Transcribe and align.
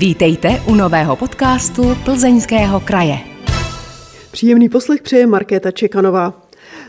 Vítejte 0.00 0.48
u 0.68 0.74
nového 0.74 1.16
podcastu 1.16 1.82
Plzeňského 2.04 2.80
kraje. 2.80 3.18
Příjemný 4.32 4.68
poslech 4.68 5.02
přeje 5.02 5.26
Markéta 5.26 5.70
Čekanová. 5.70 6.42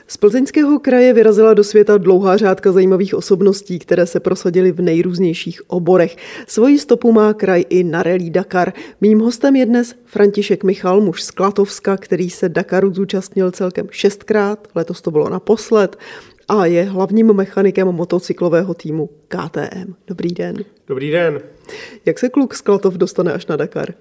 Z 0.07 0.17
plzeňského 0.17 0.79
kraje 0.79 1.13
vyrazila 1.13 1.53
do 1.53 1.63
světa 1.63 1.97
dlouhá 1.97 2.37
řádka 2.37 2.71
zajímavých 2.71 3.15
osobností, 3.15 3.79
které 3.79 4.05
se 4.05 4.19
prosadily 4.19 4.71
v 4.71 4.81
nejrůznějších 4.81 5.61
oborech. 5.67 6.17
Svoji 6.47 6.79
stopu 6.79 7.11
má 7.11 7.33
kraj 7.33 7.63
i 7.69 7.83
na 7.83 8.03
Rally 8.03 8.29
Dakar. 8.29 8.73
Mým 9.01 9.19
hostem 9.19 9.55
je 9.55 9.65
dnes 9.65 9.95
František 10.05 10.63
Michal, 10.63 11.01
muž 11.01 11.23
z 11.23 11.31
Klatovska, 11.31 11.97
který 11.97 12.29
se 12.29 12.49
Dakaru 12.49 12.93
zúčastnil 12.93 13.51
celkem 13.51 13.87
šestkrát, 13.91 14.67
letos 14.75 15.01
to 15.01 15.11
bylo 15.11 15.29
naposled 15.29 15.97
a 16.47 16.65
je 16.65 16.83
hlavním 16.83 17.33
mechanikem 17.33 17.87
motocyklového 17.87 18.73
týmu 18.73 19.09
KTM. 19.27 19.93
Dobrý 20.07 20.33
den. 20.33 20.55
Dobrý 20.87 21.11
den. 21.11 21.39
Jak 22.05 22.19
se 22.19 22.29
kluk 22.29 22.55
z 22.55 22.61
Klatov 22.61 22.93
dostane 22.93 23.33
až 23.33 23.45
na 23.45 23.55
Dakar? 23.55 23.93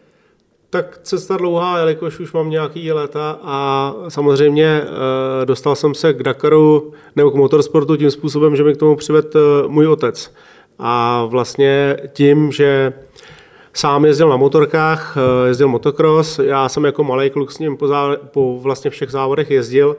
Tak 0.70 1.00
cesta 1.02 1.36
dlouhá, 1.36 1.78
jelikož 1.78 2.20
už 2.20 2.32
mám 2.32 2.50
nějaký 2.50 2.92
léta 2.92 3.38
a 3.42 3.94
samozřejmě 4.08 4.82
e, 5.42 5.46
dostal 5.46 5.76
jsem 5.76 5.94
se 5.94 6.12
k 6.12 6.22
Dakaru 6.22 6.92
nebo 7.16 7.30
k 7.30 7.34
motorsportu 7.34 7.96
tím 7.96 8.10
způsobem, 8.10 8.56
že 8.56 8.64
mi 8.64 8.74
k 8.74 8.76
tomu 8.76 8.96
přived 8.96 9.36
e, 9.36 9.38
můj 9.66 9.86
otec. 9.86 10.32
A 10.78 11.24
vlastně 11.24 11.96
tím, 12.12 12.52
že 12.52 12.92
sám 13.72 14.04
jezdil 14.04 14.28
na 14.28 14.36
motorkách, 14.36 15.16
e, 15.16 15.48
jezdil 15.48 15.68
motocross, 15.68 16.38
já 16.38 16.68
jsem 16.68 16.84
jako 16.84 17.04
malý 17.04 17.30
kluk 17.30 17.52
s 17.52 17.58
ním 17.58 17.76
po, 17.76 17.86
závod, 17.86 18.20
po 18.20 18.58
vlastně 18.60 18.90
všech 18.90 19.10
závodech 19.10 19.50
jezdil, 19.50 19.96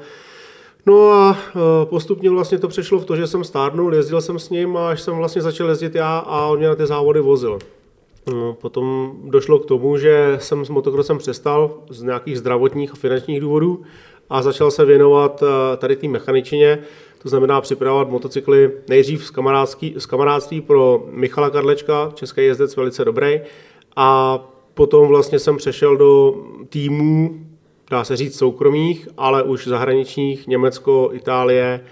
No 0.86 1.12
a 1.12 1.38
postupně 1.84 2.30
vlastně 2.30 2.60
to 2.60 2.68
přešlo 2.68 3.00
v 3.00 3.06
to, 3.06 3.16
že 3.16 3.28
jsem 3.28 3.44
stárnul, 3.44 3.96
jezdil 3.96 4.22
jsem 4.22 4.40
s 4.40 4.50
ním 4.50 4.78
a 4.78 4.90
až 4.90 5.02
jsem 5.02 5.16
vlastně 5.16 5.42
začal 5.42 5.70
jezdit 5.70 5.96
já 5.96 6.18
a 6.18 6.46
on 6.48 6.58
mě 6.58 6.68
na 6.68 6.76
ty 6.76 6.86
závody 6.86 7.20
vozil. 7.20 7.60
No, 8.28 8.54
potom 8.54 9.16
došlo 9.24 9.60
k 9.60 9.66
tomu, 9.66 9.98
že 9.98 10.38
jsem 10.42 10.66
s 10.66 10.70
motokrosem 10.70 11.18
přestal 11.18 11.72
z 11.90 12.04
nějakých 12.04 12.38
zdravotních 12.38 12.92
a 12.92 12.96
finančních 12.96 13.40
důvodů 13.40 13.82
a 14.30 14.42
začal 14.42 14.72
se 14.72 14.86
věnovat 14.86 15.44
tady 15.78 15.96
té 15.96 16.08
mechaničině, 16.08 16.80
to 17.22 17.30
znamená 17.30 17.62
připravovat 17.62 18.10
motocykly 18.10 18.72
nejdřív 18.90 19.26
z, 19.26 19.32
z 19.98 20.06
kamarádství 20.06 20.62
pro 20.62 21.04
Michala 21.10 21.50
Karlečka, 21.50 22.12
český 22.14 22.46
jezdec 22.46 22.76
velice 22.76 23.06
dobrý, 23.06 23.42
a 23.96 24.40
potom 24.74 25.08
vlastně 25.08 25.40
jsem 25.40 25.58
přešel 25.58 25.98
do 25.98 26.36
týmů 26.70 27.40
dá 27.92 28.04
se 28.04 28.18
říct 28.18 28.38
soukromých, 28.38 29.08
ale 29.18 29.44
už 29.44 29.68
zahraničních, 29.68 30.48
Německo, 30.48 31.10
Itálie, 31.14 31.86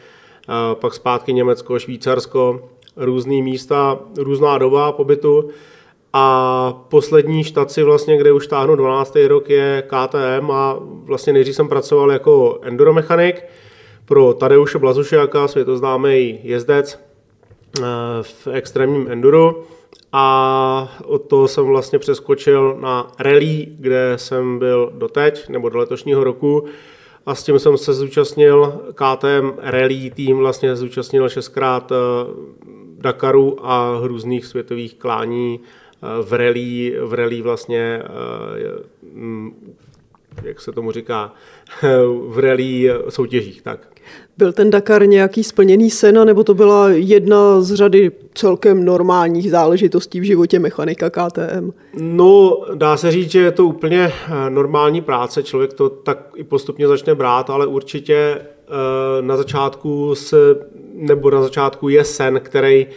pak 0.73 0.93
zpátky 0.93 1.33
Německo, 1.33 1.79
Švýcarsko, 1.79 2.69
různé 2.95 3.41
místa, 3.41 3.99
různá 4.17 4.57
doba 4.57 4.91
pobytu. 4.91 5.49
A 6.13 6.85
poslední 6.89 7.43
štaci, 7.43 7.83
vlastně, 7.83 8.17
kde 8.17 8.31
už 8.31 8.47
táhnu 8.47 8.75
12. 8.75 9.15
rok, 9.27 9.49
je 9.49 9.83
KTM 9.87 10.51
a 10.51 10.79
vlastně 10.81 11.33
nejdřív 11.33 11.55
jsem 11.55 11.69
pracoval 11.69 12.11
jako 12.11 12.59
enduromechanik 12.61 13.43
pro 14.05 14.33
Tadeuše 14.33 14.77
Blazušiaka, 14.79 15.47
světoznámý 15.47 16.39
jezdec 16.43 16.99
v 18.21 18.47
extrémním 18.51 19.11
enduro 19.11 19.63
a 20.11 20.97
od 21.05 21.17
toho 21.17 21.47
jsem 21.47 21.65
vlastně 21.65 21.99
přeskočil 21.99 22.77
na 22.81 23.11
rally, 23.19 23.67
kde 23.69 24.13
jsem 24.15 24.59
byl 24.59 24.91
doteď, 24.95 25.49
nebo 25.49 25.69
do 25.69 25.77
letošního 25.77 26.23
roku. 26.23 26.65
A 27.25 27.35
s 27.35 27.43
tím 27.43 27.59
jsem 27.59 27.77
se 27.77 27.93
zúčastnil, 27.93 28.81
KTM 28.93 29.51
Rally 29.57 30.11
tým 30.15 30.37
vlastně 30.37 30.75
zúčastnil 30.75 31.29
šestkrát 31.29 31.91
eh, 31.91 31.95
Dakaru 32.97 33.65
a 33.67 33.99
různých 34.03 34.45
světových 34.45 34.95
klání 34.95 35.59
eh, 35.59 36.23
v 36.23 36.33
rally, 36.33 36.95
v 37.01 37.13
rally 37.13 37.41
vlastně, 37.41 38.03
eh, 38.03 38.83
mm, 39.13 39.75
jak 40.43 40.61
se 40.61 40.71
tomu 40.71 40.91
říká, 40.91 41.33
v 42.27 42.39
rally 42.39 42.89
soutěžích. 43.09 43.61
Tak. 43.61 43.87
Byl 44.37 44.53
ten 44.53 44.69
Dakar 44.69 45.07
nějaký 45.07 45.43
splněný 45.43 45.89
sen, 45.89 46.25
nebo 46.25 46.43
to 46.43 46.53
byla 46.53 46.89
jedna 46.89 47.61
z 47.61 47.73
řady 47.73 48.11
celkem 48.33 48.85
normálních 48.85 49.51
záležitostí 49.51 50.19
v 50.19 50.23
životě 50.23 50.59
mechanika 50.59 51.09
KTM? 51.09 51.71
No, 51.93 52.61
dá 52.73 52.97
se 52.97 53.11
říct, 53.11 53.31
že 53.31 53.39
je 53.39 53.51
to 53.51 53.65
úplně 53.65 54.11
eh, 54.11 54.49
normální 54.49 55.01
práce, 55.01 55.43
člověk 55.43 55.73
to 55.73 55.89
tak 55.89 56.17
i 56.35 56.43
postupně 56.43 56.87
začne 56.87 57.15
brát, 57.15 57.49
ale 57.49 57.67
určitě 57.67 58.15
eh, 58.15 58.41
na 59.21 59.37
začátku 59.37 60.15
se, 60.15 60.37
nebo 60.93 61.31
na 61.31 61.41
začátku 61.41 61.89
je 61.89 62.03
sen, 62.03 62.39
který, 62.43 62.87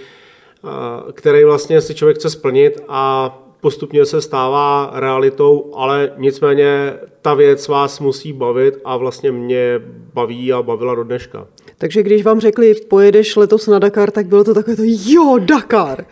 eh, 0.64 1.12
který 1.12 1.44
vlastně 1.44 1.80
si 1.80 1.94
člověk 1.94 2.16
chce 2.18 2.30
splnit 2.30 2.80
a 2.88 3.38
postupně 3.62 4.04
se 4.04 4.20
stává 4.20 4.90
realitou, 4.94 5.72
ale 5.74 6.12
nicméně 6.16 6.94
ta 7.22 7.34
věc 7.34 7.68
vás 7.68 8.00
musí 8.00 8.32
bavit 8.32 8.78
a 8.84 8.96
vlastně 8.96 9.32
mě 9.32 9.80
baví 10.14 10.52
a 10.52 10.62
bavila 10.62 10.94
do 10.94 11.04
dneška. 11.04 11.46
Takže 11.78 12.02
když 12.02 12.24
vám 12.24 12.40
řekli, 12.40 12.74
pojedeš 12.74 13.36
letos 13.36 13.66
na 13.66 13.78
Dakar, 13.78 14.10
tak 14.10 14.26
bylo 14.26 14.44
to 14.44 14.54
takové 14.54 14.76
to, 14.76 14.82
jo, 14.84 15.38
Dakar. 15.38 16.04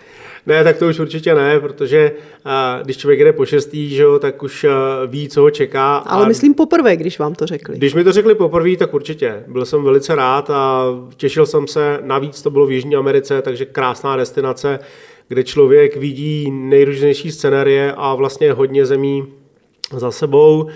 Ne, 0.47 0.65
tak 0.65 0.77
to 0.77 0.89
už 0.89 0.99
určitě 0.99 1.35
ne, 1.35 1.61
protože 1.61 2.13
a, 2.45 2.81
když 2.83 2.97
člověk 2.97 3.21
jde 3.21 3.33
po 3.33 3.47
šestý, 3.47 3.89
že 3.89 4.05
tak 4.19 4.43
už 4.43 4.65
a, 4.65 5.05
ví, 5.07 5.29
co 5.29 5.41
ho 5.41 5.51
čeká. 5.51 5.97
Ale 5.97 6.25
a, 6.25 6.29
myslím 6.29 6.55
poprvé, 6.55 6.97
když 6.97 7.19
vám 7.19 7.35
to 7.35 7.47
řekli. 7.47 7.77
Když 7.77 7.95
mi 7.95 8.05
to 8.05 8.13
řekli 8.13 8.35
poprvé, 8.35 8.77
tak 8.77 8.95
určitě. 8.95 9.45
Byl 9.49 9.65
jsem 9.65 9.83
velice 9.83 10.15
rád 10.15 10.51
a 10.51 10.85
těšil 11.17 11.47
jsem 11.47 11.67
se. 11.67 11.99
Navíc 12.03 12.43
to 12.43 12.51
bylo 12.51 12.67
v 12.67 12.73
Jižní 12.73 12.97
Americe, 12.97 13.43
takže 13.43 13.65
krásná 13.65 14.17
destinace 14.17 14.79
kde 15.31 15.45
člověk 15.45 15.97
vidí 15.97 16.51
nejrůznější 16.51 17.31
scenérie 17.31 17.93
a 17.97 18.15
vlastně 18.15 18.53
hodně 18.53 18.87
zemí 18.87 19.27
za 19.97 20.11
sebou, 20.11 20.69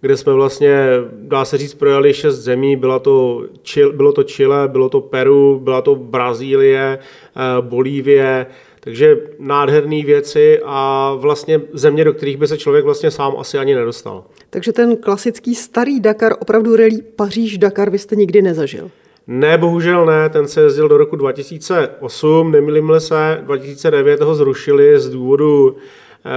kde 0.00 0.16
jsme 0.16 0.32
vlastně, 0.32 0.86
dá 1.12 1.44
se 1.44 1.58
říct, 1.58 1.74
projeli 1.74 2.14
šest 2.14 2.38
zemí. 2.38 2.76
Byla 2.76 2.98
to, 2.98 3.44
bylo 3.92 4.12
to 4.12 4.22
Chile, 4.22 4.68
bylo 4.68 4.88
to 4.88 5.00
Peru, 5.00 5.60
byla 5.64 5.82
to 5.82 5.94
Brazílie, 5.94 6.98
eh, 6.98 7.40
Bolívie, 7.60 8.46
takže 8.80 9.16
nádherné 9.38 10.02
věci 10.04 10.60
a 10.64 11.12
vlastně 11.18 11.60
země, 11.72 12.04
do 12.04 12.12
kterých 12.12 12.36
by 12.36 12.46
se 12.48 12.58
člověk 12.58 12.84
vlastně 12.84 13.10
sám 13.10 13.34
asi 13.38 13.58
ani 13.58 13.74
nedostal. 13.74 14.24
Takže 14.50 14.72
ten 14.72 14.96
klasický 14.96 15.54
starý 15.54 16.00
Dakar, 16.00 16.32
opravdu 16.40 16.76
relí 16.76 17.02
Paříž-Dakar, 17.16 17.90
vy 17.90 17.98
jste 17.98 18.16
nikdy 18.16 18.42
nezažil? 18.42 18.90
Ne, 19.34 19.58
bohužel 19.58 20.06
ne, 20.06 20.28
ten 20.28 20.48
se 20.48 20.60
jezdil 20.60 20.88
do 20.88 20.98
roku 20.98 21.16
2008, 21.16 22.52
nemilím 22.52 22.92
se, 22.98 23.38
2009 23.42 24.20
ho 24.20 24.34
zrušili 24.34 25.00
z 25.00 25.10
důvodu 25.10 25.76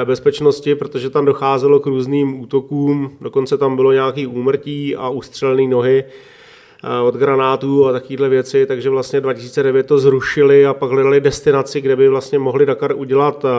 eh, 0.01 0.05
bezpečnosti, 0.05 0.75
protože 0.75 1.09
tam 1.09 1.25
docházelo 1.25 1.79
k 1.79 1.85
různým 1.85 2.41
útokům, 2.41 3.17
dokonce 3.21 3.57
tam 3.57 3.75
bylo 3.75 3.91
nějaký 3.91 4.27
úmrtí 4.27 4.95
a 4.95 5.09
ustřelené 5.09 5.67
nohy 5.67 6.03
eh, 6.03 7.01
od 7.01 7.15
granátů 7.15 7.87
a 7.87 7.91
takovéhle 7.91 8.29
věci, 8.29 8.65
takže 8.65 8.89
vlastně 8.89 9.21
2009 9.21 9.87
to 9.87 9.99
zrušili 9.99 10.65
a 10.65 10.73
pak 10.73 10.91
hledali 10.91 11.21
destinaci, 11.21 11.81
kde 11.81 11.95
by 11.95 12.09
vlastně 12.09 12.39
mohli 12.39 12.65
Dakar 12.65 12.93
udělat 12.95 13.45
eh, 13.45 13.49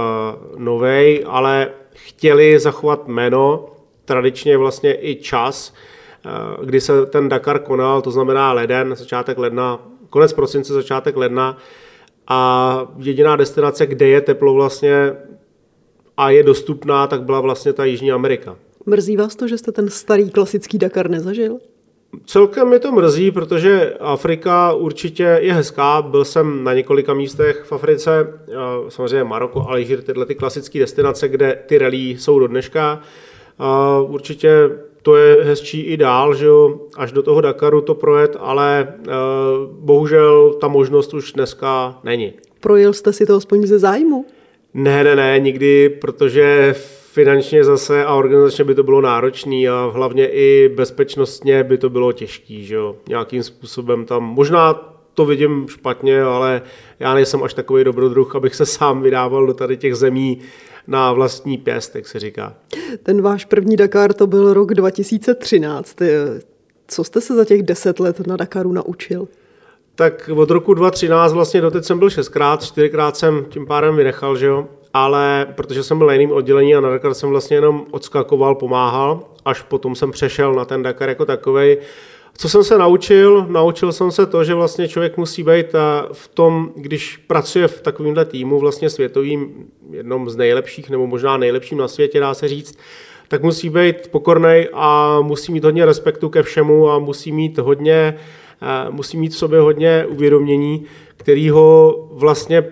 novej, 0.58 1.24
ale 1.26 1.68
chtěli 1.92 2.58
zachovat 2.58 3.08
jméno, 3.08 3.66
tradičně 4.04 4.58
vlastně 4.58 4.94
i 5.00 5.14
čas, 5.14 5.74
kdy 6.64 6.80
se 6.80 7.06
ten 7.06 7.28
Dakar 7.28 7.58
konal, 7.58 8.02
to 8.02 8.10
znamená 8.10 8.52
leden, 8.52 8.94
začátek 8.96 9.38
ledna, 9.38 9.78
konec 10.10 10.32
prosince, 10.32 10.72
začátek 10.72 11.16
ledna 11.16 11.58
a 12.28 12.92
jediná 12.98 13.36
destinace, 13.36 13.86
kde 13.86 14.08
je 14.08 14.20
teplo 14.20 14.54
vlastně 14.54 15.16
a 16.16 16.30
je 16.30 16.42
dostupná, 16.42 17.06
tak 17.06 17.22
byla 17.22 17.40
vlastně 17.40 17.72
ta 17.72 17.84
Jižní 17.84 18.12
Amerika. 18.12 18.56
Mrzí 18.86 19.16
vás 19.16 19.36
to, 19.36 19.48
že 19.48 19.58
jste 19.58 19.72
ten 19.72 19.88
starý 19.88 20.30
klasický 20.30 20.78
Dakar 20.78 21.10
nezažil? 21.10 21.58
Celkem 22.24 22.68
mi 22.68 22.78
to 22.78 22.92
mrzí, 22.92 23.30
protože 23.30 23.94
Afrika 24.00 24.72
určitě 24.72 25.38
je 25.40 25.52
hezká. 25.52 26.02
Byl 26.02 26.24
jsem 26.24 26.64
na 26.64 26.74
několika 26.74 27.14
místech 27.14 27.64
v 27.64 27.72
Africe, 27.72 28.40
eh, 28.48 28.52
samozřejmě 28.88 29.24
Maroko, 29.24 29.68
Alžír, 29.68 30.02
tyhle 30.02 30.26
ty 30.26 30.34
klasické 30.34 30.78
destinace, 30.78 31.28
kde 31.28 31.58
ty 31.66 31.78
rally 31.78 31.96
jsou 31.96 32.38
do 32.38 32.46
dneška. 32.46 33.00
Určitě 34.06 34.70
to 35.06 35.16
je 35.16 35.44
hezčí 35.44 35.80
i 35.80 35.96
dál, 35.96 36.34
že 36.34 36.46
jo, 36.46 36.80
až 36.96 37.12
do 37.12 37.22
toho 37.22 37.40
Dakaru 37.40 37.80
to 37.80 37.94
projet, 37.94 38.36
ale 38.40 38.94
uh, 38.98 39.12
bohužel 39.72 40.54
ta 40.60 40.68
možnost 40.68 41.14
už 41.14 41.32
dneska 41.32 41.98
není. 42.04 42.32
Projel 42.60 42.92
jste 42.92 43.12
si 43.12 43.26
to 43.26 43.36
aspoň 43.36 43.66
ze 43.66 43.78
zájmu? 43.78 44.26
Ne, 44.74 45.04
ne, 45.04 45.16
ne, 45.16 45.40
nikdy, 45.40 45.88
protože 45.88 46.74
finančně 47.12 47.64
zase 47.64 48.04
a 48.04 48.14
organizačně 48.14 48.64
by 48.64 48.74
to 48.74 48.82
bylo 48.82 49.00
náročné 49.00 49.68
a 49.68 49.90
hlavně 49.94 50.28
i 50.28 50.68
bezpečnostně 50.76 51.64
by 51.64 51.78
to 51.78 51.90
bylo 51.90 52.12
těžké, 52.12 52.54
že 52.60 52.74
jo, 52.74 52.96
nějakým 53.08 53.42
způsobem 53.42 54.04
tam, 54.04 54.22
možná 54.22 54.74
to 55.14 55.24
vidím 55.24 55.66
špatně, 55.68 56.22
ale 56.22 56.62
já 57.00 57.14
nejsem 57.14 57.42
až 57.42 57.54
takový 57.54 57.84
dobrodruh, 57.84 58.36
abych 58.36 58.54
se 58.54 58.66
sám 58.66 59.02
vydával 59.02 59.46
do 59.46 59.54
tady 59.54 59.76
těch 59.76 59.94
zemí, 59.94 60.38
na 60.86 61.12
vlastní 61.12 61.58
pěst, 61.58 61.96
jak 61.96 62.08
se 62.08 62.20
říká. 62.20 62.54
Ten 63.02 63.22
váš 63.22 63.44
první 63.44 63.76
Dakar 63.76 64.12
to 64.12 64.26
byl 64.26 64.54
rok 64.54 64.74
2013. 64.74 65.96
Co 66.88 67.04
jste 67.04 67.20
se 67.20 67.34
za 67.34 67.44
těch 67.44 67.62
deset 67.62 68.00
let 68.00 68.26
na 68.26 68.36
Dakaru 68.36 68.72
naučil? 68.72 69.28
Tak 69.94 70.30
od 70.36 70.50
roku 70.50 70.74
2013 70.74 71.32
vlastně 71.32 71.60
doteď 71.60 71.84
jsem 71.84 71.98
byl 71.98 72.10
šestkrát, 72.10 72.64
čtyřikrát 72.64 73.16
jsem 73.16 73.44
tím 73.48 73.66
pádem 73.66 73.96
vynechal, 73.96 74.36
že 74.36 74.46
jo. 74.46 74.68
ale 74.94 75.46
protože 75.54 75.82
jsem 75.82 75.98
byl 75.98 76.06
na 76.06 76.12
jiným 76.12 76.32
oddělení 76.32 76.74
a 76.74 76.80
na 76.80 76.90
Dakar 76.90 77.14
jsem 77.14 77.30
vlastně 77.30 77.56
jenom 77.56 77.86
odskakoval, 77.90 78.54
pomáhal, 78.54 79.20
až 79.44 79.62
potom 79.62 79.94
jsem 79.94 80.10
přešel 80.10 80.54
na 80.54 80.64
ten 80.64 80.82
Dakar 80.82 81.08
jako 81.08 81.24
takovej. 81.24 81.78
Co 82.38 82.48
jsem 82.48 82.64
se 82.64 82.78
naučil? 82.78 83.46
Naučil 83.48 83.92
jsem 83.92 84.10
se 84.10 84.26
to, 84.26 84.44
že 84.44 84.54
vlastně 84.54 84.88
člověk 84.88 85.16
musí 85.16 85.42
být 85.42 85.66
v 86.12 86.28
tom, 86.28 86.72
když 86.76 87.16
pracuje 87.16 87.68
v 87.68 87.80
takovémhle 87.80 88.24
týmu, 88.24 88.58
vlastně 88.58 88.90
světovým, 88.90 89.66
jednom 89.90 90.30
z 90.30 90.36
nejlepších, 90.36 90.90
nebo 90.90 91.06
možná 91.06 91.36
nejlepším 91.36 91.78
na 91.78 91.88
světě, 91.88 92.20
dá 92.20 92.34
se 92.34 92.48
říct, 92.48 92.78
tak 93.28 93.42
musí 93.42 93.68
být 93.68 94.08
pokorný 94.08 94.66
a 94.72 95.18
musí 95.22 95.52
mít 95.52 95.64
hodně 95.64 95.84
respektu 95.84 96.28
ke 96.28 96.42
všemu 96.42 96.90
a 96.90 96.98
musí 96.98 97.32
mít 97.32 97.58
hodně, 97.58 98.14
eh, 98.62 98.90
musí 98.90 99.16
mít 99.16 99.32
v 99.32 99.36
sobě 99.36 99.60
hodně 99.60 100.06
uvědomění, 100.08 100.84
který 101.16 101.50
ho 101.50 101.98
vlastně 102.12 102.64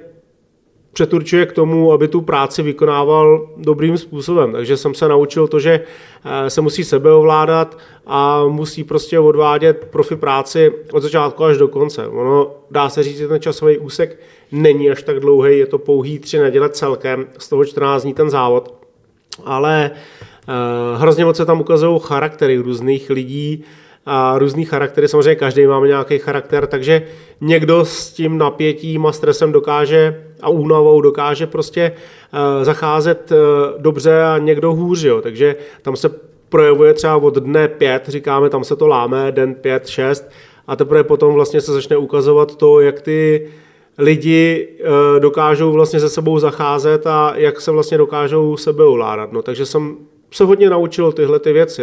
přeturčuje 0.95 1.47
k 1.47 1.53
tomu, 1.53 1.93
aby 1.93 2.09
tu 2.09 2.21
práci 2.21 2.63
vykonával 2.63 3.49
dobrým 3.57 3.99
způsobem. 3.99 4.53
Takže 4.53 4.77
jsem 4.77 4.95
se 4.95 5.09
naučil 5.09 5.49
to, 5.49 5.61
že 5.61 5.81
eh, 6.25 6.51
se 6.51 6.61
musí 6.61 6.85
sebe 6.85 7.13
ovládat 7.13 7.79
a 8.07 8.45
musí 8.49 8.85
prostě 8.85 9.19
odvádět 9.19 9.89
profi 9.91 10.17
práci 10.17 10.73
od 10.93 11.03
začátku 11.03 11.45
až 11.45 11.57
do 11.57 11.69
konce. 11.69 12.07
Ono 12.07 12.51
dá 12.71 12.89
se 12.89 13.03
říct, 13.03 13.19
že 13.19 13.29
ten 13.29 13.41
časový 13.41 13.79
úsek 13.79 14.21
není 14.53 14.91
až 14.91 15.03
tak 15.03 15.21
dlouhý, 15.21 15.59
je 15.59 15.67
to 15.67 15.79
pouhý 15.79 16.19
tři 16.19 16.39
neděle 16.39 16.69
celkem, 16.69 17.27
z 17.39 17.49
toho 17.49 17.65
14 17.65 18.03
dní 18.03 18.15
ten 18.15 18.31
závod. 18.31 18.75
Ale 19.45 19.91
uh, 19.91 21.01
hrozně 21.01 21.25
moc 21.25 21.37
se 21.37 21.47
tam 21.47 21.61
ukazují 21.61 22.01
charaktery 22.03 22.57
různých 22.57 23.11
lidí, 23.11 23.65
a 24.07 24.39
různý 24.39 24.65
charaktery. 24.65 25.09
Samozřejmě 25.09 25.35
každý 25.35 25.67
máme 25.67 25.89
nějaký 25.89 26.19
charakter, 26.19 26.67
takže 26.67 27.03
někdo 27.41 27.85
s 27.85 28.13
tím 28.13 28.39
napětím 28.39 29.07
a 29.07 29.13
stresem 29.13 29.53
dokáže 29.53 30.25
a 30.43 30.49
únavou 30.49 31.01
dokáže 31.01 31.47
prostě 31.47 31.93
uh, 31.93 32.65
zacházet 32.65 33.33
uh, 33.33 33.83
dobře 33.83 34.23
a 34.23 34.39
někdo 34.39 34.73
hůř. 34.73 35.03
Jo. 35.03 35.21
Takže 35.21 35.57
tam 35.83 35.97
se 35.97 36.11
projevuje 36.49 36.95
třeba 36.95 37.17
od 37.17 37.35
dne 37.35 37.69
pět, 37.69 38.09
říkáme, 38.09 38.51
tam 38.51 38.65
se 38.65 38.77
to 38.77 38.87
láme, 38.87 39.33
den 39.33 39.55
pět, 39.55 39.87
šest, 39.89 40.31
a 40.67 40.77
teprve 40.77 41.05
potom 41.05 41.35
vlastně 41.35 41.61
se 41.61 41.73
začne 41.73 41.97
ukazovat 41.97 42.57
to, 42.57 42.81
jak 42.81 43.01
ty 43.01 43.49
lidi 43.99 44.69
uh, 44.81 45.21
dokážou 45.21 45.73
vlastně 45.73 46.01
se 46.01 46.09
sebou 46.09 46.39
zacházet 46.39 47.07
a 47.07 47.33
jak 47.37 47.61
se 47.61 47.71
vlastně 47.71 47.99
dokážou 47.99 48.57
sebe 48.57 48.85
ovládat. 48.85 49.33
No, 49.33 49.43
takže 49.43 49.67
jsem 49.67 49.97
se 50.31 50.45
hodně 50.45 50.71
naučil 50.71 51.13
tyhle 51.13 51.39
ty 51.39 51.53
věci. 51.53 51.83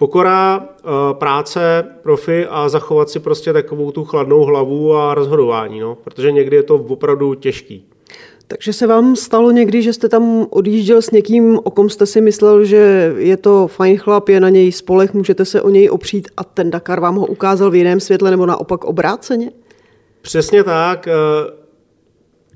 Pokora, 0.00 0.68
práce, 1.12 1.84
profi 2.02 2.46
a 2.46 2.68
zachovat 2.68 3.10
si 3.10 3.20
prostě 3.20 3.52
takovou 3.52 3.90
tu 3.90 4.04
chladnou 4.04 4.44
hlavu 4.44 4.96
a 4.96 5.14
rozhodování, 5.14 5.80
no, 5.80 5.94
protože 6.04 6.32
někdy 6.32 6.56
je 6.56 6.62
to 6.62 6.74
opravdu 6.74 7.34
těžký. 7.34 7.84
Takže 8.46 8.72
se 8.72 8.86
vám 8.86 9.16
stalo 9.16 9.50
někdy, 9.50 9.82
že 9.82 9.92
jste 9.92 10.08
tam 10.08 10.46
odjížděl 10.50 11.02
s 11.02 11.10
někým, 11.10 11.58
o 11.64 11.70
kom 11.70 11.90
jste 11.90 12.06
si 12.06 12.20
myslel, 12.20 12.64
že 12.64 13.12
je 13.16 13.36
to 13.36 13.66
fajn 13.66 13.98
chlap, 13.98 14.28
je 14.28 14.40
na 14.40 14.48
něj 14.48 14.72
spolech, 14.72 15.14
můžete 15.14 15.44
se 15.44 15.62
o 15.62 15.68
něj 15.68 15.90
opřít 15.90 16.28
a 16.36 16.44
ten 16.44 16.70
Dakar 16.70 17.00
vám 17.00 17.14
ho 17.14 17.26
ukázal 17.26 17.70
v 17.70 17.74
jiném 17.74 18.00
světle 18.00 18.30
nebo 18.30 18.46
naopak 18.46 18.84
obráceně? 18.84 19.50
Přesně 20.22 20.64
tak. 20.64 21.08
Eh, 21.08 21.12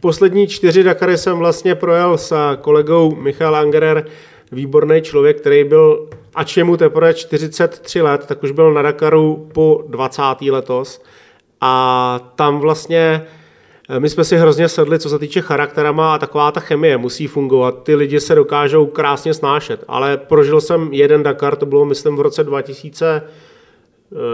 poslední 0.01 0.47
čtyři 0.47 0.83
Dakary 0.83 1.19
jsem 1.19 1.39
vlastně 1.39 1.75
projel 1.75 2.19
s 2.19 2.57
kolegou 2.61 3.15
Michal 3.15 3.57
Angerer, 3.57 4.07
výborný 4.55 5.03
člověk, 5.03 5.41
který 5.41 5.65
byl, 5.65 6.09
ač 6.35 6.57
je 6.57 6.65
mu 6.65 6.77
teprve 6.77 7.15
43 7.15 8.03
let, 8.03 8.27
tak 8.27 8.43
už 8.43 8.51
byl 8.51 8.73
na 8.73 8.83
Dakaru 8.83 9.49
po 9.53 9.85
20. 9.89 10.23
letos. 10.51 11.03
A 11.61 12.33
tam 12.37 12.59
vlastně 12.59 13.27
eh, 13.89 14.01
my 14.01 14.09
jsme 14.09 14.25
si 14.25 14.37
hrozně 14.37 14.69
sedli, 14.69 14.99
co 14.99 15.09
se 15.09 15.19
týče 15.19 15.41
charakterama 15.41 16.15
a 16.15 16.19
taková 16.19 16.53
ta 16.53 16.61
chemie 16.61 16.97
musí 16.97 17.27
fungovat. 17.27 17.83
Ty 17.83 17.95
lidi 17.95 18.21
se 18.21 18.35
dokážou 18.35 18.87
krásně 18.87 19.35
snášet, 19.35 19.85
ale 19.89 20.17
prožil 20.17 20.61
jsem 20.61 20.89
jeden 20.93 21.23
Dakar, 21.23 21.57
to 21.57 21.67
bylo 21.67 21.85
myslím 21.85 22.17
v 22.17 22.21
roce 22.21 22.45
2000 22.45 23.23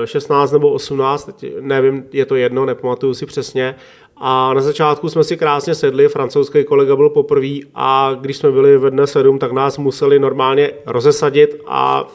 16 0.05 0.53
nebo 0.53 0.73
18, 0.73 1.45
nevím, 1.61 2.05
je 2.13 2.27
to 2.27 2.37
jedno, 2.37 2.67
nepamatuju 2.67 3.15
si 3.15 3.27
přesně. 3.27 3.75
A 4.17 4.55
na 4.55 4.61
začátku 4.61 5.09
jsme 5.09 5.25
si 5.25 5.37
krásně 5.37 5.75
sedli, 5.75 6.09
francouzský 6.09 6.65
kolega 6.65 6.97
byl 6.97 7.09
poprvé 7.09 7.59
a 7.75 8.17
když 8.21 8.37
jsme 8.37 8.51
byli 8.51 8.79
ve 8.79 8.91
dne 8.91 9.07
7, 9.07 9.39
tak 9.39 9.53
nás 9.53 9.79
museli 9.79 10.19
normálně 10.19 10.71
rozesadit 10.87 11.63
a 11.67 12.09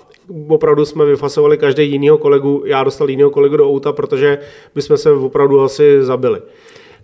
opravdu 0.47 0.85
jsme 0.85 1.05
vyfasovali 1.05 1.57
každý 1.57 1.91
jinýho 1.91 2.17
kolegu, 2.17 2.63
já 2.65 2.83
dostal 2.83 3.09
jinýho 3.09 3.29
kolegu 3.29 3.57
do 3.57 3.69
auta, 3.69 3.93
protože 3.93 4.37
bychom 4.75 4.97
se 4.97 5.11
opravdu 5.11 5.61
asi 5.61 6.03
zabili. 6.03 6.41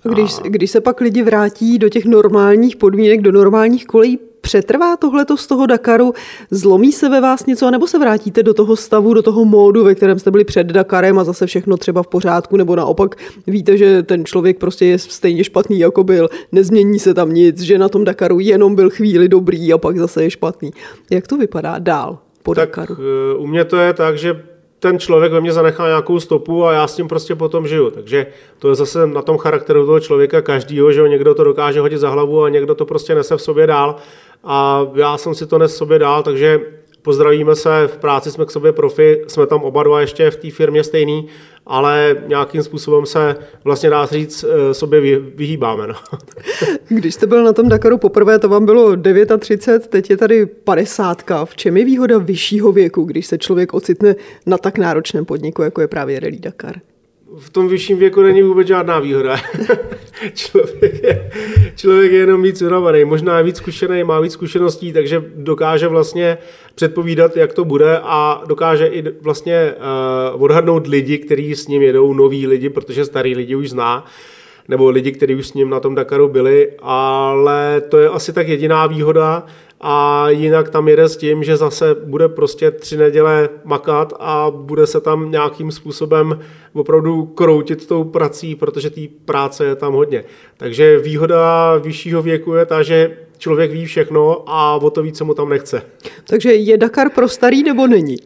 Když, 0.03 0.33
a... 0.37 0.41
když 0.43 0.71
se 0.71 0.81
pak 0.81 1.01
lidi 1.01 1.23
vrátí 1.23 1.79
do 1.79 1.89
těch 1.89 2.05
normálních 2.05 2.75
podmínek, 2.75 3.21
do 3.21 3.31
normálních 3.31 3.85
kolejí, 3.85 4.19
Přetrvá 4.51 4.97
tohleto 4.97 5.37
z 5.37 5.47
toho 5.47 5.65
Dakaru? 5.65 6.13
Zlomí 6.49 6.91
se 6.91 7.09
ve 7.09 7.21
vás 7.21 7.45
něco, 7.45 7.71
nebo 7.71 7.87
se 7.87 7.99
vrátíte 7.99 8.43
do 8.43 8.53
toho 8.53 8.75
stavu, 8.75 9.13
do 9.13 9.21
toho 9.21 9.45
módu, 9.45 9.83
ve 9.83 9.95
kterém 9.95 10.19
jste 10.19 10.31
byli 10.31 10.43
před 10.43 10.67
Dakarem 10.67 11.19
a 11.19 11.23
zase 11.23 11.45
všechno 11.45 11.77
třeba 11.77 12.03
v 12.03 12.07
pořádku, 12.07 12.57
nebo 12.57 12.75
naopak 12.75 13.15
víte, 13.47 13.77
že 13.77 14.03
ten 14.03 14.25
člověk 14.25 14.57
prostě 14.59 14.85
je 14.85 14.99
stejně 14.99 15.43
špatný, 15.43 15.79
jako 15.79 16.03
byl, 16.03 16.29
nezmění 16.51 16.99
se 16.99 17.13
tam 17.13 17.33
nic, 17.33 17.61
že 17.61 17.77
na 17.77 17.89
tom 17.89 18.03
Dakaru 18.03 18.39
jenom 18.39 18.75
byl 18.75 18.89
chvíli 18.89 19.29
dobrý 19.29 19.73
a 19.73 19.77
pak 19.77 19.97
zase 19.97 20.23
je 20.23 20.29
špatný. 20.29 20.71
Jak 21.11 21.27
to 21.27 21.37
vypadá 21.37 21.79
dál 21.79 22.17
po 22.43 22.55
tak 22.55 22.69
Dakaru? 22.69 22.95
Eh, 22.99 23.35
u 23.37 23.47
mě 23.47 23.65
to 23.65 23.77
je 23.77 23.93
tak, 23.93 24.17
že 24.17 24.43
ten 24.81 24.99
člověk 24.99 25.31
ve 25.31 25.41
mně 25.41 25.51
zanechá 25.51 25.87
nějakou 25.87 26.19
stopu 26.19 26.65
a 26.65 26.73
já 26.73 26.87
s 26.87 26.95
tím 26.95 27.07
prostě 27.07 27.35
potom 27.35 27.67
žiju. 27.67 27.89
Takže 27.89 28.27
to 28.59 28.69
je 28.69 28.75
zase 28.75 29.07
na 29.07 29.21
tom 29.21 29.37
charakteru 29.37 29.85
toho 29.85 29.99
člověka 29.99 30.41
každýho, 30.41 30.91
že 30.91 31.09
někdo 31.09 31.35
to 31.35 31.43
dokáže 31.43 31.79
hodit 31.79 31.97
za 31.97 32.09
hlavu 32.09 32.43
a 32.43 32.49
někdo 32.49 32.75
to 32.75 32.85
prostě 32.85 33.15
nese 33.15 33.37
v 33.37 33.41
sobě 33.41 33.67
dál. 33.67 33.95
A 34.43 34.87
já 34.95 35.17
jsem 35.17 35.35
si 35.35 35.47
to 35.47 35.57
nes 35.57 35.75
sobě 35.75 35.99
dál, 35.99 36.23
takže 36.23 36.59
pozdravíme 37.01 37.55
se, 37.55 37.87
v 37.87 37.97
práci 37.97 38.31
jsme 38.31 38.45
k 38.45 38.51
sobě 38.51 38.71
profi, 38.71 39.21
jsme 39.27 39.47
tam 39.47 39.63
oba 39.63 39.83
dva 39.83 40.01
ještě 40.01 40.31
v 40.31 40.35
té 40.35 40.51
firmě 40.51 40.83
stejný, 40.83 41.27
ale 41.65 42.15
nějakým 42.27 42.63
způsobem 42.63 43.05
se 43.05 43.35
vlastně 43.63 43.89
dá 43.89 44.05
říct 44.05 44.43
eh, 44.43 44.73
sobě 44.73 45.19
vyhýbáme. 45.19 45.87
No. 45.87 45.95
Když 46.87 47.15
jste 47.15 47.27
byl 47.27 47.43
na 47.43 47.53
tom 47.53 47.69
Dakaru 47.69 47.97
poprvé, 47.97 48.39
to 48.39 48.49
vám 48.49 48.65
bylo 48.65 48.95
39, 49.39 49.87
teď 49.87 50.09
je 50.09 50.17
tady 50.17 50.45
50. 50.45 51.23
V 51.45 51.55
čem 51.55 51.77
je 51.77 51.85
výhoda 51.85 52.17
vyššího 52.17 52.71
věku, 52.71 53.03
když 53.03 53.25
se 53.25 53.37
člověk 53.37 53.73
ocitne 53.73 54.15
na 54.45 54.57
tak 54.57 54.77
náročném 54.77 55.25
podniku, 55.25 55.61
jako 55.61 55.81
je 55.81 55.87
právě 55.87 56.19
Rally 56.19 56.39
Dakar? 56.39 56.75
V 57.39 57.49
tom 57.49 57.67
vyšším 57.67 57.97
věku 57.97 58.21
není 58.21 58.41
vůbec 58.41 58.67
žádná 58.67 58.99
výhoda. 58.99 59.37
člověk, 60.33 61.03
je, 61.03 61.31
člověk 61.75 62.11
je 62.11 62.17
jenom 62.17 62.41
víc 62.41 62.61
unavený, 62.61 63.05
možná 63.05 63.37
je 63.37 63.43
víc 63.43 63.57
zkušený, 63.57 64.03
má 64.03 64.19
víc 64.19 64.33
zkušeností, 64.33 64.93
takže 64.93 65.23
dokáže 65.35 65.87
vlastně 65.87 66.37
předpovídat, 66.75 67.37
jak 67.37 67.53
to 67.53 67.65
bude 67.65 67.99
a 68.03 68.43
dokáže 68.47 68.87
i 68.87 69.03
vlastně 69.21 69.73
uh, 70.33 70.43
odhadnout 70.43 70.87
lidi, 70.87 71.17
kteří 71.17 71.55
s 71.55 71.67
ním 71.67 71.81
jedou, 71.81 72.13
noví 72.13 72.47
lidi, 72.47 72.69
protože 72.69 73.05
starý 73.05 73.35
lidi 73.35 73.55
už 73.55 73.69
zná 73.69 74.05
nebo 74.67 74.89
lidi, 74.89 75.11
kteří 75.11 75.35
už 75.35 75.47
s 75.47 75.53
ním 75.53 75.69
na 75.69 75.79
tom 75.79 75.95
Dakaru 75.95 76.27
byli, 76.27 76.71
ale 76.81 77.81
to 77.89 77.97
je 77.97 78.09
asi 78.09 78.33
tak 78.33 78.47
jediná 78.47 78.87
výhoda 78.87 79.45
a 79.81 80.29
jinak 80.29 80.69
tam 80.69 80.87
jede 80.87 81.09
s 81.09 81.17
tím, 81.17 81.43
že 81.43 81.57
zase 81.57 81.95
bude 82.05 82.29
prostě 82.29 82.71
tři 82.71 82.97
neděle 82.97 83.49
makat 83.63 84.13
a 84.19 84.51
bude 84.51 84.87
se 84.87 85.01
tam 85.01 85.31
nějakým 85.31 85.71
způsobem 85.71 86.39
opravdu 86.73 87.25
kroutit 87.25 87.87
tou 87.87 88.03
prací, 88.03 88.55
protože 88.55 88.89
té 88.89 89.01
práce 89.25 89.65
je 89.65 89.75
tam 89.75 89.93
hodně. 89.93 90.23
Takže 90.57 90.99
výhoda 90.99 91.77
vyššího 91.77 92.21
věku 92.21 92.53
je 92.53 92.65
ta, 92.65 92.83
že 92.83 93.17
člověk 93.37 93.71
ví 93.71 93.85
všechno 93.85 94.43
a 94.47 94.75
o 94.75 94.89
to 94.89 95.03
víc 95.03 95.17
se 95.17 95.23
mu 95.23 95.33
tam 95.33 95.49
nechce. 95.49 95.81
Takže 96.27 96.53
je 96.53 96.77
Dakar 96.77 97.09
pro 97.09 97.27
starý 97.27 97.63
nebo 97.63 97.87
není? 97.87 98.17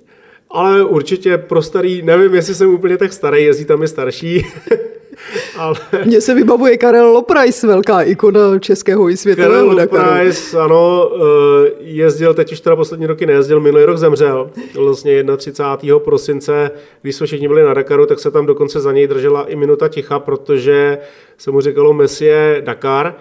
Ale 0.50 0.86
určitě 0.86 1.38
pro 1.38 1.62
starý, 1.62 2.02
nevím, 2.02 2.36
jestli 2.36 2.56
jsem 2.56 2.74
úplně 2.74 2.98
tak 2.98 3.14
starý, 3.14 3.44
jezdí 3.44 3.66
tam 3.66 3.84
i 3.84 3.88
starší. 3.88 4.46
Ale... 5.58 5.76
Mně 6.06 6.22
se 6.22 6.34
vybavuje 6.34 6.78
Karel 6.78 7.08
Loprice, 7.08 7.68
velká 7.68 8.02
ikona 8.02 8.60
českého 8.60 9.10
i 9.10 9.18
světového 9.18 9.52
Karel 9.52 9.68
Loprice, 9.68 10.60
ano, 10.60 11.12
eh, 11.16 11.72
jezdil, 11.80 12.34
teď 12.34 12.52
už 12.52 12.60
teda 12.60 12.76
poslední 12.76 13.06
roky 13.06 13.26
nejezdil, 13.26 13.60
minulý 13.60 13.84
rok 13.84 13.98
zemřel, 13.98 14.52
vlastně 14.76 15.24
31. 15.38 16.00
prosince, 16.00 16.72
když 17.02 17.16
jsme 17.16 17.28
všichni 17.28 17.48
byli 17.48 17.64
na 17.64 17.74
Dakaru, 17.74 18.06
tak 18.06 18.20
se 18.20 18.32
tam 18.32 18.46
dokonce 18.46 18.80
za 18.80 18.92
něj 18.92 19.08
držela 19.08 19.46
i 19.46 19.56
minuta 19.56 19.88
ticha, 19.88 20.20
protože 20.20 20.98
se 21.38 21.52
mu 21.52 21.62
říkalo 21.62 21.94
Messie 21.94 22.62
Dakar, 22.66 23.16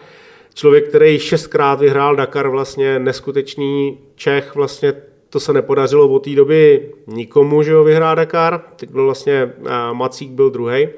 člověk, 0.55 0.89
který 0.89 1.19
šestkrát 1.19 1.81
vyhrál 1.81 2.17
Dakar, 2.17 2.49
vlastně 2.49 2.99
neskutečný 2.99 3.99
Čech, 4.17 4.55
vlastně 4.55 4.95
to 5.35 5.41
se 5.41 5.53
nepodařilo 5.53 6.09
od 6.09 6.25
té 6.25 6.31
doby 6.31 6.91
nikomu, 7.07 7.63
že 7.63 7.75
ho 7.75 7.85
vyhrá 7.85 8.15
Dakar. 8.15 8.61
Teď 8.77 8.91
byl 8.91 9.05
vlastně 9.05 9.53
uh, 9.59 9.69
Macík 9.93 10.31
byl 10.31 10.51
druhý. 10.51 10.89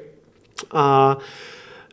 A 0.71 1.17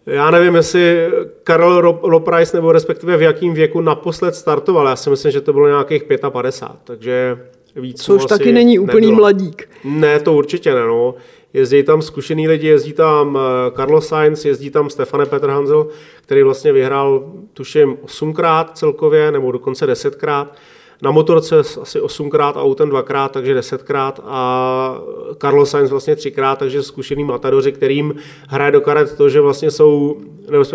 já 0.07 0.31
nevím, 0.31 0.55
jestli 0.55 1.11
Karel 1.45 1.99
Loprice 2.03 2.57
nebo 2.57 2.73
respektive 2.73 3.17
v 3.17 3.23
jakém 3.23 3.55
věku 3.55 3.81
naposled 3.81 4.35
startoval. 4.35 4.89
Já 4.89 4.97
si 4.97 5.11
myslím, 5.11 5.33
že 5.33 5.41
to 5.41 5.53
bylo 5.53 5.67
nějakých 5.69 6.05
55, 6.31 6.79
takže 6.85 7.39
víc 7.77 8.03
Což 8.03 8.25
taky 8.25 8.53
není 8.53 8.79
úplný 8.79 9.07
nebylo. 9.07 9.17
mladík. 9.17 9.69
Ne, 9.85 10.21
to 10.21 10.33
určitě 10.33 10.75
ne. 10.75 10.87
No. 10.87 11.15
jezdí 11.53 11.83
tam 11.83 12.03
zkušený 12.03 12.49
lidi, 12.49 12.67
jezdí 12.67 12.93
tam 12.93 13.39
eh, 13.39 13.71
Carlos 13.77 14.09
Sainz, 14.09 14.45
jezdí 14.45 14.71
tam 14.71 14.91
Stefane 14.91 15.27
Petr 15.27 15.49
Hanzel, 15.49 15.87
který 16.23 16.43
vlastně 16.43 16.73
vyhrál, 16.73 17.33
tuším, 17.53 17.97
osmkrát 18.03 18.79
celkově, 18.79 19.31
nebo 19.31 19.53
dokonce 19.53 19.87
desetkrát. 19.87 20.57
Na 21.03 21.11
motorce 21.11 21.59
asi 21.59 22.01
osmkrát, 22.01 22.57
autem 22.57 22.89
dvakrát, 22.89 23.33
takže 23.33 23.55
desetkrát 23.55 24.21
a 24.25 25.03
Carlos 25.39 25.71
Sainz 25.71 25.91
vlastně 25.91 26.17
třikrát, 26.17 26.59
takže 26.59 26.83
zkušený 26.83 27.25
matadoři, 27.25 27.73
kterým 27.73 28.15
hraje 28.49 28.73
do 28.73 28.81
karet 28.81 29.17
to, 29.17 29.29
že 29.29 29.41
vlastně 29.41 29.71
jsou, 29.71 30.21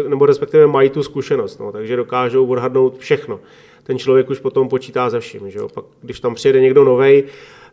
nebo 0.08 0.26
respektive 0.26 0.68
mají 0.68 0.90
tu 0.90 1.04
zkušenost, 1.04 1.60
no, 1.60 1.72
takže 1.72 1.96
dokážou 1.96 2.46
odhadnout 2.46 2.98
všechno. 2.98 3.40
Ten 3.84 4.00
člověk 4.00 4.30
už 4.30 4.40
potom 4.40 4.70
počítá 4.70 5.10
ze 5.10 5.20
vším, 5.20 5.50
že 5.50 5.60
jo? 5.60 5.68
Pak, 5.74 5.86
když 6.02 6.20
tam 6.20 6.36
přijede 6.36 6.62
někdo 6.62 6.84
novej, 6.84 7.24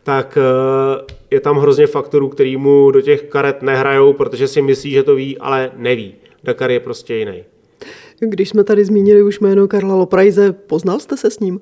tak 0.03 0.37
eh, 0.37 1.13
je 1.31 1.39
tam 1.39 1.57
hrozně 1.57 1.87
faktorů, 1.87 2.29
který 2.29 2.57
mu 2.57 2.91
do 2.91 3.01
těch 3.01 3.23
karet 3.23 3.61
nehrajou, 3.61 4.13
protože 4.13 4.47
si 4.47 4.61
myslí, 4.61 4.91
že 4.91 5.03
to 5.03 5.15
ví, 5.15 5.37
ale 5.37 5.71
neví. 5.75 6.15
Dakar 6.43 6.71
je 6.71 6.79
prostě 6.79 7.15
jiný. 7.15 7.43
Když 8.19 8.49
jsme 8.49 8.63
tady 8.63 8.85
zmínili 8.85 9.23
už 9.23 9.39
jméno 9.39 9.67
Karla 9.67 9.95
Loprajze, 9.95 10.53
poznal 10.53 10.99
jste 10.99 11.17
se 11.17 11.31
s 11.31 11.39
ním? 11.39 11.59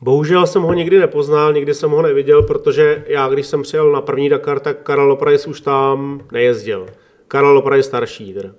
Bohužel 0.00 0.46
jsem 0.46 0.62
ho 0.62 0.72
nikdy 0.72 0.98
nepoznal, 0.98 1.52
nikdy 1.52 1.74
jsem 1.74 1.90
ho 1.90 2.02
neviděl, 2.02 2.42
protože 2.42 3.04
já, 3.06 3.28
když 3.28 3.46
jsem 3.46 3.62
přijel 3.62 3.92
na 3.92 4.00
první 4.00 4.28
Dakar, 4.28 4.60
tak 4.60 4.82
Karel 4.82 5.06
Loprajs 5.06 5.46
už 5.46 5.60
tam 5.60 6.20
nejezdil. 6.32 6.86
Karel 7.28 7.52
Loprajs 7.52 7.86
starší. 7.86 8.34
Teda. 8.34 8.50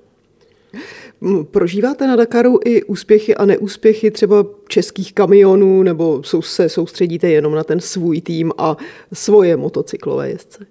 Prožíváte 1.52 2.08
na 2.08 2.16
Dakaru 2.16 2.60
i 2.66 2.84
úspěchy 2.84 3.36
a 3.36 3.46
neúspěchy 3.46 4.12
třeba 4.12 4.46
českých 4.68 5.14
kamionů, 5.14 5.84
nebo 5.84 6.22
se 6.40 6.70
soustředíte 6.70 7.30
jenom 7.30 7.56
na 7.56 7.64
ten 7.64 7.80
svůj 7.80 8.22
tým 8.22 8.52
a 8.58 8.78
svoje 9.14 9.58
motocyklové 9.58 10.30
jezdce? 10.30 10.66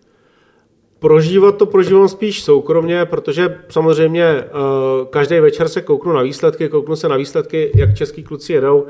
Prožívat 0.99 1.57
to 1.57 1.67
prožívám 1.67 2.09
spíš 2.09 2.43
soukromně, 2.43 3.05
protože 3.05 3.59
samozřejmě 3.69 4.45
uh, 4.45 5.07
každý 5.07 5.41
večer 5.41 5.69
se 5.69 5.81
kouknu 5.81 6.13
na 6.13 6.23
výsledky, 6.23 6.69
kouknu 6.69 6.97
se 6.97 7.09
na 7.09 7.17
výsledky, 7.17 7.71
jak 7.75 7.95
český 7.95 8.23
kluci 8.23 8.53
jedou. 8.53 8.87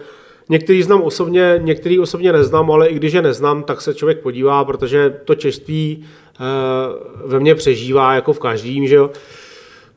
Některý 0.49 0.83
znám 0.83 1.03
osobně, 1.03 1.61
některý 1.63 1.99
osobně 1.99 2.33
neznám, 2.33 2.71
ale 2.71 2.89
i 2.89 2.95
když 2.95 3.13
je 3.13 3.23
neznám, 3.23 3.63
tak 3.63 3.81
se 3.81 3.95
člověk 3.95 4.21
podívá, 4.21 4.65
protože 4.65 5.21
to 5.25 5.35
češství 5.35 6.05
uh, 6.41 7.31
ve 7.31 7.41
mně 7.41 7.55
přežívá 7.55 8.15
jako 8.15 8.33
v 8.33 8.39
každým, 8.39 8.87
že 8.87 8.95
jo. 8.95 9.11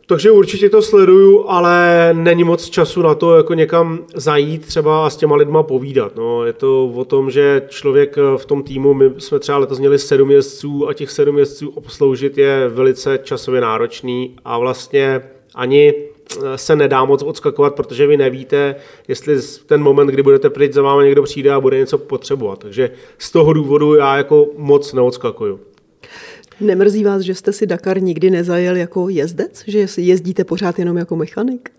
Takže 0.06 0.32
určitě 0.32 0.70
to 0.70 0.82
sleduju, 0.82 1.46
ale 1.48 2.10
není 2.14 2.44
moc 2.44 2.70
času 2.70 3.02
na 3.02 3.16
to 3.16 3.38
jako 3.38 3.54
někam 3.54 4.00
zajít 4.16 4.66
třeba 4.66 5.06
a 5.06 5.10
s 5.10 5.18
těma 5.18 5.36
lidma 5.36 5.64
povídat. 5.64 6.16
No, 6.16 6.46
je 6.46 6.54
to 6.54 6.86
o 6.86 7.06
tom, 7.06 7.32
že 7.32 7.62
člověk 7.68 8.16
v 8.38 8.46
tom 8.46 8.64
týmu, 8.64 8.94
my 8.94 9.12
jsme 9.18 9.40
třeba 9.40 9.58
letos 9.58 9.80
měli 9.80 10.00
sedm 10.00 10.32
jezdců 10.32 10.88
a 10.88 10.94
těch 10.94 11.12
sedm 11.12 11.38
jezdců 11.38 11.70
obsloužit 11.70 12.38
je 12.38 12.68
velice 12.68 13.20
časově 13.24 13.62
náročný 13.62 14.36
a 14.46 14.58
vlastně 14.58 15.22
ani 15.56 15.94
se 16.56 16.76
nedá 16.76 17.06
moc 17.06 17.24
odskakovat, 17.24 17.76
protože 17.76 18.08
vy 18.08 18.18
nevíte, 18.18 18.76
jestli 19.08 19.38
ten 19.66 19.82
moment, 19.82 20.08
kdy 20.08 20.24
budete 20.24 20.50
pryč, 20.50 20.74
za 20.74 20.82
vámi 20.82 21.06
někdo 21.06 21.24
přijde 21.24 21.54
a 21.54 21.60
bude 21.60 21.78
něco 21.78 21.98
potřebovat. 21.98 22.60
Takže 22.60 22.92
z 23.18 23.32
toho 23.32 23.54
důvodu 23.54 23.96
já 23.96 24.18
jako 24.18 24.48
moc 24.58 24.94
neodskakuju. 24.94 25.60
Nemrzí 26.62 27.04
vás, 27.04 27.22
že 27.22 27.36
jste 27.36 27.54
si 27.54 27.66
Dakar 27.66 28.02
nikdy 28.02 28.30
nezajel 28.30 28.76
jako 28.76 29.10
jezdec? 29.10 29.64
Že 29.68 29.88
jezdíte 29.98 30.44
pořád 30.44 30.80
jenom 30.80 30.98
jako 30.98 31.16
mechanik? 31.16 31.70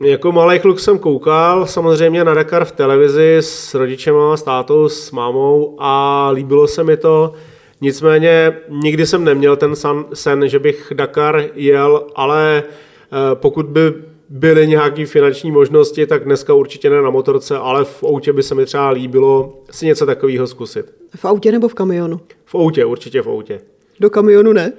Jako 0.00 0.32
malý 0.32 0.58
kluk 0.58 0.80
jsem 0.80 0.98
koukal 0.98 1.66
samozřejmě 1.66 2.24
na 2.24 2.34
Dakar 2.34 2.64
v 2.64 2.72
televizi 2.72 3.36
s 3.40 3.74
rodičem, 3.74 4.14
s 4.34 4.42
tátou, 4.42 4.88
s 4.88 5.10
mámou 5.10 5.76
a 5.78 6.30
líbilo 6.30 6.68
se 6.68 6.84
mi 6.84 6.96
to. 6.96 7.32
Nicméně 7.80 8.52
nikdy 8.68 9.06
jsem 9.06 9.24
neměl 9.24 9.56
ten 9.56 9.74
sen, 10.14 10.48
že 10.48 10.58
bych 10.58 10.92
Dakar 10.94 11.44
jel, 11.54 12.06
ale 12.14 12.62
eh, 12.68 12.89
pokud 13.34 13.66
by 13.66 13.94
byly 14.28 14.66
nějaké 14.66 15.06
finanční 15.06 15.50
možnosti, 15.50 16.06
tak 16.06 16.24
dneska 16.24 16.54
určitě 16.54 16.90
ne 16.90 17.02
na 17.02 17.10
motorce, 17.10 17.58
ale 17.58 17.84
v 17.84 18.04
autě 18.04 18.32
by 18.32 18.42
se 18.42 18.54
mi 18.54 18.64
třeba 18.64 18.90
líbilo 18.90 19.62
si 19.70 19.86
něco 19.86 20.06
takového 20.06 20.46
zkusit. 20.46 20.94
V 21.16 21.24
autě 21.24 21.52
nebo 21.52 21.68
v 21.68 21.74
kamionu? 21.74 22.20
V 22.44 22.54
autě, 22.54 22.84
určitě 22.84 23.22
v 23.22 23.28
autě. 23.28 23.60
Do 24.00 24.10
kamionu 24.10 24.52
ne? 24.52 24.72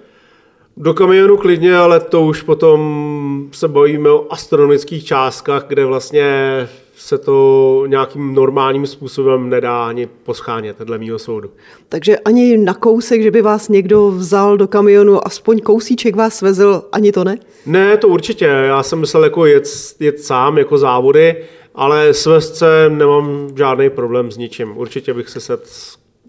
Do 0.77 0.93
kamionu 0.93 1.37
klidně, 1.37 1.75
ale 1.75 1.99
to 1.99 2.21
už 2.21 2.41
potom 2.41 3.49
se 3.51 3.67
bavíme 3.67 4.09
o 4.09 4.27
astronomických 4.29 5.05
částkách, 5.05 5.67
kde 5.67 5.85
vlastně 5.85 6.67
se 6.95 7.17
to 7.17 7.83
nějakým 7.87 8.35
normálním 8.35 8.87
způsobem 8.87 9.49
nedá 9.49 9.85
ani 9.85 10.05
poschánět, 10.05 10.79
dle 10.79 10.97
mýho 10.97 11.19
soudu. 11.19 11.51
Takže 11.89 12.17
ani 12.17 12.57
na 12.57 12.73
kousek, 12.73 13.21
že 13.21 13.31
by 13.31 13.41
vás 13.41 13.69
někdo 13.69 14.11
vzal 14.11 14.57
do 14.57 14.67
kamionu, 14.67 15.27
aspoň 15.27 15.59
kousíček 15.59 16.15
vás 16.15 16.41
vezl, 16.41 16.83
ani 16.91 17.11
to 17.11 17.23
ne? 17.23 17.37
Ne, 17.65 17.97
to 17.97 18.07
určitě. 18.07 18.45
Já 18.45 18.83
jsem 18.83 18.99
myslel 18.99 19.23
jako 19.23 19.45
jet, 19.45 19.63
jet 19.99 20.19
sám, 20.19 20.57
jako 20.57 20.77
závody, 20.77 21.35
ale 21.75 22.13
s 22.13 22.25
vesce 22.25 22.89
nemám 22.89 23.49
žádný 23.55 23.89
problém 23.89 24.31
s 24.31 24.37
ničím. 24.37 24.77
Určitě 24.77 25.13
bych 25.13 25.29
se 25.29 25.39
set 25.39 25.69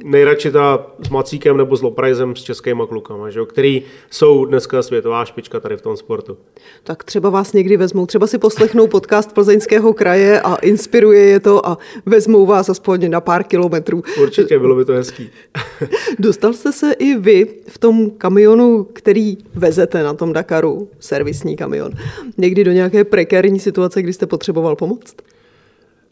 nejradši 0.04 0.50
teda 0.50 0.86
s 1.06 1.08
Macíkem 1.08 1.56
nebo 1.56 1.76
s 1.76 1.82
Loprajzem, 1.82 2.36
s 2.36 2.42
českýma 2.42 2.86
klukama, 2.86 3.30
že 3.30 3.38
jo, 3.38 3.46
který 3.46 3.82
jsou 4.10 4.44
dneska 4.44 4.82
světová 4.82 5.24
špička 5.24 5.60
tady 5.60 5.76
v 5.76 5.82
tom 5.82 5.96
sportu. 5.96 6.38
Tak 6.84 7.04
třeba 7.04 7.30
vás 7.30 7.52
někdy 7.52 7.76
vezmou, 7.76 8.06
třeba 8.06 8.26
si 8.26 8.38
poslechnou 8.38 8.86
podcast 8.86 9.34
Plzeňského 9.34 9.92
kraje 9.92 10.40
a 10.40 10.54
inspiruje 10.54 11.20
je 11.20 11.40
to 11.40 11.66
a 11.66 11.78
vezmou 12.06 12.46
vás 12.46 12.68
aspoň 12.68 13.10
na 13.10 13.20
pár 13.20 13.44
kilometrů. 13.44 14.02
Určitě, 14.22 14.58
bylo 14.58 14.76
by 14.76 14.84
to 14.84 14.92
hezký. 14.92 15.30
Dostal 16.18 16.52
jste 16.52 16.72
se 16.72 16.92
i 16.92 17.14
vy 17.14 17.46
v 17.68 17.78
tom 17.78 18.10
kamionu, 18.10 18.86
který 18.92 19.38
vezete 19.54 20.02
na 20.02 20.14
tom 20.14 20.32
Dakaru, 20.32 20.88
servisní 21.00 21.56
kamion, 21.56 21.92
někdy 22.38 22.64
do 22.64 22.72
nějaké 22.72 23.04
prekérní 23.04 23.60
situace, 23.60 24.02
kdy 24.02 24.12
jste 24.12 24.26
potřeboval 24.26 24.76
pomoc? 24.76 25.14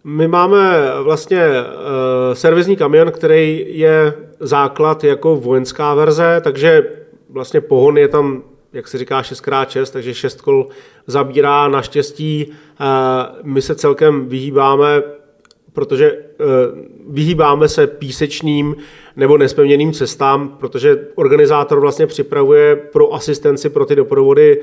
My 0.04 0.28
máme 0.28 0.90
vlastně 1.02 1.46
uh, 1.48 2.34
servisní 2.34 2.76
kamion, 2.76 3.10
který 3.12 3.64
je 3.68 4.14
základ 4.40 5.04
jako 5.04 5.36
vojenská 5.36 5.94
verze, 5.94 6.40
takže 6.44 6.82
vlastně 7.30 7.60
pohon 7.60 7.98
je 7.98 8.08
tam, 8.08 8.42
jak 8.72 8.88
se 8.88 8.98
říká, 8.98 9.22
6x6, 9.22 9.92
takže 9.92 10.14
6 10.14 10.40
kol 10.40 10.68
zabírá. 11.06 11.68
Naštěstí 11.68 12.46
uh, 12.46 12.86
my 13.42 13.62
se 13.62 13.74
celkem 13.74 14.28
vyhýbáme, 14.28 15.02
protože 15.72 16.12
uh, 16.12 16.46
vyhýbáme 17.14 17.68
se 17.68 17.86
písečným 17.86 18.76
nebo 19.16 19.38
nespevněným 19.38 19.92
cestám, 19.92 20.48
protože 20.48 21.06
organizátor 21.14 21.80
vlastně 21.80 22.06
připravuje 22.06 22.76
pro 22.76 23.14
asistenci 23.14 23.68
pro 23.70 23.86
ty 23.86 23.96
doprovody 23.96 24.60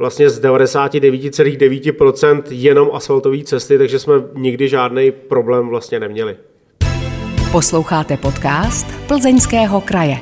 vlastně 0.00 0.30
z 0.30 0.40
99,9% 0.40 2.42
jenom 2.50 2.88
asfaltové 2.92 3.44
cesty, 3.44 3.78
takže 3.78 3.98
jsme 3.98 4.14
nikdy 4.34 4.68
žádný 4.68 5.10
problém 5.10 5.68
vlastně 5.68 6.00
neměli. 6.00 6.36
Posloucháte 7.52 8.16
podcast 8.16 8.86
Plzeňského 9.06 9.80
kraje. 9.80 10.16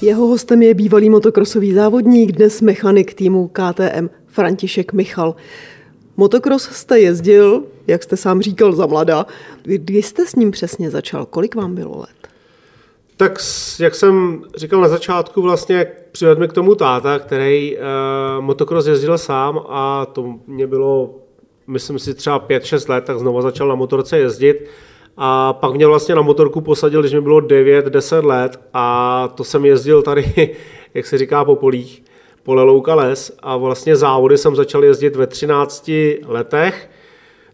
Jeho 0.00 0.26
hostem 0.26 0.62
je 0.62 0.74
bývalý 0.74 1.10
motokrosový 1.10 1.72
závodník, 1.72 2.32
dnes 2.32 2.60
mechanik 2.60 3.14
týmu 3.14 3.48
KTM 3.48 4.08
František 4.26 4.92
Michal. 4.92 5.36
Motokros 6.16 6.62
jste 6.62 7.00
jezdil, 7.00 7.62
jak 7.86 8.02
jste 8.02 8.16
sám 8.16 8.42
říkal, 8.42 8.72
za 8.72 8.86
mladá. 8.86 9.26
Kdy 9.62 10.02
jste 10.02 10.26
s 10.26 10.34
ním 10.34 10.50
přesně 10.50 10.90
začal? 10.90 11.26
Kolik 11.26 11.54
vám 11.54 11.74
bylo 11.74 11.98
let? 11.98 12.33
Tak 13.16 13.38
jak 13.80 13.94
jsem 13.94 14.42
říkal 14.56 14.80
na 14.80 14.88
začátku, 14.88 15.42
vlastně 15.42 15.86
přivedl 16.12 16.46
k 16.46 16.52
tomu 16.52 16.74
táta, 16.74 17.18
který 17.18 17.76
uh, 17.76 17.82
motocross 18.44 18.86
jezdil 18.86 19.18
sám 19.18 19.60
a 19.68 20.06
to 20.06 20.34
mě 20.46 20.66
bylo, 20.66 21.14
myslím 21.66 21.98
si, 21.98 22.14
třeba 22.14 22.40
5-6 22.40 22.90
let, 22.90 23.04
tak 23.04 23.18
znovu 23.18 23.42
začal 23.42 23.68
na 23.68 23.74
motorce 23.74 24.18
jezdit. 24.18 24.66
A 25.16 25.52
pak 25.52 25.74
mě 25.74 25.86
vlastně 25.86 26.14
na 26.14 26.22
motorku 26.22 26.60
posadil, 26.60 27.00
když 27.00 27.12
mi 27.12 27.20
bylo 27.20 27.40
9-10 27.40 28.24
let 28.24 28.60
a 28.72 29.28
to 29.34 29.44
jsem 29.44 29.64
jezdil 29.64 30.02
tady, 30.02 30.54
jak 30.94 31.06
se 31.06 31.18
říká, 31.18 31.44
po 31.44 31.56
polích, 31.56 32.02
pole 32.42 32.62
louka 32.62 32.94
les 32.94 33.36
a 33.42 33.56
vlastně 33.56 33.96
závody 33.96 34.38
jsem 34.38 34.56
začal 34.56 34.84
jezdit 34.84 35.16
ve 35.16 35.26
13 35.26 35.90
letech. 36.26 36.90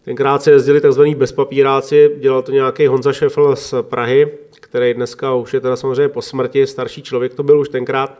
Tenkrát 0.05 0.43
se 0.43 0.51
jezdili 0.51 0.81
tzv. 0.81 1.01
bezpapíráci, 1.01 2.11
dělal 2.19 2.41
to 2.41 2.51
nějaký 2.51 2.87
Honza 2.87 3.13
Šefel 3.13 3.55
z 3.55 3.73
Prahy, 3.81 4.31
který 4.71 4.93
dneska 4.93 5.33
už 5.33 5.53
je 5.53 5.59
teda 5.59 5.75
samozřejmě 5.75 6.09
po 6.09 6.21
smrti, 6.21 6.67
starší 6.67 7.01
člověk 7.01 7.33
to 7.33 7.43
byl 7.43 7.59
už 7.59 7.69
tenkrát. 7.69 8.17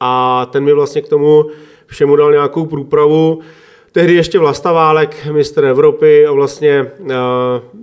A 0.00 0.46
ten 0.52 0.64
mi 0.64 0.72
vlastně 0.72 1.02
k 1.02 1.08
tomu 1.08 1.50
všemu 1.86 2.16
dal 2.16 2.32
nějakou 2.32 2.66
průpravu. 2.66 3.40
Tehdy 3.92 4.14
ještě 4.14 4.38
Vlasta 4.38 4.72
Válek, 4.72 5.26
mistr 5.32 5.64
Evropy 5.64 6.26
a 6.26 6.32
vlastně 6.32 6.92
uh, 7.00 7.08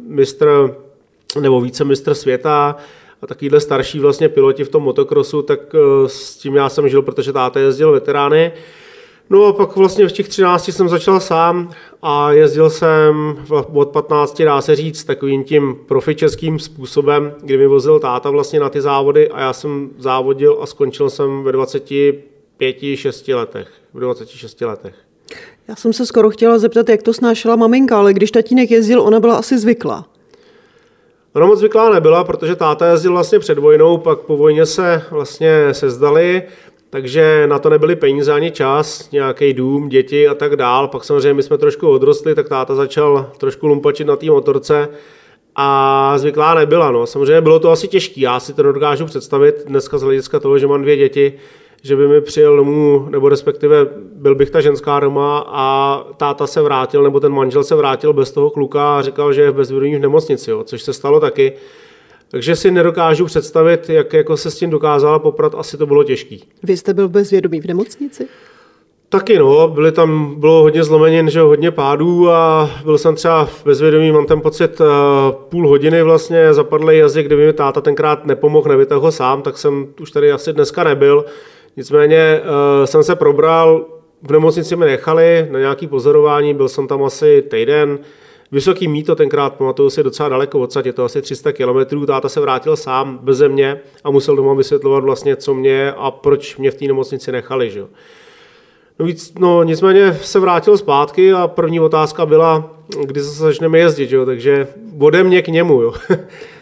mistr 0.08 0.76
nebo 1.40 1.62
více 1.62 1.84
mistr 1.84 2.14
světa 2.14 2.76
a 3.22 3.28
takovýhle 3.28 3.60
starší 3.60 4.00
vlastně 4.00 4.30
piloti 4.30 4.64
v 4.64 4.70
tom 4.70 4.84
motokrosu, 4.84 5.42
tak 5.42 5.74
uh, 5.74 6.08
s 6.08 6.38
tím 6.38 6.56
já 6.56 6.70
jsem 6.70 6.90
žil, 6.90 7.02
protože 7.02 7.34
táta 7.34 7.60
jezdil 7.60 7.92
veterány. 7.92 8.52
No 9.30 9.46
a 9.46 9.54
pak 9.54 9.76
vlastně 9.76 10.08
v 10.08 10.12
těch 10.12 10.28
13 10.28 10.70
jsem 10.72 10.90
začal 10.90 11.20
sám 11.20 11.70
a 12.02 12.32
jezdil 12.32 12.70
jsem 12.70 13.38
od 13.74 13.90
15, 13.90 14.42
dá 14.42 14.62
se 14.62 14.76
říct, 14.76 15.04
takovým 15.04 15.44
tím 15.44 15.76
profičeským 15.88 16.60
způsobem, 16.60 17.34
kdy 17.42 17.58
mi 17.58 17.68
vozil 17.68 18.00
táta 18.00 18.30
vlastně 18.30 18.60
na 18.60 18.70
ty 18.70 18.82
závody 18.82 19.30
a 19.30 19.40
já 19.40 19.54
jsem 19.54 19.90
závodil 19.98 20.58
a 20.62 20.66
skončil 20.66 21.10
jsem 21.10 21.44
ve 21.44 21.52
25, 21.52 22.76
6 22.96 23.28
letech. 23.28 23.68
V 23.94 24.00
26 24.00 24.62
letech. 24.62 24.96
Já 25.68 25.76
jsem 25.76 25.94
se 25.94 26.06
skoro 26.06 26.30
chtěla 26.30 26.58
zeptat, 26.58 26.90
jak 26.90 27.04
to 27.04 27.14
snášela 27.14 27.56
maminka, 27.56 28.00
ale 28.00 28.14
když 28.14 28.32
tatínek 28.32 28.72
jezdil, 28.72 29.02
ona 29.02 29.20
byla 29.20 29.36
asi 29.36 29.60
zvyklá. 29.60 30.06
Ona 31.34 31.46
moc 31.46 31.60
zvyklá 31.60 31.90
nebyla, 31.90 32.24
protože 32.24 32.56
táta 32.56 32.88
jezdil 32.88 33.12
vlastně 33.12 33.40
před 33.40 33.60
vojnou, 33.60 33.98
pak 33.98 34.20
po 34.20 34.38
vojně 34.38 34.66
se 34.66 35.02
vlastně 35.12 35.74
sezdali, 35.74 36.44
takže 36.90 37.48
na 37.48 37.60
to 37.60 37.70
nebyly 37.70 37.96
peníze 37.96 38.34
ani 38.34 38.52
čas, 38.52 39.12
nějaký 39.12 39.54
dům, 39.54 39.90
děti 39.90 40.28
a 40.28 40.34
tak 40.34 40.56
dál. 40.56 40.88
Pak 40.88 41.04
samozřejmě 41.04 41.34
my 41.34 41.44
jsme 41.44 41.58
trošku 41.58 41.90
odrostli, 41.90 42.36
tak 42.36 42.50
táta 42.50 42.76
začal 42.76 43.32
trošku 43.38 43.68
lumpačit 43.68 44.08
na 44.08 44.16
té 44.16 44.26
motorce 44.26 44.90
a 45.56 46.14
zvyklá 46.18 46.54
nebyla. 46.54 46.92
No. 46.92 47.06
Samozřejmě 47.06 47.42
bylo 47.42 47.60
to 47.60 47.72
asi 47.72 47.88
těžké, 47.88 48.22
já 48.22 48.40
si 48.40 48.54
to 48.54 48.64
dokážu 48.64 49.06
představit 49.06 49.56
dneska 49.68 49.98
z 49.98 50.02
hlediska 50.02 50.40
toho, 50.40 50.60
že 50.60 50.68
mám 50.68 50.82
dvě 50.82 50.98
děti, 50.98 51.34
že 51.82 51.96
by 51.96 52.08
mi 52.08 52.22
přijel 52.22 52.56
domů, 52.56 53.08
nebo 53.10 53.30
respektive 53.30 53.88
byl 54.16 54.36
bych 54.36 54.50
ta 54.50 54.62
ženská 54.62 55.00
doma 55.00 55.46
a 55.48 56.04
táta 56.18 56.48
se 56.48 56.62
vrátil, 56.62 57.04
nebo 57.04 57.20
ten 57.20 57.32
manžel 57.32 57.64
se 57.64 57.76
vrátil 57.76 58.14
bez 58.14 58.32
toho 58.32 58.50
kluka 58.50 58.98
a 58.98 59.02
říkal, 59.02 59.34
že 59.34 59.42
je 59.42 59.52
v 59.52 59.56
bezvědomí 59.56 59.96
v 59.96 60.00
nemocnici, 60.00 60.52
jo, 60.52 60.64
což 60.64 60.82
se 60.82 60.94
stalo 60.94 61.20
taky. 61.20 61.54
Takže 62.32 62.56
si 62.56 62.72
nedokážu 62.72 63.26
představit, 63.26 63.90
jak 63.90 64.14
jako 64.14 64.38
se 64.38 64.52
s 64.52 64.58
tím 64.58 64.70
dokázala 64.70 65.20
poprat, 65.20 65.56
asi 65.58 65.78
to 65.78 65.86
bylo 65.86 66.04
těžký. 66.04 66.44
Vy 66.64 66.78
jste 66.78 66.94
byl 66.94 67.10
bezvědomý 67.10 67.62
v 67.62 67.66
nemocnici? 67.66 68.28
Taky 69.10 69.40
no, 69.40 69.68
byly 69.68 69.92
tam, 69.92 70.36
bylo 70.40 70.62
hodně 70.62 70.84
zlomenin, 70.84 71.30
že 71.30 71.42
hodně 71.42 71.72
pádů 71.72 72.30
a 72.30 72.70
byl 72.84 72.98
jsem 72.98 73.16
třeba 73.16 73.46
v 73.46 73.66
bezvědomí, 73.66 74.12
mám 74.12 74.26
ten 74.26 74.42
pocit, 74.42 74.82
eh, 74.82 74.86
půl 75.50 75.68
hodiny 75.68 76.04
vlastně 76.04 76.54
zapadlý 76.54 76.98
jazyk, 76.98 77.26
kdyby 77.26 77.46
mi 77.46 77.54
táta 77.54 77.82
tenkrát 77.82 78.26
nepomohl, 78.26 78.70
nevytahl 78.70 79.02
ho 79.02 79.12
sám, 79.12 79.42
tak 79.42 79.58
jsem 79.58 79.88
už 80.02 80.12
tady 80.12 80.32
asi 80.32 80.54
dneska 80.54 80.84
nebyl. 80.84 81.26
Nicméně 81.78 82.42
uh, 82.42 82.86
jsem 82.86 83.04
se 83.04 83.16
probral, 83.16 83.86
v 84.22 84.32
nemocnici 84.32 84.76
mi 84.76 84.86
nechali 84.86 85.48
na 85.52 85.60
nějaký 85.60 85.88
pozorování, 85.88 86.54
byl 86.54 86.70
jsem 86.70 86.88
tam 86.88 87.04
asi 87.04 87.42
týden, 87.42 88.00
Vysoký 88.52 88.88
míto 88.88 89.16
tenkrát, 89.16 89.56
pamatuju 89.56 89.90
si 89.90 90.04
docela 90.04 90.30
daleko 90.30 90.60
odsaď, 90.60 90.86
je 90.86 90.94
to 90.94 91.04
asi 91.04 91.22
300 91.22 91.52
km, 91.52 92.06
táta 92.06 92.30
se 92.30 92.40
vrátil 92.40 92.76
sám 92.76 93.20
bez 93.22 93.38
země 93.38 93.80
a 94.04 94.12
musel 94.12 94.36
doma 94.36 94.54
vysvětlovat 94.54 95.04
vlastně, 95.04 95.36
co 95.36 95.54
mě 95.54 95.92
a 95.92 96.12
proč 96.12 96.58
mě 96.58 96.72
v 96.72 96.76
té 96.76 96.86
nemocnici 96.86 97.32
nechali. 97.32 97.70
Že? 97.70 97.86
No, 99.00 99.06
víc, 99.06 99.34
no 99.40 99.64
nicméně 99.64 100.14
se 100.14 100.40
vrátil 100.40 100.78
zpátky 100.78 101.34
a 101.34 101.48
první 101.48 101.80
otázka 101.80 102.26
byla, 102.26 102.76
kdy 103.06 103.22
se 103.22 103.30
začneme 103.30 103.80
jezdit, 103.80 104.10
že? 104.10 104.26
takže 104.26 104.68
ode 105.00 105.24
mě 105.24 105.42
k 105.42 105.48
němu. 105.48 105.82
Jo? 105.82 105.94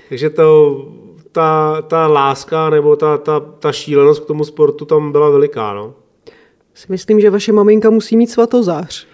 takže 0.09 0.29
to 0.29 0.85
ta, 1.31 1.81
ta 1.81 2.07
láska 2.07 2.69
nebo 2.69 2.95
ta, 2.95 3.17
ta, 3.17 3.39
ta 3.39 3.71
šílenost 3.71 4.23
k 4.23 4.27
tomu 4.27 4.45
sportu 4.45 4.85
tam 4.85 5.11
byla 5.11 5.29
veliká. 5.29 5.73
No. 5.73 5.93
Si 6.73 6.85
myslím, 6.89 7.19
že 7.19 7.29
vaše 7.29 7.51
maminka 7.51 7.89
musí 7.89 8.17
mít 8.17 8.27
svatozář. 8.27 9.07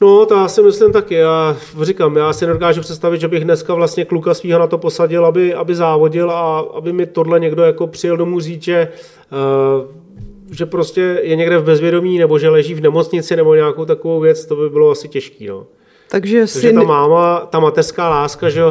No, 0.00 0.26
to 0.26 0.34
já 0.34 0.48
si 0.48 0.62
myslím 0.62 0.92
taky. 0.92 1.14
Já 1.14 1.56
říkám, 1.82 2.16
já 2.16 2.32
si 2.32 2.46
nedokážu 2.46 2.80
představit, 2.80 3.20
že 3.20 3.28
bych 3.28 3.44
dneska 3.44 3.74
vlastně 3.74 4.04
kluka 4.04 4.34
svého 4.34 4.60
na 4.60 4.66
to 4.66 4.78
posadil, 4.78 5.26
aby, 5.26 5.54
aby 5.54 5.74
závodil 5.74 6.30
a 6.30 6.58
aby 6.58 6.92
mi 6.92 7.06
tohle 7.06 7.40
někdo 7.40 7.62
jako 7.62 7.86
přijel 7.86 8.16
domů 8.16 8.40
říct, 8.40 8.62
že, 8.62 8.88
uh, 9.32 10.54
že 10.56 10.66
prostě 10.66 11.20
je 11.22 11.36
někde 11.36 11.58
v 11.58 11.64
bezvědomí 11.64 12.18
nebo 12.18 12.38
že 12.38 12.48
leží 12.48 12.74
v 12.74 12.80
nemocnici 12.80 13.36
nebo 13.36 13.54
nějakou 13.54 13.84
takovou 13.84 14.20
věc, 14.20 14.46
to 14.46 14.56
by 14.56 14.70
bylo 14.70 14.90
asi 14.90 15.08
těžký. 15.08 15.46
No. 15.46 15.66
Takže, 16.08 16.38
Takže 16.38 16.60
syn... 16.60 16.74
ta 16.74 16.82
máma, 16.82 17.40
ta 17.40 17.60
mateřská 17.60 18.08
láska, 18.08 18.48
že 18.48 18.62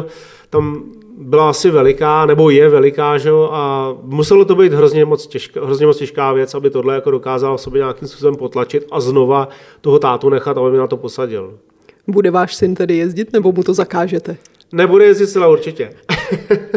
tam 0.50 0.84
byla 1.18 1.50
asi 1.50 1.70
veliká, 1.70 2.26
nebo 2.26 2.50
je 2.50 2.68
veliká, 2.68 3.18
že 3.18 3.28
jo, 3.28 3.50
a 3.52 3.94
muselo 4.02 4.44
to 4.44 4.54
být 4.54 4.72
hrozně 4.72 5.04
moc, 5.04 5.26
těžká, 5.26 5.64
hrozně 5.64 5.86
moc 5.86 5.98
těžká 5.98 6.32
věc, 6.32 6.54
aby 6.54 6.70
tohle 6.70 6.94
jako 6.94 7.10
dokázal 7.10 7.56
v 7.56 7.60
sobě 7.60 7.78
nějakým 7.78 8.08
způsobem 8.08 8.36
potlačit 8.36 8.86
a 8.90 9.00
znova 9.00 9.48
toho 9.80 9.98
tátu 9.98 10.28
nechat, 10.28 10.58
aby 10.58 10.70
mi 10.70 10.78
na 10.78 10.86
to 10.86 10.96
posadil. 10.96 11.58
Bude 12.08 12.30
váš 12.30 12.54
syn 12.54 12.74
tedy 12.74 12.96
jezdit, 12.96 13.32
nebo 13.32 13.52
mu 13.52 13.62
to 13.62 13.74
zakážete? 13.74 14.36
Nebude 14.72 15.04
jezdit 15.04 15.26
celá 15.26 15.48
určitě. 15.48 15.92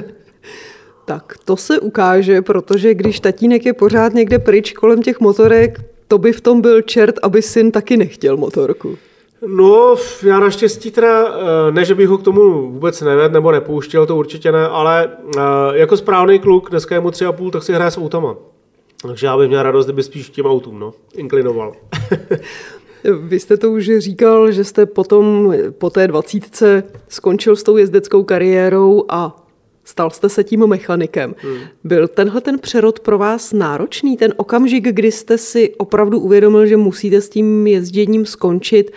tak 1.05 1.35
to 1.45 1.57
se 1.57 1.79
ukáže, 1.79 2.41
protože 2.41 2.93
když 2.93 3.19
tatínek 3.19 3.65
je 3.65 3.73
pořád 3.73 4.13
někde 4.13 4.39
pryč 4.39 4.73
kolem 4.73 5.01
těch 5.01 5.19
motorek, 5.19 5.79
to 6.07 6.17
by 6.17 6.31
v 6.31 6.41
tom 6.41 6.61
byl 6.61 6.81
čert, 6.81 7.15
aby 7.21 7.41
syn 7.41 7.71
taky 7.71 7.97
nechtěl 7.97 8.37
motorku. 8.37 8.97
No, 9.47 9.95
já 10.23 10.39
naštěstí 10.39 10.91
teda, 10.91 11.27
eh, 11.27 11.71
ne, 11.71 11.85
že 11.85 11.95
bych 11.95 12.07
ho 12.07 12.17
k 12.17 12.23
tomu 12.23 12.71
vůbec 12.71 13.01
nevedl 13.01 13.33
nebo 13.33 13.51
nepouštěl, 13.51 14.05
to 14.05 14.15
určitě 14.15 14.51
ne, 14.51 14.67
ale 14.67 15.09
eh, 15.37 15.41
jako 15.73 15.97
správný 15.97 16.39
kluk, 16.39 16.69
dneska 16.69 16.95
je 16.95 17.01
mu 17.01 17.11
tři 17.11 17.25
a 17.25 17.31
půl, 17.31 17.51
tak 17.51 17.63
si 17.63 17.73
hraje 17.73 17.91
s 17.91 17.97
autama. 17.97 18.35
Takže 19.01 19.27
já 19.27 19.37
bych 19.37 19.47
měl 19.47 19.63
radost, 19.63 19.85
kdyby 19.85 20.03
spíš 20.03 20.29
tím 20.29 20.45
autům, 20.45 20.79
no, 20.79 20.93
inklinoval. 21.15 21.73
Vy 23.21 23.39
jste 23.39 23.57
to 23.57 23.71
už 23.71 23.91
říkal, 23.97 24.51
že 24.51 24.63
jste 24.63 24.85
potom 24.85 25.53
po 25.77 25.89
té 25.89 26.07
dvacítce 26.07 26.83
skončil 27.07 27.55
s 27.55 27.63
tou 27.63 27.77
jezdeckou 27.77 28.23
kariérou 28.23 29.05
a 29.09 29.45
stal 29.83 30.09
jste 30.09 30.29
se 30.29 30.43
tím 30.43 30.67
mechanikem. 30.67 31.35
Hmm. 31.37 31.57
Byl 31.83 32.07
tenhle 32.07 32.41
ten 32.41 32.59
přerod 32.59 32.99
pro 32.99 33.17
vás 33.17 33.53
náročný, 33.53 34.17
ten 34.17 34.33
okamžik, 34.37 34.83
kdy 34.83 35.11
jste 35.11 35.37
si 35.37 35.73
opravdu 35.77 36.19
uvědomil, 36.19 36.65
že 36.65 36.77
musíte 36.77 37.21
s 37.21 37.29
tím 37.29 37.67
jezděním 37.67 38.25
skončit 38.25 38.91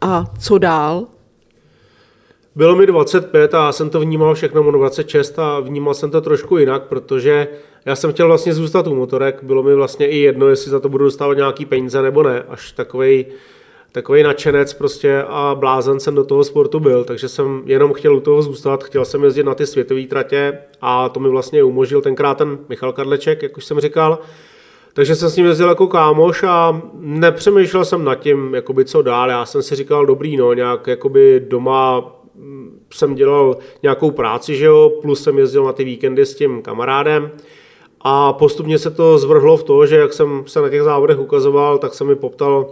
a 0.00 0.24
co 0.40 0.58
dál? 0.58 1.06
Bylo 2.56 2.76
mi 2.76 2.86
25 2.86 3.54
a 3.54 3.66
já 3.66 3.72
jsem 3.72 3.90
to 3.90 4.00
vnímal 4.00 4.34
všechno 4.34 4.62
mu 4.62 4.70
26 4.70 5.38
a 5.38 5.60
vnímal 5.60 5.94
jsem 5.94 6.10
to 6.10 6.20
trošku 6.20 6.58
jinak, 6.58 6.82
protože 6.82 7.48
já 7.84 7.96
jsem 7.96 8.12
chtěl 8.12 8.26
vlastně 8.26 8.54
zůstat 8.54 8.86
u 8.86 8.94
motorek. 8.94 9.38
Bylo 9.42 9.62
mi 9.62 9.74
vlastně 9.74 10.08
i 10.08 10.18
jedno, 10.18 10.48
jestli 10.48 10.70
za 10.70 10.80
to 10.80 10.88
budu 10.88 11.04
dostávat 11.04 11.34
nějaký 11.34 11.64
peníze 11.64 12.02
nebo 12.02 12.22
ne. 12.22 12.42
Až 12.48 12.72
takovej, 12.72 13.26
takový 13.92 14.22
nadšenec 14.22 14.74
prostě 14.74 15.22
a 15.28 15.54
blázen 15.58 16.00
jsem 16.00 16.14
do 16.14 16.24
toho 16.24 16.44
sportu 16.44 16.80
byl, 16.80 17.04
takže 17.04 17.28
jsem 17.28 17.62
jenom 17.64 17.92
chtěl 17.92 18.16
u 18.16 18.20
toho 18.20 18.42
zůstat, 18.42 18.84
chtěl 18.84 19.04
jsem 19.04 19.24
jezdit 19.24 19.42
na 19.42 19.54
ty 19.54 19.66
světové 19.66 20.02
tratě 20.02 20.58
a 20.80 21.08
to 21.08 21.20
mi 21.20 21.28
vlastně 21.28 21.62
umožnil 21.62 22.02
tenkrát 22.02 22.38
ten 22.38 22.58
Michal 22.68 22.92
Kadleček, 22.92 23.42
jak 23.42 23.56
už 23.56 23.64
jsem 23.64 23.80
říkal. 23.80 24.18
Takže 24.96 25.14
jsem 25.14 25.30
s 25.30 25.36
ním 25.36 25.46
jezdil 25.46 25.68
jako 25.68 25.86
kámoš 25.86 26.42
a 26.42 26.82
nepřemýšlel 26.94 27.84
jsem 27.84 28.04
nad 28.04 28.14
tím, 28.14 28.54
jakoby 28.54 28.84
co 28.84 29.02
dál. 29.02 29.30
Já 29.30 29.46
jsem 29.46 29.62
si 29.62 29.74
říkal, 29.74 30.06
dobrý, 30.06 30.36
no, 30.36 30.52
nějak 30.52 30.86
jakoby 30.86 31.44
doma 31.48 32.12
mm, 32.34 32.80
jsem 32.92 33.14
dělal 33.14 33.56
nějakou 33.82 34.10
práci, 34.10 34.56
že 34.56 34.64
jo, 34.64 34.92
plus 35.02 35.22
jsem 35.22 35.38
jezdil 35.38 35.64
na 35.64 35.72
ty 35.72 35.84
víkendy 35.84 36.26
s 36.26 36.34
tím 36.34 36.62
kamarádem. 36.62 37.30
A 38.00 38.32
postupně 38.32 38.78
se 38.78 38.90
to 38.90 39.18
zvrhlo 39.18 39.56
v 39.56 39.62
to, 39.62 39.86
že 39.86 39.96
jak 39.96 40.12
jsem 40.12 40.44
se 40.46 40.60
na 40.60 40.68
těch 40.68 40.82
závodech 40.82 41.18
ukazoval, 41.18 41.78
tak 41.78 41.94
se 41.94 42.04
mi 42.04 42.14
poptal 42.14 42.70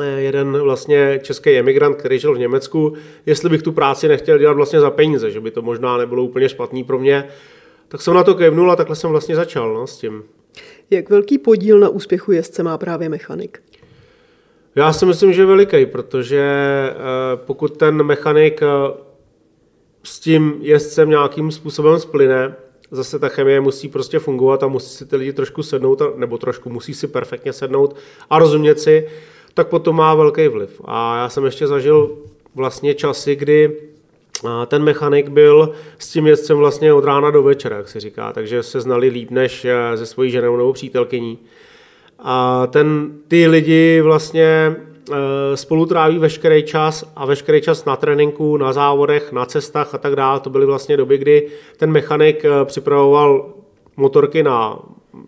eh, 0.00 0.20
jeden 0.20 0.60
vlastně 0.60 1.20
český 1.22 1.50
emigrant, 1.50 1.96
který 1.96 2.18
žil 2.18 2.34
v 2.34 2.38
Německu, 2.38 2.92
jestli 3.26 3.48
bych 3.48 3.62
tu 3.62 3.72
práci 3.72 4.08
nechtěl 4.08 4.38
dělat 4.38 4.56
vlastně 4.56 4.80
za 4.80 4.90
peníze, 4.90 5.30
že 5.30 5.40
by 5.40 5.50
to 5.50 5.62
možná 5.62 5.96
nebylo 5.96 6.22
úplně 6.22 6.48
špatný 6.48 6.84
pro 6.84 6.98
mě. 6.98 7.28
Tak 7.88 8.02
jsem 8.02 8.14
na 8.14 8.24
to 8.24 8.34
kevnul 8.34 8.72
a 8.72 8.76
takhle 8.76 8.96
jsem 8.96 9.10
vlastně 9.10 9.36
začal 9.36 9.74
no, 9.74 9.86
s 9.86 9.98
tím. 9.98 10.22
Jak 10.90 11.10
velký 11.10 11.38
podíl 11.38 11.80
na 11.80 11.88
úspěchu 11.88 12.32
jezdce 12.32 12.62
má 12.62 12.78
právě 12.78 13.08
mechanik? 13.08 13.62
Já 14.74 14.92
si 14.92 15.06
myslím, 15.06 15.32
že 15.32 15.44
veliký, 15.44 15.86
protože 15.86 16.40
eh, 16.90 16.96
pokud 17.36 17.76
ten 17.76 18.02
mechanik 18.02 18.62
eh, 18.62 18.66
s 20.02 20.20
tím 20.20 20.58
jezdcem 20.60 21.10
nějakým 21.10 21.52
způsobem 21.52 21.98
splyne, 21.98 22.54
zase 22.90 23.18
ta 23.18 23.28
chemie 23.28 23.60
musí 23.60 23.88
prostě 23.88 24.18
fungovat 24.18 24.62
a 24.62 24.68
musí 24.68 24.96
si 24.96 25.06
ty 25.06 25.16
lidi 25.16 25.32
trošku 25.32 25.62
sednout, 25.62 26.02
nebo 26.16 26.38
trošku 26.38 26.70
musí 26.70 26.94
si 26.94 27.06
perfektně 27.06 27.52
sednout 27.52 27.96
a 28.30 28.38
rozumět 28.38 28.80
si, 28.80 29.08
tak 29.54 29.68
potom 29.68 29.96
má 29.96 30.14
velký 30.14 30.48
vliv. 30.48 30.80
A 30.84 31.18
já 31.18 31.28
jsem 31.28 31.44
ještě 31.44 31.66
zažil 31.66 32.18
vlastně 32.54 32.94
časy, 32.94 33.36
kdy 33.36 33.76
ten 34.66 34.82
mechanik 34.82 35.28
byl 35.28 35.72
s 35.98 36.08
tím 36.08 36.26
jezdcem 36.26 36.56
vlastně 36.56 36.92
od 36.92 37.04
rána 37.04 37.30
do 37.30 37.42
večera, 37.42 37.76
jak 37.76 37.88
se 37.88 38.00
říká, 38.00 38.32
takže 38.32 38.62
se 38.62 38.80
znali 38.80 39.08
líp 39.08 39.30
než 39.30 39.64
eh, 39.64 39.96
se 39.96 40.06
svojí 40.06 40.30
ženou 40.30 40.56
nebo 40.56 40.72
přítelkyní. 40.72 41.38
A 42.18 42.66
ten, 42.66 43.12
ty 43.28 43.46
lidi 43.46 44.00
vlastně 44.00 44.76
eh, 45.12 45.56
spolu 45.56 45.86
tráví 45.86 46.18
veškerý 46.18 46.62
čas 46.62 47.12
a 47.16 47.26
veškerý 47.26 47.60
čas 47.60 47.84
na 47.84 47.96
tréninku, 47.96 48.56
na 48.56 48.72
závodech, 48.72 49.32
na 49.32 49.46
cestách 49.46 49.94
a 49.94 49.98
tak 49.98 50.16
dále. 50.16 50.40
To 50.40 50.50
byly 50.50 50.66
vlastně 50.66 50.96
doby, 50.96 51.18
kdy 51.18 51.48
ten 51.76 51.90
mechanik 51.90 52.44
eh, 52.44 52.64
připravoval 52.64 53.54
motorky 53.96 54.42
na 54.42 54.78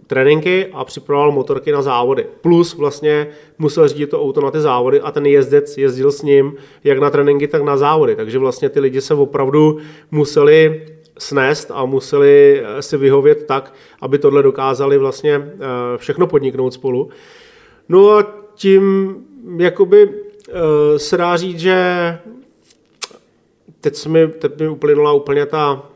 tréninky 0.06 0.66
a 0.72 0.84
připravoval 0.84 1.32
motorky 1.32 1.72
na 1.72 1.82
závody. 1.82 2.26
Plus 2.40 2.74
vlastně 2.74 3.26
musel 3.58 3.88
řídit 3.88 4.10
to 4.10 4.22
auto 4.22 4.40
na 4.40 4.50
ty 4.50 4.60
závody 4.60 5.00
a 5.00 5.10
ten 5.10 5.26
jezdec 5.26 5.78
jezdil 5.78 6.12
s 6.12 6.22
ním 6.22 6.54
jak 6.84 6.98
na 6.98 7.10
tréninky, 7.10 7.48
tak 7.48 7.62
na 7.62 7.76
závody. 7.76 8.16
Takže 8.16 8.38
vlastně 8.38 8.68
ty 8.68 8.80
lidi 8.80 9.00
se 9.00 9.14
opravdu 9.14 9.78
museli 10.10 10.86
snést 11.18 11.70
a 11.74 11.84
museli 11.84 12.62
eh, 12.64 12.82
si 12.82 12.96
vyhovět 12.96 13.46
tak, 13.46 13.74
aby 14.00 14.18
tohle 14.18 14.42
dokázali 14.42 14.98
vlastně 14.98 15.34
eh, 15.34 15.58
všechno 15.96 16.26
podniknout 16.26 16.74
spolu. 16.74 17.08
No 17.88 18.10
a 18.10 18.42
tím 18.54 19.14
jakoby 19.56 20.06
uh, 20.06 20.14
se 20.96 21.16
dá 21.16 21.36
říct, 21.36 21.58
že 21.58 22.18
teď, 23.80 24.06
mi, 24.06 24.28
teď 24.28 24.60
mi 24.60 24.68
uplynula 24.68 25.12
úplně 25.12 25.46
ta, 25.46 25.90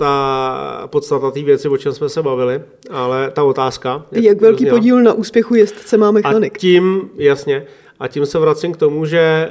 ta 0.00 0.88
podstata 0.90 1.30
té 1.30 1.42
věci, 1.42 1.68
o 1.68 1.76
čem 1.76 1.92
jsme 1.92 2.08
se 2.08 2.22
bavili, 2.22 2.62
ale 2.90 3.30
ta 3.30 3.44
otázka. 3.44 4.06
Jak, 4.12 4.24
jak 4.24 4.40
velký 4.40 4.64
zněla. 4.64 4.76
podíl 4.76 5.02
na 5.02 5.12
úspěchu 5.12 5.54
jezdce 5.54 5.96
má 5.96 6.10
mechanik? 6.10 6.56
A 6.56 6.58
tím, 6.58 7.10
jasně, 7.16 7.66
a 8.00 8.08
tím 8.08 8.26
se 8.26 8.38
vracím 8.38 8.72
k 8.72 8.76
tomu, 8.76 9.06
že 9.06 9.50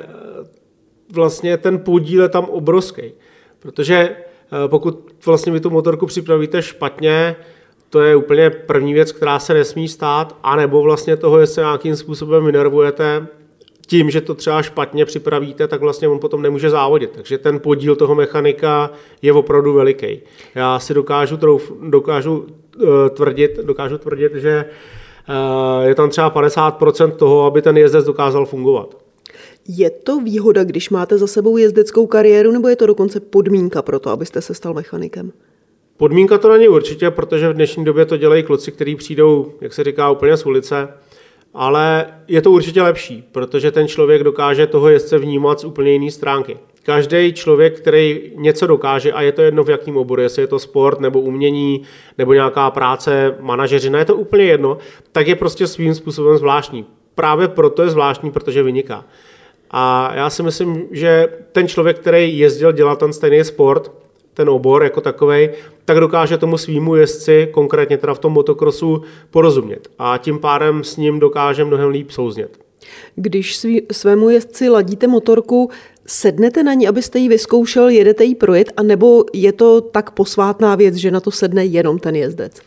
vlastně 1.13 1.57
ten 1.57 1.79
podíl 1.79 2.21
je 2.21 2.29
tam 2.29 2.45
obrovský. 2.45 3.13
Protože 3.59 3.95
eh, 3.95 4.67
pokud 4.67 5.13
vlastně 5.25 5.51
vy 5.51 5.59
tu 5.59 5.69
motorku 5.69 6.05
připravíte 6.05 6.62
špatně, 6.62 7.35
to 7.89 8.01
je 8.01 8.15
úplně 8.15 8.49
první 8.49 8.93
věc, 8.93 9.12
která 9.12 9.39
se 9.39 9.53
nesmí 9.53 9.88
stát, 9.88 10.38
anebo 10.43 10.81
vlastně 10.81 11.17
toho, 11.17 11.39
jestli 11.39 11.62
nějakým 11.62 11.95
způsobem 11.95 12.45
vynervujete, 12.45 13.27
tím, 13.89 14.10
že 14.10 14.21
to 14.21 14.36
třeba 14.36 14.62
špatně 14.62 15.06
připravíte, 15.06 15.67
tak 15.67 15.82
vlastně 15.82 16.08
on 16.08 16.19
potom 16.19 16.41
nemůže 16.41 16.69
závodit. 16.69 17.12
Takže 17.12 17.38
ten 17.38 17.60
podíl 17.60 17.95
toho 17.95 18.15
mechanika 18.15 18.91
je 19.21 19.34
opravdu 19.34 19.73
veliký. 19.73 20.19
Já 20.56 20.80
si 20.80 20.93
dokážu, 20.93 21.38
trouf, 21.38 21.71
dokážu 21.89 22.38
uh, 22.38 22.88
tvrdit, 23.10 23.60
dokážu 23.63 23.97
tvrdit, 23.97 24.36
že 24.36 24.65
uh, 25.30 25.86
je 25.86 25.95
tam 25.95 26.10
třeba 26.10 26.32
50% 26.32 27.12
toho, 27.12 27.45
aby 27.45 27.62
ten 27.62 27.78
jezdec 27.78 28.06
dokázal 28.06 28.45
fungovat. 28.45 28.97
Je 29.67 29.89
to 29.89 30.19
výhoda, 30.19 30.63
když 30.63 30.89
máte 30.89 31.17
za 31.17 31.28
sebou 31.28 31.58
jezdeckou 31.58 32.08
kariéru, 32.08 32.52
nebo 32.52 32.67
je 32.67 32.75
to 32.75 32.86
dokonce 32.86 33.19
podmínka 33.19 33.82
pro 33.82 33.99
to, 33.99 34.10
abyste 34.10 34.41
se 34.41 34.54
stal 34.54 34.73
mechanikem? 34.73 35.32
Podmínka 35.97 36.38
to 36.38 36.49
není 36.52 36.67
určitě, 36.67 37.12
protože 37.12 37.49
v 37.49 37.54
dnešní 37.54 37.86
době 37.86 38.06
to 38.06 38.17
dělají 38.17 38.43
kluci, 38.43 38.71
kteří 38.71 38.95
přijdou, 38.95 39.52
jak 39.62 39.73
se 39.73 39.84
říká, 39.84 40.12
úplně 40.12 40.38
z 40.38 40.45
ulice, 40.45 40.88
ale 41.53 42.05
je 42.27 42.41
to 42.41 42.51
určitě 42.51 42.81
lepší, 42.81 43.23
protože 43.31 43.71
ten 43.71 43.88
člověk 43.88 44.23
dokáže 44.23 44.67
toho 44.67 44.89
jezdce 44.89 45.17
vnímat 45.17 45.59
z 45.59 45.63
úplně 45.63 45.91
jiné 45.91 46.12
stránky. 46.12 46.57
Každý 46.83 47.33
člověk, 47.33 47.77
který 47.77 48.31
něco 48.35 48.67
dokáže, 48.67 49.13
a 49.13 49.21
je 49.21 49.31
to 49.31 49.41
jedno 49.41 49.63
v 49.63 49.69
jakém 49.69 49.97
oboru, 49.97 50.21
jestli 50.21 50.43
je 50.43 50.47
to 50.47 50.59
sport 50.59 50.99
nebo 50.99 51.21
umění 51.21 51.81
nebo 52.17 52.33
nějaká 52.33 52.71
práce, 52.71 53.35
manažeřina, 53.39 53.99
je 53.99 54.05
to 54.05 54.15
úplně 54.15 54.43
jedno, 54.43 54.77
tak 55.12 55.27
je 55.27 55.35
prostě 55.35 55.67
svým 55.67 55.95
způsobem 55.95 56.38
zvláštní. 56.38 56.85
Právě 57.15 57.47
proto 57.47 57.83
je 57.83 57.89
zvláštní, 57.89 58.31
protože 58.31 58.63
vyniká. 58.63 59.05
A 59.71 60.12
já 60.15 60.29
si 60.29 60.43
myslím, 60.43 60.88
že 60.91 61.27
ten 61.51 61.67
člověk, 61.67 61.99
který 61.99 62.39
jezdil 62.39 62.71
dělat 62.71 62.99
ten 62.99 63.13
stejný 63.13 63.43
sport, 63.43 63.91
ten 64.39 64.49
obor 64.49 64.84
jako 64.84 65.02
takový, 65.02 65.49
tak 65.86 65.99
dokáže 65.99 66.38
tomu 66.38 66.58
svýmu 66.58 66.95
jezdci, 66.95 67.47
konkrétně 67.52 67.97
teda 67.97 68.13
v 68.13 68.19
tom 68.19 68.34
motokrosu, 68.34 69.02
porozumět. 69.30 69.88
A 69.99 70.17
tím 70.17 70.39
pádem 70.39 70.84
s 70.84 70.97
ním 70.97 71.19
dokáže 71.19 71.65
mnohem 71.65 71.89
líp 71.89 72.12
souznět. 72.12 72.60
Když 73.15 73.58
svý, 73.58 73.82
svému 73.91 74.30
jezdci 74.30 74.69
ladíte 74.69 75.08
motorku, 75.08 75.69
sednete 76.06 76.63
na 76.63 76.73
ní, 76.73 76.88
abyste 76.88 77.19
ji 77.19 77.30
vyzkoušel, 77.30 77.89
jedete 77.89 78.23
ji 78.23 78.36
projet, 78.36 78.71
anebo 78.78 79.23
je 79.34 79.52
to 79.52 79.82
tak 79.82 80.12
posvátná 80.12 80.75
věc, 80.75 80.95
že 80.95 81.12
na 81.12 81.19
to 81.19 81.32
sedne 81.32 81.65
jenom 81.65 81.99
ten 81.99 82.15
jezdec? 82.15 82.62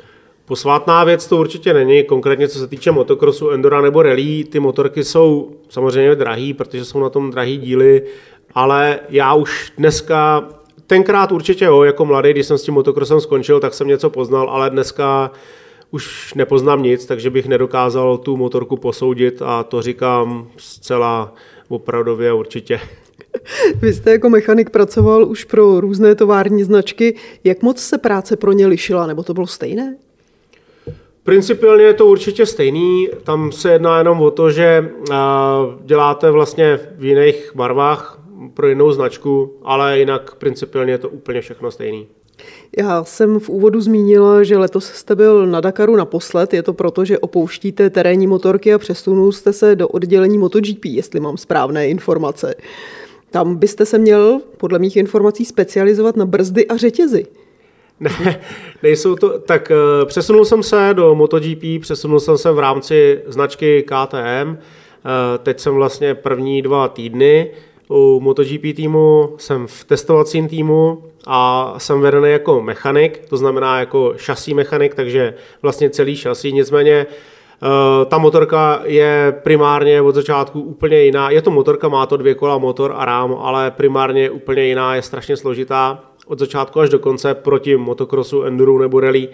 Posvátná 0.44 1.04
věc 1.04 1.26
to 1.26 1.36
určitě 1.36 1.74
není, 1.74 2.04
konkrétně 2.04 2.48
co 2.48 2.58
se 2.58 2.66
týče 2.66 2.92
motokrosu, 2.92 3.50
endura 3.50 3.80
nebo 3.80 4.02
rally, 4.02 4.44
ty 4.44 4.60
motorky 4.60 5.04
jsou 5.04 5.50
samozřejmě 5.68 6.14
drahý, 6.14 6.54
protože 6.54 6.84
jsou 6.84 7.00
na 7.00 7.10
tom 7.10 7.30
drahý 7.30 7.56
díly, 7.56 8.02
ale 8.54 9.00
já 9.08 9.34
už 9.34 9.72
dneska, 9.78 10.48
tenkrát 10.86 11.32
určitě 11.32 11.64
jo, 11.64 11.82
jako 11.82 12.04
mladý, 12.04 12.30
když 12.30 12.46
jsem 12.46 12.58
s 12.58 12.62
tím 12.62 12.74
motokrosem 12.74 13.20
skončil, 13.20 13.60
tak 13.60 13.74
jsem 13.74 13.88
něco 13.88 14.10
poznal, 14.10 14.50
ale 14.50 14.70
dneska 14.70 15.30
už 15.90 16.34
nepoznám 16.34 16.82
nic, 16.82 17.06
takže 17.06 17.30
bych 17.30 17.46
nedokázal 17.46 18.18
tu 18.18 18.36
motorku 18.36 18.76
posoudit 18.76 19.42
a 19.44 19.62
to 19.62 19.82
říkám 19.82 20.48
zcela 20.56 21.34
opravdově 21.68 22.32
určitě. 22.32 22.80
Vy 23.82 23.92
jste 23.92 24.10
jako 24.10 24.30
mechanik 24.30 24.70
pracoval 24.70 25.28
už 25.28 25.44
pro 25.44 25.80
různé 25.80 26.14
tovární 26.14 26.64
značky. 26.64 27.16
Jak 27.44 27.62
moc 27.62 27.78
se 27.78 27.98
práce 27.98 28.36
pro 28.36 28.52
ně 28.52 28.66
lišila, 28.66 29.06
nebo 29.06 29.22
to 29.22 29.34
bylo 29.34 29.46
stejné? 29.46 29.96
Principiálně 31.22 31.84
je 31.84 31.94
to 31.94 32.06
určitě 32.06 32.46
stejný, 32.46 33.08
tam 33.24 33.52
se 33.52 33.72
jedná 33.72 33.98
jenom 33.98 34.20
o 34.20 34.30
to, 34.30 34.50
že 34.50 34.90
děláte 35.84 36.30
vlastně 36.30 36.80
v 36.98 37.04
jiných 37.04 37.52
barvách 37.54 38.21
pro 38.54 38.68
jinou 38.68 38.92
značku, 38.92 39.52
ale 39.62 39.98
jinak 39.98 40.34
principiálně 40.34 40.92
je 40.92 40.98
to 40.98 41.08
úplně 41.08 41.40
všechno 41.40 41.70
stejný. 41.70 42.06
Já 42.78 43.04
jsem 43.04 43.40
v 43.40 43.48
úvodu 43.48 43.80
zmínila, 43.80 44.42
že 44.42 44.58
letos 44.58 44.84
jste 44.84 45.16
byl 45.16 45.46
na 45.46 45.60
Dakaru 45.60 45.96
naposled. 45.96 46.54
Je 46.54 46.62
to 46.62 46.72
proto, 46.72 47.04
že 47.04 47.18
opouštíte 47.18 47.90
terénní 47.90 48.26
motorky 48.26 48.74
a 48.74 48.78
přesunul 48.78 49.32
jste 49.32 49.52
se 49.52 49.76
do 49.76 49.88
oddělení 49.88 50.38
MotoGP, 50.38 50.84
jestli 50.84 51.20
mám 51.20 51.36
správné 51.36 51.88
informace. 51.88 52.54
Tam 53.30 53.56
byste 53.56 53.86
se 53.86 53.98
měl, 53.98 54.40
podle 54.56 54.78
mých 54.78 54.96
informací, 54.96 55.44
specializovat 55.44 56.16
na 56.16 56.26
brzdy 56.26 56.66
a 56.66 56.76
řetězy. 56.76 57.26
Ne, 58.00 58.40
nejsou 58.82 59.16
to, 59.16 59.38
tak 59.38 59.70
uh, 59.70 60.08
přesunul 60.08 60.44
jsem 60.44 60.62
se 60.62 60.90
do 60.92 61.14
MotoGP, 61.14 61.80
přesunul 61.80 62.20
jsem 62.20 62.38
se 62.38 62.52
v 62.52 62.58
rámci 62.58 63.20
značky 63.26 63.82
KTM, 63.82 64.56
eh, 64.56 64.58
teď 65.38 65.60
jsem 65.60 65.74
vlastně 65.74 66.14
první 66.14 66.62
dva 66.62 66.88
týdny 66.88 67.50
u 67.92 68.20
MotoGP 68.20 68.62
týmu, 68.76 69.34
jsem 69.36 69.66
v 69.66 69.84
testovacím 69.84 70.48
týmu 70.48 71.02
a 71.26 71.74
jsem 71.78 72.00
vedený 72.00 72.30
jako 72.30 72.62
mechanik, 72.62 73.20
to 73.28 73.36
znamená 73.36 73.80
jako 73.80 74.14
šasí 74.16 74.54
mechanik, 74.54 74.94
takže 74.94 75.34
vlastně 75.62 75.90
celý 75.90 76.16
šasí, 76.16 76.52
nicméně 76.52 77.06
Uh, 77.62 78.04
ta 78.04 78.18
motorka 78.18 78.80
je 78.84 79.40
primárně 79.42 80.00
od 80.00 80.14
začátku 80.14 80.60
úplně 80.60 81.02
jiná. 81.02 81.30
Je 81.30 81.42
to 81.42 81.50
motorka, 81.50 81.88
má 81.88 82.06
to 82.06 82.16
dvě 82.16 82.34
kola, 82.34 82.58
motor 82.58 82.94
a 82.96 83.04
rám, 83.04 83.36
ale 83.40 83.70
primárně 83.70 84.30
úplně 84.30 84.64
jiná, 84.64 84.94
je 84.94 85.02
strašně 85.02 85.36
složitá 85.36 86.04
od 86.26 86.38
začátku 86.38 86.80
až 86.80 86.88
do 86.88 86.98
konce 86.98 87.34
proti 87.34 87.76
motokrosu, 87.76 88.42
enduru 88.42 88.78
nebo 88.78 89.00
rally. 89.00 89.28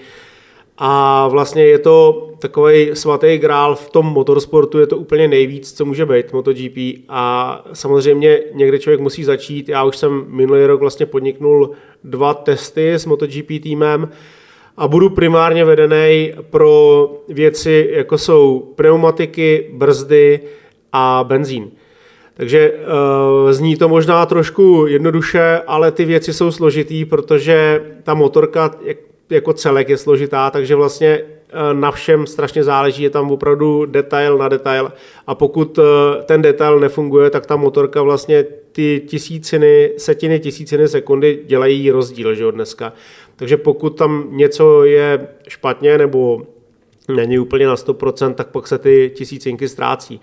A 0.80 1.28
vlastně 1.28 1.64
je 1.64 1.78
to 1.78 2.28
takový 2.38 2.90
svatý 2.94 3.38
grál 3.38 3.74
v 3.74 3.90
tom 3.90 4.06
motorsportu, 4.06 4.78
je 4.78 4.86
to 4.86 4.96
úplně 4.96 5.28
nejvíc, 5.28 5.72
co 5.72 5.84
může 5.84 6.06
být 6.06 6.32
MotoGP. 6.32 6.76
A 7.08 7.64
samozřejmě 7.72 8.40
někde 8.54 8.78
člověk 8.78 9.00
musí 9.00 9.24
začít. 9.24 9.68
Já 9.68 9.84
už 9.84 9.96
jsem 9.96 10.24
minulý 10.28 10.66
rok 10.66 10.80
vlastně 10.80 11.06
podniknul 11.06 11.70
dva 12.04 12.34
testy 12.34 12.92
s 12.92 13.06
MotoGP 13.06 13.48
týmem 13.62 14.08
a 14.76 14.88
budu 14.88 15.10
primárně 15.10 15.64
vedený 15.64 16.32
pro 16.50 17.10
věci, 17.28 17.90
jako 17.92 18.18
jsou 18.18 18.72
pneumatiky, 18.76 19.70
brzdy 19.72 20.40
a 20.92 21.24
benzín. 21.28 21.70
Takže 22.34 22.72
uh, 22.72 23.52
zní 23.52 23.76
to 23.76 23.88
možná 23.88 24.26
trošku 24.26 24.86
jednoduše, 24.88 25.60
ale 25.66 25.92
ty 25.92 26.04
věci 26.04 26.32
jsou 26.32 26.50
složitý, 26.50 27.04
protože 27.04 27.82
ta 28.02 28.14
motorka 28.14 28.70
jak, 28.82 28.96
jako 29.30 29.52
celek 29.52 29.88
je 29.88 29.96
složitá, 29.96 30.50
takže 30.50 30.74
vlastně 30.74 31.22
uh, 31.22 31.80
na 31.80 31.90
všem 31.90 32.26
strašně 32.26 32.64
záleží, 32.64 33.02
je 33.02 33.10
tam 33.10 33.30
opravdu 33.30 33.86
detail 33.86 34.38
na 34.38 34.48
detail 34.48 34.92
a 35.26 35.34
pokud 35.34 35.78
uh, 35.78 35.84
ten 36.24 36.42
detail 36.42 36.80
nefunguje, 36.80 37.30
tak 37.30 37.46
ta 37.46 37.56
motorka 37.56 38.02
vlastně 38.02 38.44
ty 38.72 39.02
tisíciny, 39.06 39.92
setiny, 39.96 40.40
tisíciny 40.40 40.88
sekundy 40.88 41.42
dělají 41.46 41.90
rozdíl, 41.90 42.34
že 42.34 42.46
od 42.46 42.50
dneska. 42.50 42.92
Takže 43.36 43.56
pokud 43.56 43.90
tam 43.90 44.28
něco 44.30 44.84
je 44.84 45.28
špatně 45.48 45.98
nebo 45.98 46.42
není 47.08 47.38
úplně 47.38 47.66
na 47.66 47.74
100%, 47.74 48.34
tak 48.34 48.48
pak 48.48 48.66
se 48.66 48.78
ty 48.78 49.12
tisícinky 49.14 49.68
ztrácí. 49.68 50.20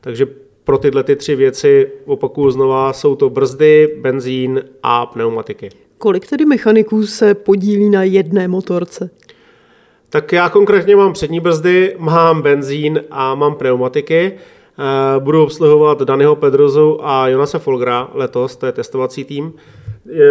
Takže 0.00 0.26
pro 0.64 0.78
tyhle 0.78 1.02
ty 1.02 1.16
tři 1.16 1.36
věci, 1.36 1.90
opakuju 2.04 2.50
znova, 2.50 2.92
jsou 2.92 3.16
to 3.16 3.30
brzdy, 3.30 3.98
benzín 4.00 4.64
a 4.82 5.06
pneumatiky. 5.06 5.85
Kolik 5.98 6.26
tedy 6.30 6.44
mechaniků 6.44 7.06
se 7.06 7.34
podílí 7.34 7.90
na 7.90 8.02
jedné 8.02 8.48
motorce? 8.48 9.10
Tak 10.10 10.32
já 10.32 10.48
konkrétně 10.48 10.96
mám 10.96 11.12
přední 11.12 11.40
brzdy, 11.40 11.96
mám 11.98 12.42
benzín 12.42 13.04
a 13.10 13.34
mám 13.34 13.54
pneumatiky. 13.54 14.32
Eh, 14.78 15.20
budu 15.20 15.42
obsluhovat 15.42 16.02
Danyho 16.02 16.36
Pedrozu 16.36 17.06
a 17.06 17.28
Jonase 17.28 17.58
Folgra 17.58 18.08
letos, 18.12 18.56
to 18.56 18.66
je 18.66 18.72
testovací 18.72 19.24
tým. 19.24 19.52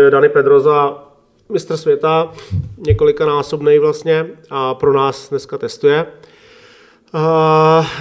Dany 0.10 0.30
Pedroza, 0.30 1.04
mistr 1.50 1.78
světa, 1.78 2.32
několikanásobný 2.78 3.80
vlastně 3.80 4.28
a 4.50 4.74
pro 4.74 4.94
nás 4.94 5.30
dneska 5.30 5.58
testuje. 5.58 6.06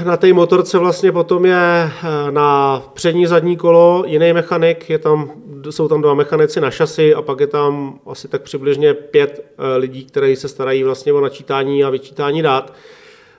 Na 0.04 0.16
té 0.16 0.32
motorce 0.32 0.78
vlastně 0.78 1.12
potom 1.12 1.44
je 1.46 1.54
eh, 1.54 1.90
na 2.30 2.82
přední 2.94 3.26
zadní 3.26 3.56
kolo 3.56 4.04
jiný 4.06 4.32
mechanik, 4.32 4.90
je 4.90 4.98
tam, 4.98 5.32
jsou 5.70 5.88
tam 5.88 6.02
dva 6.02 6.14
mechanici 6.14 6.60
na 6.60 6.70
šasy 6.70 7.14
a 7.14 7.22
pak 7.22 7.40
je 7.40 7.46
tam 7.46 8.00
asi 8.06 8.28
tak 8.28 8.42
přibližně 8.42 8.94
pět 8.94 9.44
eh, 9.58 9.76
lidí, 9.76 10.04
kteří 10.04 10.36
se 10.36 10.48
starají 10.48 10.82
vlastně 10.84 11.12
o 11.12 11.20
načítání 11.20 11.84
a 11.84 11.90
vyčítání 11.90 12.42
dát. 12.42 12.74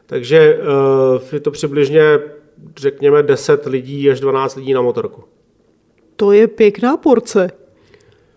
Takže 0.05 0.59
eh, 0.59 1.35
je 1.35 1.39
to 1.39 1.51
přibližně, 1.51 2.19
řekněme, 2.77 3.23
10 3.23 3.65
lidí 3.65 4.11
až 4.11 4.19
12 4.19 4.55
lidí 4.55 4.73
na 4.73 4.81
motorku. 4.81 5.23
To 6.15 6.31
je 6.31 6.47
pěkná 6.47 6.97
porce. 6.97 7.64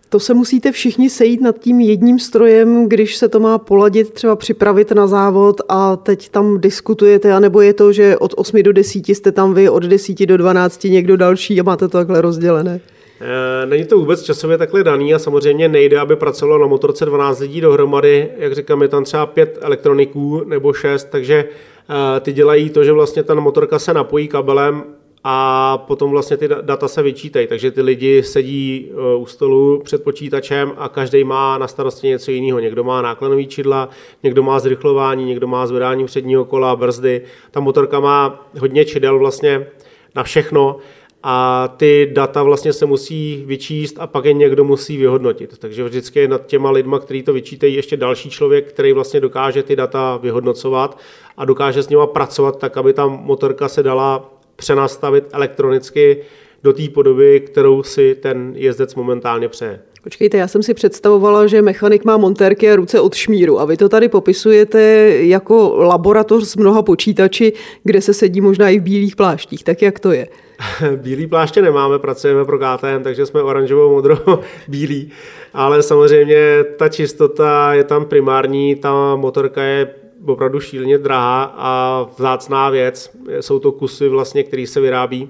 To 0.09 0.19
se 0.19 0.33
musíte 0.33 0.71
všichni 0.71 1.09
sejít 1.09 1.41
nad 1.41 1.59
tím 1.59 1.79
jedním 1.79 2.19
strojem, 2.19 2.89
když 2.89 3.15
se 3.15 3.29
to 3.29 3.39
má 3.39 3.57
poladit, 3.57 4.13
třeba 4.13 4.35
připravit 4.35 4.91
na 4.91 5.07
závod 5.07 5.61
a 5.69 5.95
teď 5.95 6.29
tam 6.29 6.61
diskutujete, 6.61 7.33
anebo 7.33 7.61
je 7.61 7.73
to, 7.73 7.93
že 7.93 8.17
od 8.17 8.33
8 8.37 8.63
do 8.63 8.73
10 8.73 9.09
jste 9.09 9.31
tam 9.31 9.53
vy, 9.53 9.69
od 9.69 9.83
10 9.83 10.25
do 10.25 10.37
12 10.37 10.83
někdo 10.83 11.17
další 11.17 11.59
a 11.59 11.63
máte 11.63 11.87
to 11.87 11.97
takhle 11.97 12.21
rozdělené? 12.21 12.79
Eh, 13.21 13.65
není 13.65 13.85
to 13.85 13.97
vůbec 13.97 14.23
časově 14.23 14.57
takhle 14.57 14.83
daný 14.83 15.13
a 15.13 15.19
samozřejmě 15.19 15.67
nejde, 15.67 15.99
aby 15.99 16.15
pracovalo 16.15 16.61
na 16.61 16.67
motorce 16.67 17.05
12 17.05 17.39
lidí 17.39 17.61
dohromady. 17.61 18.29
Jak 18.37 18.55
říkám, 18.55 18.81
je 18.81 18.87
tam 18.87 19.03
třeba 19.03 19.25
pět 19.25 19.57
elektroniků 19.61 20.43
nebo 20.45 20.73
šest, 20.73 21.07
takže 21.11 21.45
eh, 21.89 22.19
ty 22.19 22.33
dělají 22.33 22.69
to, 22.69 22.83
že 22.83 22.91
vlastně 22.91 23.23
ta 23.23 23.33
motorka 23.33 23.79
se 23.79 23.93
napojí 23.93 24.27
kabelem 24.27 24.83
a 25.23 25.77
potom 25.77 26.11
vlastně 26.11 26.37
ty 26.37 26.47
data 26.61 26.87
se 26.87 27.01
vyčítají. 27.01 27.47
Takže 27.47 27.71
ty 27.71 27.81
lidi 27.81 28.23
sedí 28.23 28.91
eh, 28.91 29.15
u 29.15 29.25
stolu 29.25 29.81
před 29.83 30.03
počítačem 30.03 30.73
a 30.77 30.89
každý 30.89 31.23
má 31.23 31.57
na 31.57 31.67
starosti 31.67 32.07
něco 32.07 32.31
jiného. 32.31 32.59
Někdo 32.59 32.83
má 32.83 33.01
nákladový 33.01 33.47
čidla, 33.47 33.89
někdo 34.23 34.43
má 34.43 34.59
zrychlování, 34.59 35.25
někdo 35.25 35.47
má 35.47 35.67
zvedání 35.67 36.05
předního 36.05 36.45
kola, 36.45 36.75
brzdy. 36.75 37.21
Ta 37.51 37.59
motorka 37.59 37.99
má 37.99 38.49
hodně 38.59 38.85
čidel 38.85 39.19
vlastně 39.19 39.67
na 40.15 40.23
všechno 40.23 40.77
a 41.23 41.67
ty 41.77 42.11
data 42.13 42.43
vlastně 42.43 42.73
se 42.73 42.85
musí 42.85 43.43
vyčíst 43.45 43.95
a 43.99 44.07
pak 44.07 44.25
je 44.25 44.33
někdo 44.33 44.63
musí 44.63 44.97
vyhodnotit. 44.97 45.57
Takže 45.57 45.83
vždycky 45.83 46.19
je 46.19 46.27
nad 46.27 46.45
těma 46.45 46.71
lidma, 46.71 46.99
kteří 46.99 47.23
to 47.23 47.33
vyčítají, 47.33 47.73
ještě 47.73 47.97
další 47.97 48.29
člověk, 48.29 48.69
který 48.69 48.93
vlastně 48.93 49.19
dokáže 49.19 49.63
ty 49.63 49.75
data 49.75 50.17
vyhodnocovat 50.17 50.99
a 51.37 51.45
dokáže 51.45 51.83
s 51.83 51.89
nima 51.89 52.07
pracovat 52.07 52.59
tak, 52.59 52.77
aby 52.77 52.93
ta 52.93 53.07
motorka 53.07 53.67
se 53.67 53.83
dala 53.83 54.38
přenastavit 54.59 55.23
elektronicky 55.31 56.17
do 56.63 56.73
té 56.73 56.89
podoby, 56.93 57.39
kterou 57.39 57.83
si 57.83 58.15
ten 58.15 58.53
jezdec 58.55 58.95
momentálně 58.95 59.49
přeje. 59.49 59.79
Počkejte, 60.03 60.37
já 60.37 60.47
jsem 60.47 60.63
si 60.63 60.73
představovala, 60.73 61.47
že 61.47 61.61
mechanik 61.61 62.05
má 62.05 62.17
montérky 62.17 62.71
a 62.71 62.75
ruce 62.75 62.99
od 62.99 63.15
šmíru 63.15 63.59
a 63.59 63.65
vy 63.65 63.77
to 63.77 63.89
tady 63.89 64.09
popisujete 64.09 64.81
jako 65.19 65.75
laboratoř 65.75 66.43
s 66.43 66.55
mnoha 66.55 66.81
počítači, 66.81 67.53
kde 67.83 68.01
se 68.01 68.13
sedí 68.13 68.41
možná 68.41 68.69
i 68.69 68.79
v 68.79 68.83
bílých 68.83 69.15
pláštích. 69.15 69.63
Tak 69.63 69.81
jak 69.81 69.99
to 69.99 70.11
je? 70.11 70.27
Bílý 70.95 71.27
pláště 71.27 71.61
nemáme, 71.61 71.99
pracujeme 71.99 72.45
pro 72.45 72.59
KTM, 72.59 73.03
takže 73.03 73.25
jsme 73.25 73.41
oranžovo 73.41 73.89
modro 73.89 74.17
bílý, 74.67 75.11
ale 75.53 75.83
samozřejmě 75.83 76.63
ta 76.77 76.89
čistota 76.89 77.73
je 77.73 77.83
tam 77.83 78.05
primární, 78.05 78.75
ta 78.75 79.15
motorka 79.15 79.63
je 79.63 79.87
opravdu 80.25 80.59
šíleně 80.59 80.97
drahá 80.97 81.53
a 81.57 82.03
vzácná 82.17 82.69
věc. 82.69 83.11
Jsou 83.39 83.59
to 83.59 83.71
kusy 83.71 84.07
vlastně, 84.07 84.43
které 84.43 84.67
se 84.67 84.81
vyrábí, 84.81 85.29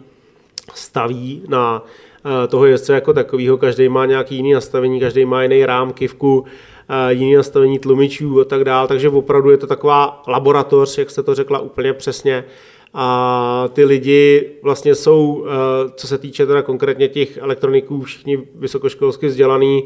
staví 0.74 1.44
na 1.48 1.86
eh, 2.44 2.48
toho 2.48 2.66
jezdce 2.66 2.94
jako 2.94 3.14
takového. 3.14 3.58
Každý 3.58 3.90
má 3.90 4.06
nějaký 4.06 4.36
jiný 4.36 4.54
nastavení, 4.54 5.00
každý 5.00 5.26
má 5.26 5.44
jiný 5.44 5.66
rám, 5.66 5.94
kivku, 5.94 6.46
eh, 6.90 7.14
jiný 7.14 7.36
nastavení 7.36 7.80
tlumičů 7.80 8.42
a 8.42 8.46
tak 8.46 8.64
dále. 8.64 8.88
Takže 8.88 9.10
opravdu 9.10 9.52
je 9.52 9.58
to 9.58 9.68
taková 9.68 10.24
laboratoř, 10.28 10.98
jak 10.98 11.10
jste 11.10 11.24
to 11.24 11.36
řekla 11.36 11.60
úplně 11.60 11.94
přesně. 11.94 12.44
A 12.94 13.70
ty 13.74 13.86
lidi 13.86 14.52
vlastně 14.64 14.96
jsou, 14.96 15.46
eh, 15.46 15.92
co 15.96 16.08
se 16.08 16.18
týče 16.18 16.46
teda 16.46 16.62
konkrétně 16.62 17.08
těch 17.08 17.38
elektroniků, 17.38 18.02
všichni 18.02 18.48
vysokoškolsky 18.56 19.28
vzdělaný, 19.28 19.84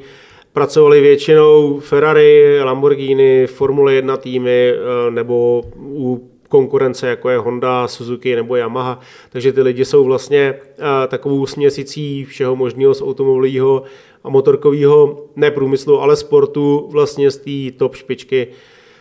pracovali 0.54 1.02
většinou 1.02 1.80
Ferrari, 1.80 2.60
Lamborghini, 2.64 3.48
Formule 3.48 3.94
1 3.94 4.18
týmy 4.18 4.74
eh, 4.74 5.12
nebo 5.12 5.64
u 5.80 6.30
konkurence, 6.50 7.08
jako 7.08 7.30
je 7.30 7.38
Honda, 7.38 7.88
Suzuki 7.88 8.36
nebo 8.36 8.56
Yamaha. 8.56 9.00
Takže 9.30 9.54
ty 9.54 9.62
lidi 9.62 9.86
jsou 9.86 10.04
vlastně 10.04 10.54
eh, 10.54 11.08
takovou 11.08 11.46
směsicí 11.46 12.26
všeho 12.26 12.56
možného 12.56 12.94
z 12.94 13.02
automobilového 13.02 13.84
a 14.24 14.30
motorkového, 14.30 15.26
ne 15.36 15.52
průmyslu, 15.52 16.02
ale 16.02 16.16
sportu 16.16 16.88
vlastně 16.92 17.32
z 17.32 17.38
té 17.38 17.78
top 17.78 17.96
špičky. 17.96 18.48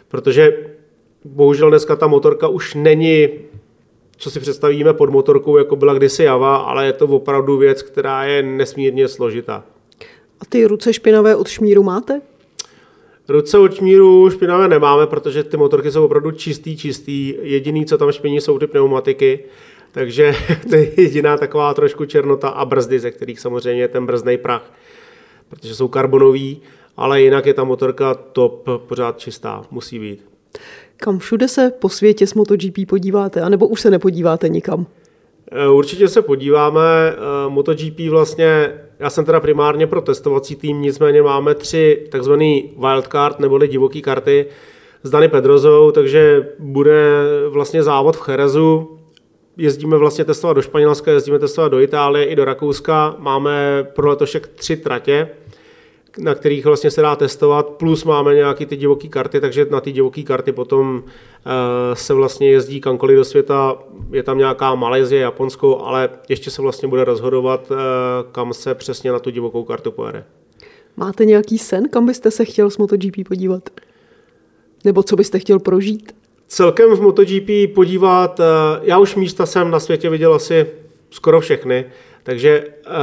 Protože 0.09 0.67
bohužel 1.25 1.71
dneska 1.71 1.97
ta 1.97 2.07
motorka 2.07 2.49
už 2.49 2.75
není 2.75 3.29
co 4.17 4.31
si 4.31 4.41
představíme 4.41 4.93
pod 4.93 5.11
motorkou, 5.11 5.57
jako 5.57 5.77
byla 5.77 5.95
kdysi 5.95 6.25
Java, 6.25 6.57
ale 6.57 6.87
je 6.87 6.93
to 6.93 7.07
opravdu 7.07 7.57
věc, 7.57 7.83
která 7.83 8.25
je 8.25 8.43
nesmírně 8.43 9.09
složitá. 9.09 9.65
A 10.43 10.45
ty 10.49 10.67
ruce 10.67 10.93
špinavé 10.93 11.37
od 11.37 11.49
šmíru 11.49 11.83
máte? 11.83 12.21
Ruce 13.29 13.59
od 13.59 13.75
šmíru 13.75 14.31
špinavé 14.31 14.69
nemáme, 14.69 15.07
protože 15.07 15.45
ty 15.45 15.57
motorky 15.57 15.91
jsou 15.91 16.05
opravdu 16.05 16.31
čistý, 16.31 16.77
čistý. 16.77 17.35
Jediný, 17.43 17.87
co 17.87 17.99
tam 17.99 18.13
špiní, 18.13 18.41
jsou 18.41 18.59
ty 18.59 18.67
pneumatiky. 18.67 19.41
Takže 19.93 20.35
to 20.71 20.77
je 20.77 21.01
jediná 21.01 21.37
taková 21.37 21.75
trošku 21.75 22.05
černota 22.05 22.49
a 22.49 22.65
brzdy, 22.65 22.99
ze 22.99 23.11
kterých 23.11 23.41
samozřejmě 23.41 23.83
je 23.83 23.89
ten 23.89 24.07
brzdný 24.07 24.39
prach, 24.39 24.73
protože 25.49 25.75
jsou 25.75 25.89
karbonový, 25.89 26.63
ale 26.97 27.23
jinak 27.23 27.47
je 27.47 27.55
ta 27.55 27.65
motorka 27.65 28.15
top, 28.15 28.69
pořád 28.89 29.19
čistá, 29.19 29.63
musí 29.71 29.99
být. 29.99 30.25
Kam 30.97 31.19
všude 31.19 31.49
se 31.49 31.73
po 31.79 31.89
světě 31.89 32.27
s 32.27 32.35
MotoGP 32.35 32.89
podíváte, 32.89 33.41
anebo 33.41 33.69
už 33.69 33.81
se 33.81 33.91
nepodíváte 33.91 34.49
nikam? 34.49 34.87
Eh, 35.53 35.69
určitě 35.69 36.09
se 36.09 36.23
podíváme. 36.23 36.81
Eh, 36.81 37.49
MotoGP 37.49 38.09
vlastně, 38.11 38.81
já 39.03 39.11
jsem 39.11 39.25
teda 39.25 39.41
primárně 39.41 39.87
pro 39.87 40.01
testovací 40.01 40.57
tým, 40.57 40.83
nicméně 40.83 41.23
máme 41.23 41.55
tři 41.55 42.07
takzvaný 42.11 42.73
wildcard 42.79 43.39
neboli 43.41 43.69
divoký 43.69 44.03
karty 44.03 44.47
s 45.03 45.11
Dany 45.11 45.29
Pedrozou, 45.29 45.91
takže 45.91 46.49
bude 46.59 47.25
vlastně 47.49 47.83
závod 47.83 48.17
v 48.17 48.21
Cherezu. 48.21 48.99
Jezdíme 49.57 49.97
vlastně 49.97 50.25
testovat 50.25 50.57
do 50.57 50.63
Španělska, 50.63 51.11
jezdíme 51.11 51.39
testovat 51.39 51.73
do 51.73 51.81
Itálie 51.81 52.27
i 52.27 52.37
do 52.37 52.45
Rakouska. 52.45 53.17
Máme 53.19 53.87
pro 53.95 54.09
letošek 54.09 54.47
tři 54.47 54.77
tratě, 54.77 55.29
na 56.19 56.35
kterých 56.35 56.65
vlastně 56.65 56.91
se 56.91 57.03
dá 57.03 57.17
testovat, 57.17 57.69
plus 57.69 58.05
máme 58.05 58.35
nějaké 58.35 58.67
ty 58.67 58.77
divoké 58.77 59.09
karty, 59.09 59.41
takže 59.41 59.67
na 59.71 59.81
ty 59.81 59.93
divoké 59.93 60.23
karty 60.23 60.53
potom 60.53 61.05
eh, 61.07 61.97
se 61.97 62.15
vlastně 62.15 62.51
jezdí 62.51 62.81
kamkoliv 62.81 63.17
do 63.17 63.25
světa, 63.25 63.79
je 64.11 64.23
tam 64.23 64.39
nějaká 64.39 64.75
Malajzie, 64.75 65.23
Japonsko, 65.23 65.81
ale 65.85 66.09
ještě 66.29 66.51
se 66.51 66.63
vlastně 66.63 66.89
bude 66.89 67.05
rozhodovat, 67.05 67.73
eh, 67.73 67.77
kam 68.33 68.53
se 68.53 68.75
přesně 68.75 69.13
na 69.13 69.19
tu 69.19 69.31
divokou 69.31 69.65
kartu 69.65 69.93
pojede. 69.93 70.25
Máte 70.97 71.25
nějaký 71.25 71.59
sen, 71.59 71.89
kam 71.89 72.07
byste 72.07 72.31
se 72.31 72.45
chtěl 72.45 72.71
s 72.71 72.79
MotoGP 72.79 73.25
podívat? 73.29 73.71
Nebo 74.85 75.03
co 75.03 75.17
byste 75.17 75.39
chtěl 75.39 75.59
prožít? 75.59 76.15
Celkem 76.49 76.97
v 76.97 77.01
MotoGP 77.01 77.75
podívat, 77.75 78.41
eh, 78.41 78.45
já 78.83 78.99
už 78.99 79.15
místa 79.15 79.47
jsem 79.47 79.71
na 79.71 79.81
světě 79.81 80.11
viděl 80.11 80.35
asi 80.35 80.67
skoro 81.11 81.41
všechny, 81.41 81.85
takže 82.23 82.65
uh, 82.87 82.95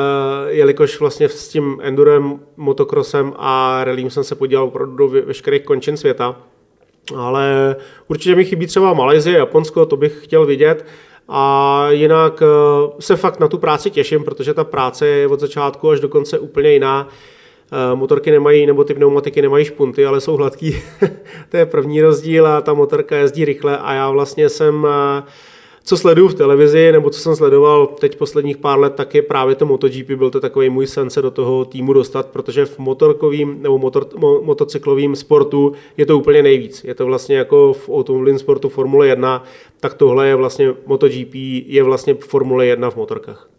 jelikož 0.48 1.00
vlastně 1.00 1.30
s 1.30 1.48
tím 1.48 1.78
endurem, 1.82 2.40
motocrossem 2.58 3.34
a 3.38 3.84
rallym 3.84 4.10
jsem 4.10 4.24
se 4.24 4.36
podíval 4.36 4.66
opravdu 4.66 4.96
do 4.96 5.08
veškerých 5.08 5.64
končin 5.64 5.98
světa, 5.98 6.36
ale 7.16 7.76
určitě 8.08 8.36
mi 8.36 8.46
chybí 8.46 8.68
třeba 8.68 8.94
Malajzie, 8.94 9.38
Japonsko, 9.38 9.86
to 9.86 9.98
bych 9.98 10.24
chtěl 10.24 10.46
vidět. 10.46 10.86
A 11.32 11.86
jinak 11.90 12.42
uh, 12.42 12.92
se 13.00 13.16
fakt 13.16 13.40
na 13.40 13.48
tu 13.48 13.58
práci 13.58 13.92
těším, 13.92 14.24
protože 14.24 14.54
ta 14.54 14.64
práce 14.64 15.08
je 15.08 15.28
od 15.28 15.40
začátku 15.40 15.90
až 15.90 16.00
do 16.00 16.10
konce 16.10 16.40
úplně 16.40 16.72
jiná. 16.72 17.08
Uh, 17.92 18.00
motorky 18.00 18.32
nemají, 18.32 18.66
nebo 18.66 18.84
ty 18.84 18.94
pneumatiky 18.94 19.42
nemají 19.42 19.66
špunty, 19.66 20.06
ale 20.06 20.22
jsou 20.22 20.36
hladký. 20.36 20.82
to 21.50 21.58
je 21.58 21.66
první 21.66 22.02
rozdíl 22.02 22.48
a 22.48 22.62
ta 22.62 22.74
motorka 22.74 23.18
jezdí 23.18 23.46
rychle 23.46 23.78
a 23.78 23.94
já 23.94 24.10
vlastně 24.10 24.50
jsem 24.50 24.88
co 25.90 25.98
sleduju 25.98 26.28
v 26.28 26.34
televizi, 26.34 26.92
nebo 26.92 27.10
co 27.10 27.20
jsem 27.20 27.36
sledoval 27.36 27.88
teď 27.88 28.18
posledních 28.18 28.58
pár 28.58 28.80
let, 28.80 28.96
tak 28.96 29.16
je 29.16 29.22
právě 29.22 29.56
to 29.56 29.66
MotoGP, 29.66 30.12
byl 30.12 30.30
to 30.30 30.40
takový 30.40 30.70
můj 30.70 30.88
sen 30.88 31.10
se 31.10 31.22
do 31.22 31.32
toho 31.32 31.66
týmu 31.66 31.94
dostat, 31.94 32.26
protože 32.28 32.66
v 32.66 32.80
motorkovým 32.80 33.62
nebo 33.62 33.78
motor, 33.78 34.08
mo, 34.18 34.42
motocyklovým 34.42 35.16
sportu 35.16 35.74
je 35.98 36.06
to 36.06 36.18
úplně 36.18 36.44
nejvíc. 36.44 36.84
Je 36.84 36.96
to 36.96 37.06
vlastně 37.06 37.38
jako 37.38 37.74
v 37.74 37.90
automobilovém 37.90 38.40
sportu 38.40 38.70
Formule 38.70 39.08
1, 39.08 39.44
tak 39.80 39.94
tohle 39.94 40.28
je 40.28 40.36
vlastně 40.36 40.74
MotoGP, 40.86 41.36
je 41.66 41.84
vlastně 41.84 42.14
Formule 42.14 42.66
1 42.66 42.90
v 42.90 42.96
motorkách. 42.96 43.50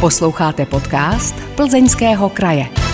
Posloucháte 0.00 0.66
podcast 0.66 1.34
Plzeňského 1.56 2.28
kraje. 2.28 2.89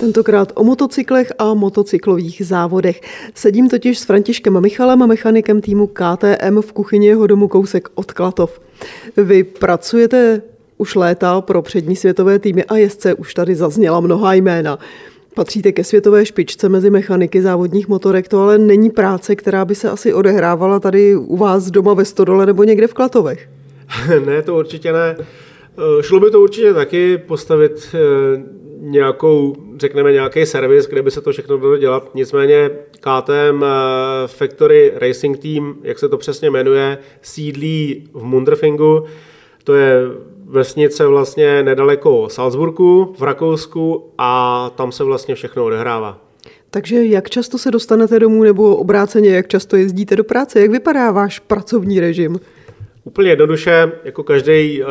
Tentokrát 0.00 0.52
o 0.54 0.64
motocyklech 0.64 1.32
a 1.38 1.54
motocyklových 1.54 2.46
závodech. 2.46 3.00
Sedím 3.34 3.68
totiž 3.68 3.98
s 3.98 4.04
Františkem 4.04 4.60
Michalem, 4.60 5.06
mechanikem 5.06 5.60
týmu 5.60 5.86
KTM 5.86 6.60
v 6.60 6.72
kuchyni 6.72 7.06
jeho 7.06 7.26
domu 7.26 7.48
kousek 7.48 7.88
od 7.94 8.12
Klatov. 8.12 8.60
Vy 9.16 9.44
pracujete 9.44 10.42
už 10.78 10.94
léta 10.94 11.40
pro 11.40 11.62
přední 11.62 11.96
světové 11.96 12.38
týmy 12.38 12.64
a 12.64 12.76
jezdce 12.76 13.14
už 13.14 13.34
tady 13.34 13.54
zazněla 13.54 14.00
mnoha 14.00 14.34
jména. 14.34 14.78
Patříte 15.34 15.72
ke 15.72 15.84
světové 15.84 16.26
špičce 16.26 16.68
mezi 16.68 16.90
mechaniky 16.90 17.42
závodních 17.42 17.88
motorek, 17.88 18.28
to 18.28 18.40
ale 18.40 18.58
není 18.58 18.90
práce, 18.90 19.36
která 19.36 19.64
by 19.64 19.74
se 19.74 19.90
asi 19.90 20.14
odehrávala 20.14 20.80
tady 20.80 21.16
u 21.16 21.36
vás 21.36 21.70
doma 21.70 21.94
ve 21.94 22.04
Stodole 22.04 22.46
nebo 22.46 22.64
někde 22.64 22.86
v 22.86 22.94
Klatovech. 22.94 23.48
ne, 24.26 24.42
to 24.42 24.56
určitě 24.56 24.92
ne. 24.92 25.16
Šlo 26.00 26.20
by 26.20 26.30
to 26.30 26.40
určitě 26.40 26.74
taky 26.74 27.18
postavit 27.18 27.94
eh, 27.94 28.55
nějakou, 28.80 29.56
řekneme, 29.76 30.12
nějaký 30.12 30.46
servis, 30.46 30.86
kde 30.86 31.02
by 31.02 31.10
se 31.10 31.20
to 31.20 31.32
všechno 31.32 31.58
dalo 31.58 31.76
dělat. 31.76 32.10
Nicméně 32.14 32.70
KTM 33.00 33.64
eh, 33.64 33.68
Factory 34.26 34.92
Racing 34.94 35.38
Team, 35.38 35.76
jak 35.82 35.98
se 35.98 36.08
to 36.08 36.18
přesně 36.18 36.50
jmenuje, 36.50 36.98
sídlí 37.22 38.08
v 38.12 38.22
Munderfingu. 38.22 39.04
To 39.64 39.74
je 39.74 40.00
vesnice 40.44 41.06
vlastně 41.06 41.62
nedaleko 41.62 42.28
Salzburgu 42.28 43.14
v 43.18 43.22
Rakousku 43.22 44.10
a 44.18 44.70
tam 44.76 44.92
se 44.92 45.04
vlastně 45.04 45.34
všechno 45.34 45.64
odehrává. 45.64 46.20
Takže 46.70 47.06
jak 47.06 47.30
často 47.30 47.58
se 47.58 47.70
dostanete 47.70 48.18
domů 48.18 48.42
nebo 48.42 48.76
obráceně, 48.76 49.30
jak 49.30 49.48
často 49.48 49.76
jezdíte 49.76 50.16
do 50.16 50.24
práce? 50.24 50.60
Jak 50.60 50.70
vypadá 50.70 51.10
váš 51.10 51.38
pracovní 51.38 52.00
režim? 52.00 52.40
Úplně 53.06 53.30
jednoduše, 53.30 53.92
jako 54.04 54.22
každý 54.22 54.82
eh, 54.82 54.86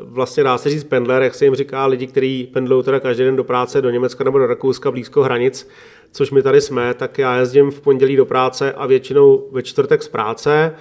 vlastně 0.00 0.44
dá 0.44 0.58
se 0.58 0.70
říct 0.70 0.84
pendler, 0.84 1.22
jak 1.22 1.34
se 1.34 1.44
jim 1.44 1.54
říká, 1.54 1.86
lidi, 1.86 2.06
kteří 2.06 2.50
pendlují 2.52 2.84
teda 2.84 3.00
každý 3.00 3.24
den 3.24 3.36
do 3.36 3.44
práce 3.44 3.82
do 3.82 3.90
Německa 3.90 4.24
nebo 4.24 4.38
do 4.38 4.46
Rakouska 4.46 4.90
blízko 4.90 5.22
hranic, 5.22 5.68
což 6.12 6.30
my 6.30 6.42
tady 6.42 6.60
jsme, 6.60 6.94
tak 6.94 7.18
já 7.18 7.36
jezdím 7.36 7.70
v 7.70 7.80
pondělí 7.80 8.16
do 8.16 8.26
práce 8.26 8.72
a 8.72 8.86
většinou 8.86 9.48
ve 9.52 9.62
čtvrtek 9.62 10.02
z 10.02 10.08
práce. 10.08 10.74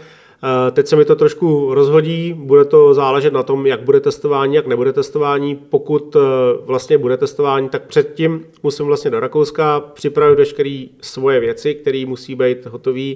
Eh, 0.44 0.72
teď 0.72 0.88
se 0.88 0.96
mi 0.96 1.06
to 1.06 1.16
trošku 1.16 1.74
rozhodí, 1.74 2.34
bude 2.34 2.66
to 2.66 2.94
záležet 2.94 3.34
na 3.34 3.44
tom, 3.44 3.66
jak 3.66 3.82
bude 3.82 4.00
testování, 4.00 4.56
jak 4.56 4.68
nebude 4.68 4.94
testování. 4.94 5.56
Pokud 5.56 6.16
eh, 6.16 6.20
vlastně 6.66 6.98
bude 6.98 7.18
testování, 7.18 7.70
tak 7.70 7.88
předtím 7.88 8.46
musím 8.64 8.86
vlastně 8.86 9.12
do 9.12 9.20
Rakouska 9.20 9.80
připravit 9.80 10.36
veškeré 10.36 10.86
svoje 11.02 11.40
věci, 11.40 11.76
které 11.76 12.06
musí 12.08 12.36
být 12.36 12.66
hotové. 12.66 13.14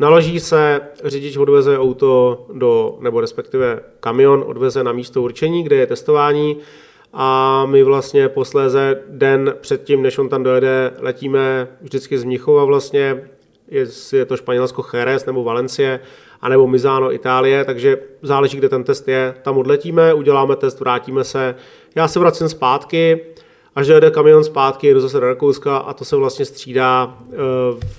Naloží 0.00 0.40
se, 0.40 0.80
řidič 1.04 1.36
odveze 1.36 1.78
auto 1.78 2.46
do, 2.52 2.98
nebo 3.00 3.20
respektive 3.20 3.80
kamion 4.00 4.44
odveze 4.46 4.84
na 4.84 4.92
místo 4.92 5.22
určení, 5.22 5.62
kde 5.62 5.76
je 5.76 5.86
testování 5.86 6.56
a 7.12 7.66
my 7.66 7.82
vlastně 7.82 8.28
posléze 8.28 9.02
den 9.08 9.54
předtím, 9.60 10.02
než 10.02 10.18
on 10.18 10.28
tam 10.28 10.42
dojede, 10.42 10.92
letíme 10.98 11.68
vždycky 11.80 12.18
z 12.18 12.24
Mnichova 12.24 12.64
vlastně, 12.64 13.24
jestli 13.68 14.18
je 14.18 14.24
to 14.24 14.36
Španělsko 14.36 14.84
Jerez 14.94 15.26
nebo 15.26 15.44
Valencie, 15.44 16.00
anebo 16.40 16.66
Mizano 16.66 17.12
Itálie, 17.12 17.64
takže 17.64 17.98
záleží, 18.22 18.56
kde 18.56 18.68
ten 18.68 18.84
test 18.84 19.08
je. 19.08 19.34
Tam 19.42 19.58
odletíme, 19.58 20.14
uděláme 20.14 20.56
test, 20.56 20.80
vrátíme 20.80 21.24
se. 21.24 21.54
Já 21.94 22.08
se 22.08 22.18
vracím 22.18 22.48
zpátky, 22.48 23.24
až 23.74 23.86
dojede 23.86 24.10
kamion 24.10 24.44
zpátky, 24.44 24.86
jedu 24.86 25.00
zase 25.00 25.20
do 25.20 25.26
Rakouska 25.26 25.76
a 25.76 25.92
to 25.92 26.04
se 26.04 26.16
vlastně 26.16 26.44
střídá 26.44 27.18
eh, 27.18 27.36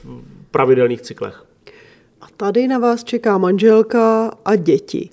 v 0.04 0.06
pravidelných 0.52 1.02
cyklech. 1.02 1.51
Tady 2.42 2.68
na 2.68 2.80
vás 2.80 3.04
čeká 3.04 3.38
manželka 3.38 4.32
a 4.46 4.56
děti. 4.56 5.10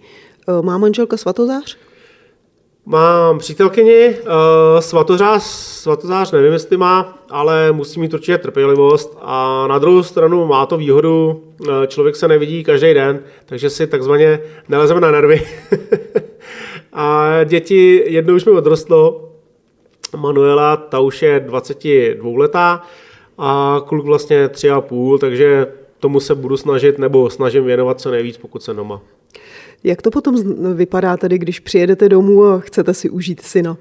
Eh, 0.48 0.62
má 0.62 0.78
manželka 0.78 1.16
svatozář? 1.16 1.78
Mám 2.86 3.38
přítelkyni, 3.38 4.08
uh, 4.08 4.80
svatozář, 4.80 5.42
svatozář 5.42 6.32
nevím, 6.32 6.52
jestli 6.52 6.76
má, 6.76 7.18
ale 7.30 7.72
musí 7.72 8.00
mít 8.00 8.14
určitě 8.14 8.38
trpělivost 8.38 9.18
a 9.20 9.66
na 9.66 9.78
druhou 9.78 10.02
stranu 10.02 10.46
má 10.46 10.66
to 10.66 10.76
výhodu, 10.76 11.42
uh, 11.60 11.68
člověk 11.86 12.16
se 12.16 12.28
nevidí 12.28 12.64
každý 12.64 12.94
den, 12.94 13.22
takže 13.46 13.70
si 13.70 13.86
takzvaně 13.86 14.40
nelezeme 14.68 15.00
na 15.00 15.10
nervy. 15.10 15.46
a 16.92 17.28
děti, 17.44 18.04
jednou 18.06 18.34
už 18.34 18.44
mi 18.44 18.52
odrostlo, 18.52 19.32
Manuela, 20.16 20.76
ta 20.76 21.00
už 21.00 21.22
je 21.22 21.40
22 21.40 22.38
letá 22.38 22.82
a 23.38 23.80
kluk 23.86 24.06
vlastně 24.06 24.46
3,5, 24.46 25.18
takže 25.18 25.66
tomu 26.00 26.20
se 26.20 26.34
budu 26.34 26.56
snažit 26.56 26.98
nebo 26.98 27.30
snažím 27.30 27.64
věnovat 27.64 28.00
co 28.00 28.10
nejvíc, 28.10 28.36
pokud 28.36 28.62
se 28.62 28.74
doma. 28.74 29.00
Jak 29.84 30.02
to 30.02 30.10
potom 30.10 30.34
vypadá 30.74 31.16
tedy, 31.16 31.38
když 31.38 31.60
přijedete 31.60 32.08
domů 32.08 32.44
a 32.44 32.58
chcete 32.60 32.94
si 32.94 33.10
užít 33.10 33.40
syna? 33.40 33.76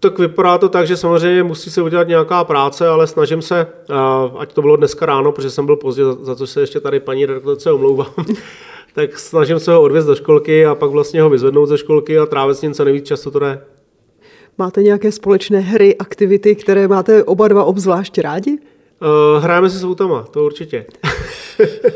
Tak 0.00 0.18
vypadá 0.18 0.58
to 0.58 0.68
tak, 0.68 0.86
že 0.86 0.96
samozřejmě 0.96 1.42
musí 1.42 1.70
se 1.70 1.82
udělat 1.82 2.08
nějaká 2.08 2.44
práce, 2.44 2.88
ale 2.88 3.06
snažím 3.06 3.42
se, 3.42 3.66
ať 4.38 4.52
to 4.52 4.62
bylo 4.62 4.76
dneska 4.76 5.06
ráno, 5.06 5.32
protože 5.32 5.50
jsem 5.50 5.66
byl 5.66 5.76
pozdě, 5.76 6.02
za 6.20 6.36
co 6.36 6.46
se 6.46 6.60
ještě 6.60 6.80
tady 6.80 7.00
paní 7.00 7.26
redaktorce 7.26 7.72
omlouvám, 7.72 8.12
tak 8.94 9.18
snažím 9.18 9.58
se 9.58 9.72
ho 9.72 9.82
odvězt 9.82 10.06
do 10.06 10.14
školky 10.14 10.66
a 10.66 10.74
pak 10.74 10.90
vlastně 10.90 11.22
ho 11.22 11.30
vyzvednout 11.30 11.66
ze 11.66 11.78
školky 11.78 12.18
a 12.18 12.26
trávit 12.26 12.56
s 12.56 12.62
ním 12.62 12.74
co 12.74 12.84
nejvíc 12.84 13.06
času 13.06 13.30
to 13.30 13.38
jde. 13.38 13.60
Máte 14.58 14.82
nějaké 14.82 15.12
společné 15.12 15.60
hry, 15.60 15.96
aktivity, 15.96 16.54
které 16.54 16.88
máte 16.88 17.24
oba 17.24 17.48
dva 17.48 17.64
obzvlášť 17.64 18.18
rádi? 18.18 18.58
Uh, 19.02 19.42
hrajeme 19.42 19.70
si 19.70 19.78
s 19.78 19.84
autama, 19.84 20.22
to 20.22 20.44
určitě. 20.44 20.86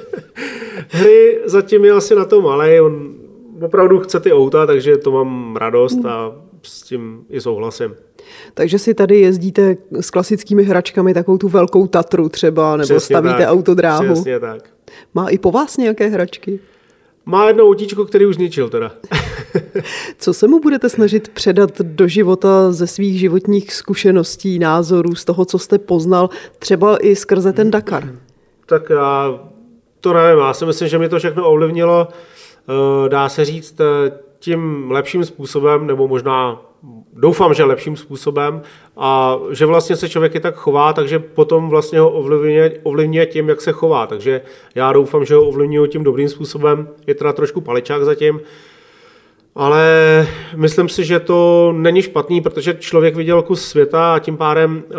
Hry 0.88 1.40
zatím 1.44 1.84
je 1.84 1.92
asi 1.92 2.14
na 2.14 2.24
to 2.24 2.40
malý, 2.40 2.80
on 2.80 3.14
opravdu 3.62 3.98
chce 4.00 4.20
ty 4.20 4.32
auta, 4.32 4.66
takže 4.66 4.96
to 4.96 5.10
mám 5.10 5.56
radost 5.56 6.04
a 6.04 6.32
s 6.62 6.82
tím 6.82 7.24
i 7.30 7.40
souhlasím. 7.40 7.94
Takže 8.54 8.78
si 8.78 8.94
tady 8.94 9.20
jezdíte 9.20 9.76
s 9.92 10.10
klasickými 10.10 10.62
hračkami, 10.64 11.14
takovou 11.14 11.38
tu 11.38 11.48
velkou 11.48 11.86
Tatru 11.86 12.28
třeba, 12.28 12.76
nebo 12.76 12.84
Přesně 12.86 13.00
stavíte 13.00 13.38
tak. 13.38 13.48
autodráhu. 13.48 14.12
Přesně 14.14 14.40
tak. 14.40 14.62
Má 15.14 15.28
i 15.28 15.38
po 15.38 15.50
vás 15.52 15.76
nějaké 15.76 16.08
hračky? 16.08 16.60
Má 17.26 17.46
jedno 17.46 17.64
autíčko, 17.64 18.04
který 18.04 18.26
už 18.26 18.34
zničil 18.34 18.68
teda. 18.68 18.92
Co 20.18 20.34
se 20.34 20.48
mu 20.48 20.60
budete 20.60 20.88
snažit 20.88 21.28
předat 21.28 21.80
do 21.80 22.08
života 22.08 22.72
ze 22.72 22.86
svých 22.86 23.20
životních 23.20 23.74
zkušeností, 23.74 24.58
názorů, 24.58 25.14
z 25.14 25.24
toho, 25.24 25.44
co 25.44 25.58
jste 25.58 25.78
poznal, 25.78 26.30
třeba 26.58 26.96
i 26.96 27.16
skrze 27.16 27.52
ten 27.52 27.70
Dakar? 27.70 28.08
Tak 28.66 28.90
já 28.90 29.40
to 30.00 30.12
nevím, 30.12 30.38
já 30.38 30.54
si 30.54 30.66
myslím, 30.66 30.88
že 30.88 30.98
mi 30.98 31.08
to 31.08 31.18
všechno 31.18 31.50
ovlivnilo, 31.50 32.08
eh, 32.08 33.08
dá 33.08 33.28
se 33.28 33.44
říct, 33.44 33.80
eh, 33.80 34.12
tím 34.38 34.90
lepším 34.90 35.24
způsobem, 35.24 35.86
nebo 35.86 36.08
možná 36.08 36.60
doufám, 37.12 37.54
že 37.54 37.64
lepším 37.64 37.96
způsobem 37.96 38.62
a 38.96 39.38
že 39.50 39.66
vlastně 39.66 39.96
se 39.96 40.08
člověk 40.08 40.34
i 40.34 40.40
tak 40.40 40.54
chová, 40.54 40.92
takže 40.92 41.18
potom 41.18 41.68
vlastně 41.68 42.00
ho 42.00 42.10
ovlivňuje, 42.10 42.80
ovlivňuje 42.82 43.26
tím, 43.26 43.48
jak 43.48 43.60
se 43.60 43.72
chová. 43.72 44.06
Takže 44.06 44.42
já 44.74 44.92
doufám, 44.92 45.24
že 45.24 45.34
ho 45.34 45.44
ovlivňuji 45.44 45.86
tím 45.86 46.04
dobrým 46.04 46.28
způsobem. 46.28 46.88
Je 47.06 47.14
teda 47.14 47.32
trošku 47.32 47.60
paličák 47.60 48.04
zatím, 48.04 48.40
ale 49.54 50.28
myslím 50.56 50.88
si, 50.88 51.04
že 51.04 51.20
to 51.20 51.72
není 51.76 52.02
špatný, 52.02 52.40
protože 52.40 52.74
člověk 52.74 53.16
viděl 53.16 53.42
kus 53.42 53.68
světa 53.68 54.14
a 54.14 54.18
tím 54.18 54.36
pádem 54.36 54.82
eh, 54.90 54.94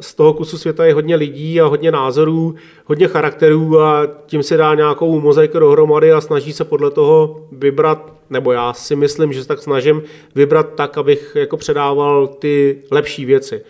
z 0.00 0.14
toho 0.14 0.32
kusu 0.32 0.58
světa 0.58 0.84
je 0.84 0.94
hodně 0.94 1.16
lidí 1.16 1.60
a 1.60 1.66
hodně 1.66 1.92
názorů, 1.92 2.54
hodně 2.84 3.08
charakterů 3.08 3.80
a 3.80 4.06
tím 4.26 4.42
si 4.42 4.56
dá 4.56 4.74
nějakou 4.74 5.20
mozaiku 5.20 5.58
dohromady 5.58 6.12
a 6.12 6.20
snaží 6.20 6.52
se 6.52 6.64
podle 6.64 6.90
toho 6.90 7.46
vybrat, 7.52 8.12
nebo 8.30 8.52
já 8.52 8.72
si 8.72 8.96
myslím, 8.96 9.32
že 9.32 9.42
se 9.42 9.48
tak 9.48 9.62
snažím 9.62 10.02
vybrat 10.34 10.74
tak, 10.74 10.98
abych 10.98 11.32
jako 11.34 11.56
předával 11.56 12.26
ty 12.26 12.82
lepší 12.90 13.24
věci. 13.24 13.62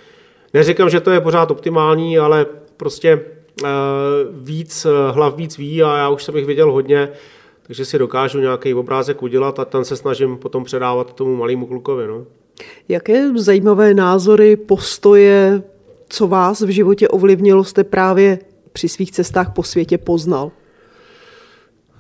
Neříkám, 0.54 0.90
že 0.90 1.00
to 1.00 1.10
je 1.10 1.20
pořád 1.20 1.50
optimální, 1.50 2.18
ale 2.18 2.46
prostě 2.76 3.20
eh, 3.64 3.68
víc 4.30 4.86
hlav 5.10 5.36
víc 5.36 5.58
ví 5.58 5.82
a 5.82 5.96
já 5.96 6.08
už 6.08 6.22
jsem 6.24 6.36
jich 6.36 6.46
viděl 6.46 6.72
hodně, 6.72 7.08
takže 7.68 7.84
si 7.84 7.98
dokážu 7.98 8.40
nějaký 8.40 8.74
obrázek 8.74 9.22
udělat 9.22 9.58
a 9.58 9.64
ten 9.64 9.84
se 9.84 9.96
snažím 9.96 10.36
potom 10.36 10.64
předávat 10.64 11.14
tomu 11.14 11.36
malému 11.36 11.66
klukovi. 11.66 12.06
No. 12.06 12.24
Jaké 12.88 13.38
zajímavé 13.38 13.94
názory, 13.94 14.56
postoje, 14.56 15.62
co 16.08 16.28
vás 16.28 16.60
v 16.60 16.68
životě 16.68 17.08
ovlivnilo, 17.08 17.64
jste 17.64 17.84
právě 17.84 18.38
při 18.72 18.88
svých 18.88 19.12
cestách 19.12 19.52
po 19.54 19.62
světě 19.62 19.98
poznal? 19.98 20.50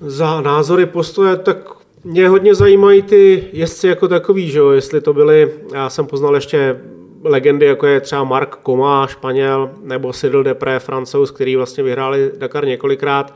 Za 0.00 0.40
názory, 0.40 0.86
postoje, 0.86 1.36
tak 1.36 1.70
mě 2.04 2.28
hodně 2.28 2.54
zajímají 2.54 3.02
ty 3.02 3.48
jezdci 3.52 3.86
jako 3.86 4.08
takový, 4.08 4.50
že 4.50 4.58
jo? 4.58 4.70
jestli 4.70 5.00
to 5.00 5.14
byly, 5.14 5.52
já 5.74 5.90
jsem 5.90 6.06
poznal 6.06 6.34
ještě 6.34 6.80
legendy, 7.24 7.66
jako 7.66 7.86
je 7.86 8.00
třeba 8.00 8.24
Mark 8.24 8.56
Koma, 8.56 9.06
Španěl, 9.06 9.70
nebo 9.82 10.12
Cyril 10.12 10.42
Depré, 10.42 10.78
Francouz, 10.78 11.30
který 11.30 11.56
vlastně 11.56 11.84
vyhráli 11.84 12.32
Dakar 12.38 12.66
několikrát. 12.66 13.34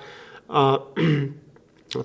A 0.49 0.93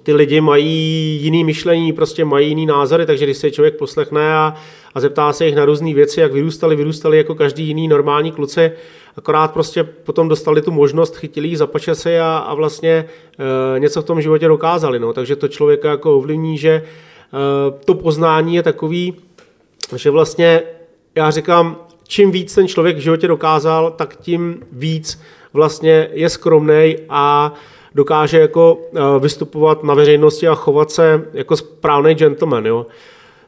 ty 0.03 0.13
lidi 0.13 0.41
mají 0.41 1.19
jiný 1.21 1.43
myšlení, 1.43 1.93
prostě 1.93 2.25
mají 2.25 2.47
jiný 2.47 2.65
názory, 2.65 3.05
takže 3.05 3.25
když 3.25 3.37
se 3.37 3.51
člověk 3.51 3.77
poslechne 3.77 4.33
a, 4.33 4.55
a 4.93 4.99
zeptá 4.99 5.33
se 5.33 5.45
jich 5.45 5.55
na 5.55 5.65
různé 5.65 5.93
věci, 5.93 6.19
jak 6.19 6.33
vyrůstali, 6.33 6.75
vyrůstali 6.75 7.17
jako 7.17 7.35
každý 7.35 7.67
jiný 7.67 7.87
normální 7.87 8.31
kluci, 8.31 8.71
akorát 9.17 9.53
prostě 9.53 9.83
potom 9.83 10.27
dostali 10.27 10.61
tu 10.61 10.71
možnost, 10.71 11.15
chytili 11.15 11.57
za 11.57 11.67
pačesy 11.67 12.19
a, 12.19 12.37
a 12.37 12.53
vlastně 12.53 13.05
e, 13.75 13.79
něco 13.79 14.01
v 14.01 14.05
tom 14.05 14.21
životě 14.21 14.47
dokázali. 14.47 14.99
No. 14.99 15.13
Takže 15.13 15.35
to 15.35 15.47
člověka 15.47 15.89
jako 15.89 16.17
ovlivní, 16.17 16.57
že 16.57 16.69
e, 16.69 16.83
to 17.85 17.93
poznání 17.93 18.55
je 18.55 18.63
takový, 18.63 19.13
že 19.95 20.09
vlastně 20.09 20.61
já 21.15 21.31
říkám, 21.31 21.77
čím 22.07 22.31
víc 22.31 22.55
ten 22.55 22.67
člověk 22.67 22.97
v 22.97 22.99
životě 22.99 23.27
dokázal, 23.27 23.91
tak 23.91 24.15
tím 24.15 24.63
víc 24.71 25.21
vlastně 25.53 26.09
je 26.13 26.29
skromný 26.29 26.95
a 27.09 27.53
dokáže 27.97 28.39
jako 28.39 28.77
eh, 28.95 28.99
vystupovat 29.19 29.83
na 29.83 29.93
veřejnosti 29.93 30.47
a 30.47 30.55
chovat 30.55 30.91
se 30.91 31.25
jako 31.33 31.57
správný 31.57 32.13
gentleman. 32.13 32.65
Jo? 32.65 32.85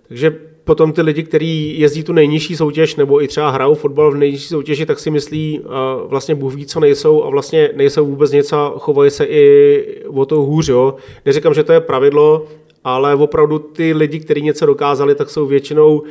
Takže 0.08 0.36
potom 0.64 0.92
ty 0.92 1.02
lidi, 1.02 1.24
kteří 1.24 1.80
jezdí 1.80 2.04
tu 2.04 2.14
nejnižší 2.14 2.56
soutěž 2.56 2.96
nebo 2.96 3.24
i 3.24 3.28
třeba 3.28 3.50
hrajou 3.50 3.76
fotbal 3.76 4.12
v 4.12 4.16
nejnižší 4.16 4.48
soutěži, 4.48 4.86
tak 4.86 5.00
si 5.00 5.12
myslí, 5.12 5.60
uh, 5.60 5.66
vlastně 6.10 6.36
Bůh 6.36 6.56
ví, 6.56 6.66
co 6.66 6.80
nejsou 6.80 7.24
a 7.24 7.30
vlastně 7.30 7.70
nejsou 7.76 8.06
vůbec 8.06 8.32
něco 8.32 8.58
a 8.58 8.74
chovají 8.80 9.12
se 9.12 9.26
i 9.26 10.04
o 10.08 10.26
to 10.26 10.42
hůř. 10.42 10.70
Jo? 10.70 10.96
Neříkám, 11.26 11.54
že 11.54 11.64
to 11.64 11.74
je 11.74 11.80
pravidlo, 11.80 12.46
ale 12.84 13.16
opravdu 13.16 13.60
ty 13.60 13.94
lidi, 13.94 14.19
kteří 14.19 14.42
něco 14.42 14.65
dokázali, 14.65 15.15
tak 15.15 15.30
jsou 15.30 15.46
většinou 15.46 16.00
uh, 16.00 16.06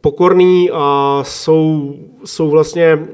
pokorní 0.00 0.70
a 0.72 1.20
jsou, 1.26 1.94
jsou 2.24 2.50
vlastně 2.50 3.06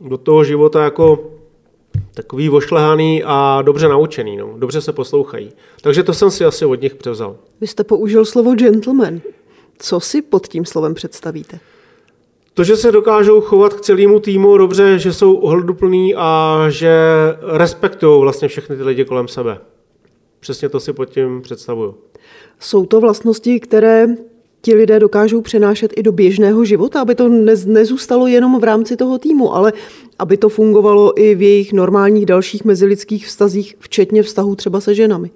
do 0.00 0.18
toho 0.18 0.44
života 0.44 0.84
jako 0.84 1.37
takový 2.22 2.50
ošlehaný 2.50 3.22
a 3.24 3.62
dobře 3.62 3.88
naučený, 3.88 4.36
no. 4.36 4.54
dobře 4.56 4.80
se 4.80 4.92
poslouchají. 4.92 5.52
Takže 5.80 6.02
to 6.02 6.14
jsem 6.14 6.30
si 6.30 6.44
asi 6.44 6.64
od 6.64 6.82
nich 6.82 6.94
převzal. 6.94 7.36
Vy 7.60 7.66
jste 7.66 7.84
použil 7.84 8.24
slovo 8.24 8.54
gentleman. 8.54 9.20
Co 9.78 10.00
si 10.00 10.22
pod 10.22 10.48
tím 10.48 10.64
slovem 10.64 10.94
představíte? 10.94 11.60
To, 12.54 12.64
že 12.64 12.76
se 12.76 12.92
dokážou 12.92 13.40
chovat 13.40 13.74
k 13.74 13.80
celému 13.80 14.20
týmu 14.20 14.58
dobře, 14.58 14.98
že 14.98 15.12
jsou 15.12 15.34
ohleduplní 15.34 16.14
a 16.14 16.64
že 16.68 16.98
respektují 17.42 18.20
vlastně 18.20 18.48
všechny 18.48 18.76
ty 18.76 18.82
lidi 18.82 19.04
kolem 19.04 19.28
sebe. 19.28 19.58
Přesně 20.40 20.68
to 20.68 20.80
si 20.80 20.92
pod 20.92 21.04
tím 21.04 21.42
představuju. 21.42 21.94
Jsou 22.60 22.86
to 22.86 23.00
vlastnosti, 23.00 23.60
které 23.60 24.06
ti 24.60 24.74
lidé 24.74 25.00
dokážou 25.00 25.40
přenášet 25.40 25.92
i 25.96 26.02
do 26.02 26.12
běžného 26.12 26.64
života, 26.64 27.00
aby 27.00 27.14
to 27.14 27.28
nezůstalo 27.66 28.26
jenom 28.26 28.60
v 28.60 28.64
rámci 28.64 28.96
toho 28.96 29.18
týmu, 29.18 29.54
ale 29.54 29.72
aby 30.18 30.36
to 30.36 30.48
fungovalo 30.48 31.20
i 31.20 31.34
v 31.34 31.42
jejich 31.42 31.72
normálních 31.72 32.26
dalších 32.26 32.64
mezilidských 32.64 33.26
vztazích, 33.26 33.74
včetně 33.78 34.22
vztahů 34.22 34.54
třeba 34.54 34.80
se 34.80 34.94
ženami. 34.94 35.30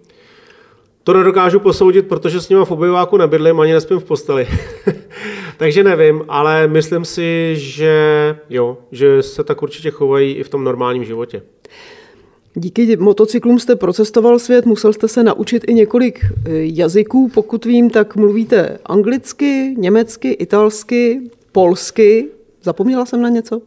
To 1.04 1.12
nedokážu 1.12 1.60
posoudit, 1.60 2.08
protože 2.08 2.40
s 2.40 2.48
nimi 2.48 2.64
v 2.64 2.70
obyváku 2.70 3.16
nebydlím, 3.16 3.60
ani 3.60 3.72
nespím 3.72 3.98
v 3.98 4.04
posteli. 4.04 4.46
Takže 5.56 5.84
nevím, 5.84 6.24
ale 6.28 6.68
myslím 6.68 7.04
si, 7.04 7.54
že 7.56 8.36
jo, 8.50 8.78
že 8.92 9.22
se 9.22 9.44
tak 9.44 9.62
určitě 9.62 9.90
chovají 9.90 10.32
i 10.32 10.42
v 10.42 10.48
tom 10.48 10.64
normálním 10.64 11.04
životě. 11.04 11.42
Díky 12.54 12.96
motocyklům 12.96 13.58
jste 13.58 13.76
procestoval 13.76 14.38
svět, 14.38 14.66
musel 14.66 14.92
jste 14.92 15.08
se 15.08 15.22
naučit 15.24 15.64
i 15.68 15.74
několik 15.74 16.24
e, 16.24 16.28
jazyků. 16.50 17.30
Pokud 17.34 17.64
vím, 17.64 17.90
tak 17.90 18.16
mluvíte 18.16 18.78
anglicky, 18.86 19.74
německy, 19.78 20.30
italsky, 20.30 21.20
polsky. 21.52 22.28
Zapomněla 22.62 23.06
jsem 23.06 23.22
na 23.22 23.28
něco? 23.28 23.56
Uh, 23.56 23.62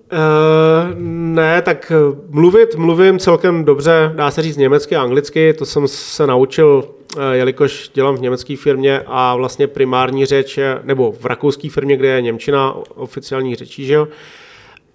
ne, 1.35 1.61
tak 1.61 1.91
mluvit 2.29 2.75
mluvím 2.75 3.19
celkem 3.19 3.65
dobře, 3.65 4.11
dá 4.15 4.31
se 4.31 4.41
říct 4.41 4.57
německy 4.57 4.95
a 4.95 5.01
anglicky, 5.01 5.53
to 5.53 5.65
jsem 5.65 5.87
se 5.87 6.27
naučil, 6.27 6.87
e, 7.17 7.37
jelikož 7.37 7.91
dělám 7.93 8.15
v 8.15 8.21
německé 8.21 8.55
firmě 8.57 9.01
a 9.05 9.35
vlastně 9.35 9.67
primární 9.67 10.25
řeč, 10.25 10.57
je, 10.57 10.79
nebo 10.83 11.11
v 11.11 11.25
rakouské 11.25 11.69
firmě, 11.69 11.97
kde 11.97 12.07
je 12.07 12.21
Němčina 12.21 12.75
oficiální 12.95 13.55
řečí, 13.55 13.85
že 13.85 13.93
jo, 13.93 14.07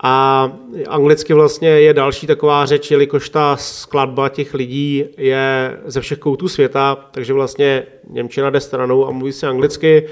a 0.03 0.53
anglicky 0.89 1.35
vlastně 1.35 1.69
je 1.69 1.95
další 1.95 2.27
taková 2.27 2.67
řeč, 2.67 2.91
jelikož 2.91 3.29
ta 3.29 3.57
skladba 3.57 4.29
těch 4.29 4.55
lidí 4.55 5.05
je 5.17 5.77
ze 5.85 6.01
všech 6.01 6.19
koutů 6.19 6.49
světa, 6.49 7.09
takže 7.11 7.33
vlastně 7.33 7.83
Němčina 8.11 8.51
jde 8.51 8.61
stranou 8.61 9.07
a 9.07 9.11
mluví 9.11 9.33
se 9.33 9.47
anglicky. 9.47 10.07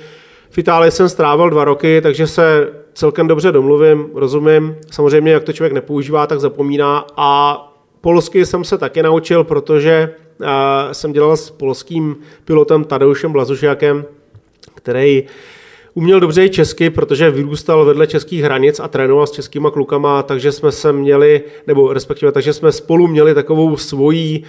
V 0.51 0.59
Itálii 0.59 0.91
jsem 0.91 1.09
strávil 1.09 1.51
dva 1.51 1.65
roky, 1.65 2.01
takže 2.01 2.27
se 2.27 2.73
celkem 2.95 3.29
dobře 3.29 3.53
domluvím, 3.53 4.11
rozumím. 4.15 4.77
Samozřejmě, 4.91 5.33
jak 5.33 5.45
to 5.45 5.53
člověk 5.53 5.73
nepoužívá, 5.73 6.27
tak 6.27 6.41
zapomíná. 6.41 7.07
A 7.17 7.63
polsky 8.01 8.47
jsem 8.47 8.65
se 8.65 8.79
taky 8.79 9.03
naučil, 9.03 9.45
protože 9.45 10.15
jsem 10.93 11.13
dělal 11.13 11.37
s 11.37 11.51
polským 11.51 12.17
pilotem 12.45 12.85
Tadeušem 12.85 13.33
Blazušákem, 13.33 14.05
který 14.75 15.25
uměl 15.99 16.21
dobře 16.21 16.45
i 16.45 16.51
česky, 16.51 16.91
protože 16.91 17.31
vyrůstal 17.31 17.85
vedle 17.85 18.07
českých 18.07 18.43
hranic 18.43 18.81
a 18.81 18.89
trénoval 18.89 19.27
s 19.27 19.31
českýma 19.31 19.71
klukama, 19.71 20.23
takže 20.23 20.53
jsme 20.53 20.73
se 20.73 20.93
měli, 20.93 21.43
nebo 21.67 21.93
respektive, 21.93 22.33
takže 22.33 22.53
jsme 22.53 22.73
spolu 22.73 23.07
měli 23.07 23.35
takovou 23.35 23.77
svojí 23.77 24.45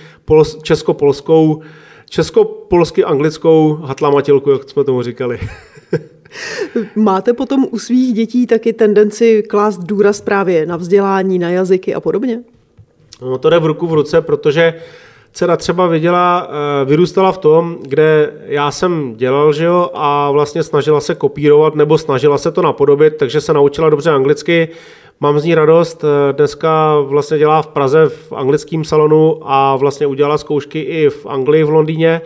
česko-polskou, 0.62 1.62
česko-polsky 2.10 3.04
anglickou 3.04 3.74
hatlamatilku, 3.74 4.52
jak 4.52 4.70
jsme 4.70 4.84
tomu 4.84 5.02
říkali. 5.02 5.40
Máte 6.96 7.34
potom 7.34 7.68
u 7.72 7.80
svých 7.80 8.14
dětí 8.14 8.48
taky 8.48 8.74
tendenci 8.74 9.44
klást 9.44 9.78
důraz 9.78 10.22
právě 10.22 10.66
na 10.66 10.78
vzdělání, 10.78 11.40
na 11.40 11.50
jazyky 11.50 11.94
a 11.94 12.00
podobně? 12.00 12.44
No, 13.22 13.38
to 13.38 13.50
jde 13.50 13.60
v 13.60 13.66
ruku 13.66 13.88
v 13.88 13.94
ruce, 13.94 14.22
protože 14.22 14.74
dcera 15.32 15.58
třeba 15.58 15.88
viděla, 15.88 16.48
eh, 16.50 16.86
vyrůstala 16.86 17.32
v 17.32 17.38
tom, 17.38 17.78
kde 17.82 18.34
já 18.46 18.72
jsem 18.72 19.14
dělal, 19.16 19.54
že 19.54 19.66
jo, 19.66 19.90
a 19.94 20.32
vlastně 20.32 20.64
snažila 20.64 21.02
se 21.02 21.16
kopírovat 21.16 21.76
nebo 21.76 21.98
snažila 21.98 22.38
se 22.38 22.52
to 22.52 22.62
napodobit, 22.62 23.18
takže 23.18 23.42
se 23.42 23.54
naučila 23.54 23.90
dobře 23.90 24.10
anglicky. 24.10 24.70
Mám 25.20 25.40
z 25.40 25.44
ní 25.44 25.56
radost, 25.56 26.04
eh, 26.04 26.34
dneska 26.34 27.00
vlastně 27.00 27.38
dělá 27.38 27.62
v 27.62 27.68
Praze 27.68 28.10
v 28.10 28.34
anglickém 28.34 28.84
salonu 28.84 29.40
a 29.44 29.76
vlastně 29.76 30.08
udělala 30.08 30.38
zkoušky 30.38 30.80
i 30.80 31.10
v 31.10 31.26
Anglii, 31.26 31.64
v 31.64 31.70
Londýně. 31.70 32.22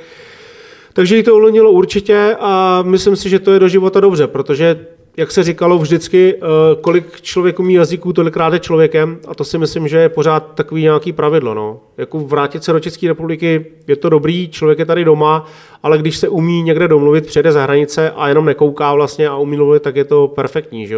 Takže 0.94 1.18
jí 1.18 1.24
to 1.24 1.36
ovlivnilo 1.36 1.72
určitě 1.72 2.36
a 2.40 2.82
myslím 2.86 3.16
si, 3.16 3.30
že 3.30 3.40
to 3.40 3.52
je 3.52 3.60
do 3.60 3.68
života 3.68 4.00
dobře, 4.00 4.28
protože 4.28 4.86
jak 5.18 5.32
se 5.32 5.44
říkalo 5.44 5.78
vždycky, 5.78 6.36
eh, 6.36 6.40
kolik 6.82 7.22
člověk 7.22 7.60
umí 7.60 7.74
jazyků, 7.74 8.14
tolikrát 8.14 8.54
je 8.54 8.60
člověkem 8.60 9.20
a 9.28 9.36
to 9.36 9.44
si 9.44 9.58
myslím, 9.58 9.88
že 9.88 9.98
je 9.98 10.10
pořád 10.10 10.40
takový 10.56 10.82
nějaký 10.82 11.12
pravidlo. 11.12 11.54
No. 11.54 11.80
Jako 11.98 12.20
vrátit 12.20 12.64
se 12.64 12.74
do 12.74 12.80
České 12.80 13.08
republiky 13.08 13.66
je 13.88 13.96
to 13.96 14.10
dobrý, 14.10 14.50
člověk 14.50 14.80
je 14.80 14.86
tady 14.86 15.06
doma, 15.06 15.46
ale 15.84 15.98
když 15.98 16.18
se 16.18 16.28
umí 16.30 16.64
někde 16.64 16.88
domluvit, 16.88 17.26
přijede 17.26 17.52
za 17.52 17.64
hranice 17.64 18.12
a 18.12 18.28
jenom 18.28 18.46
nekouká 18.46 18.94
vlastně 18.94 19.28
a 19.28 19.38
umí 19.38 19.58
mluvit, 19.58 19.84
tak 19.84 19.96
je 19.96 20.04
to 20.04 20.28
perfektní. 20.28 20.88
Že? 20.88 20.98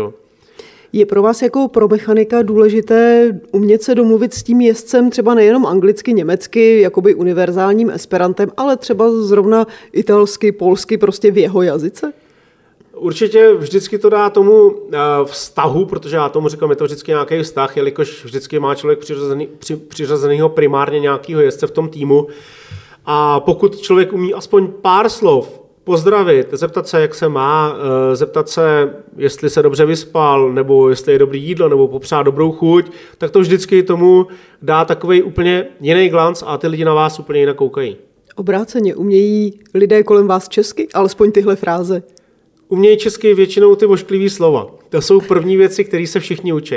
Je 0.93 1.05
pro 1.05 1.21
vás 1.21 1.41
jako 1.41 1.67
pro 1.67 1.87
mechanika 1.87 2.41
důležité 2.41 3.31
umět 3.51 3.83
se 3.83 3.95
domluvit 3.95 4.33
s 4.33 4.43
tím 4.43 4.61
jezdcem 4.61 5.09
třeba 5.09 5.33
nejenom 5.33 5.65
anglicky, 5.65 6.13
německy, 6.13 6.81
jakoby 6.81 7.15
univerzálním 7.15 7.89
esperantem, 7.89 8.49
ale 8.57 8.77
třeba 8.77 9.11
zrovna 9.11 9.67
italsky, 9.93 10.51
polsky, 10.51 10.97
prostě 10.97 11.31
v 11.31 11.37
jeho 11.37 11.61
jazyce? 11.61 12.13
Určitě 12.95 13.53
vždycky 13.53 13.97
to 13.97 14.09
dá 14.09 14.29
tomu 14.29 14.75
eh, 14.93 14.97
vztahu, 15.23 15.85
protože 15.85 16.15
já 16.15 16.29
tomu 16.29 16.49
říkám, 16.49 16.69
je 16.69 16.75
to 16.75 16.83
vždycky 16.83 17.11
nějaký 17.11 17.41
vztah, 17.41 17.77
jelikož 17.77 18.25
vždycky 18.25 18.59
má 18.59 18.75
člověk 18.75 18.99
přiřazený, 18.99 19.47
při, 19.59 19.75
přiřazenýho 19.75 20.49
primárně 20.49 20.99
nějakého 20.99 21.41
jezdce 21.41 21.67
v 21.67 21.71
tom 21.71 21.89
týmu. 21.89 22.27
A 23.05 23.39
pokud 23.39 23.79
člověk 23.79 24.13
umí 24.13 24.33
aspoň 24.33 24.67
pár 24.81 25.09
slov 25.09 25.61
pozdravit, 25.83 26.47
zeptat 26.51 26.87
se, 26.87 27.01
jak 27.01 27.15
se 27.15 27.29
má, 27.29 27.75
eh, 27.77 28.15
zeptat 28.15 28.49
se, 28.49 28.93
jestli 29.17 29.49
se 29.49 29.61
dobře 29.61 29.85
vyspal, 29.85 30.53
nebo 30.53 30.89
jestli 30.89 31.11
je 31.11 31.19
dobrý 31.19 31.43
jídlo, 31.43 31.69
nebo 31.69 31.87
popřát 31.87 32.23
dobrou 32.23 32.51
chuť, 32.51 32.91
tak 33.17 33.31
to 33.31 33.39
vždycky 33.39 33.83
tomu 33.83 34.27
dá 34.61 34.85
takový 34.85 35.23
úplně 35.23 35.67
jiný 35.81 36.09
glanc 36.09 36.43
a 36.45 36.57
ty 36.57 36.67
lidi 36.67 36.85
na 36.85 36.93
vás 36.93 37.19
úplně 37.19 37.39
jinak 37.39 37.55
koukají. 37.55 37.97
Obráceně 38.35 38.95
umějí 38.95 39.59
lidé 39.73 40.03
kolem 40.03 40.27
vás 40.27 40.49
česky, 40.49 40.87
alespoň 40.93 41.31
tyhle 41.31 41.55
fráze. 41.55 42.03
Umějí 42.67 42.97
česky 42.97 43.33
většinou 43.33 43.75
ty 43.75 43.85
vošklivý 43.85 44.29
slova. 44.29 44.67
To 44.89 45.01
jsou 45.01 45.21
první 45.21 45.57
věci, 45.57 45.83
které 45.83 46.07
se 46.07 46.19
všichni 46.19 46.53
učí. 46.53 46.75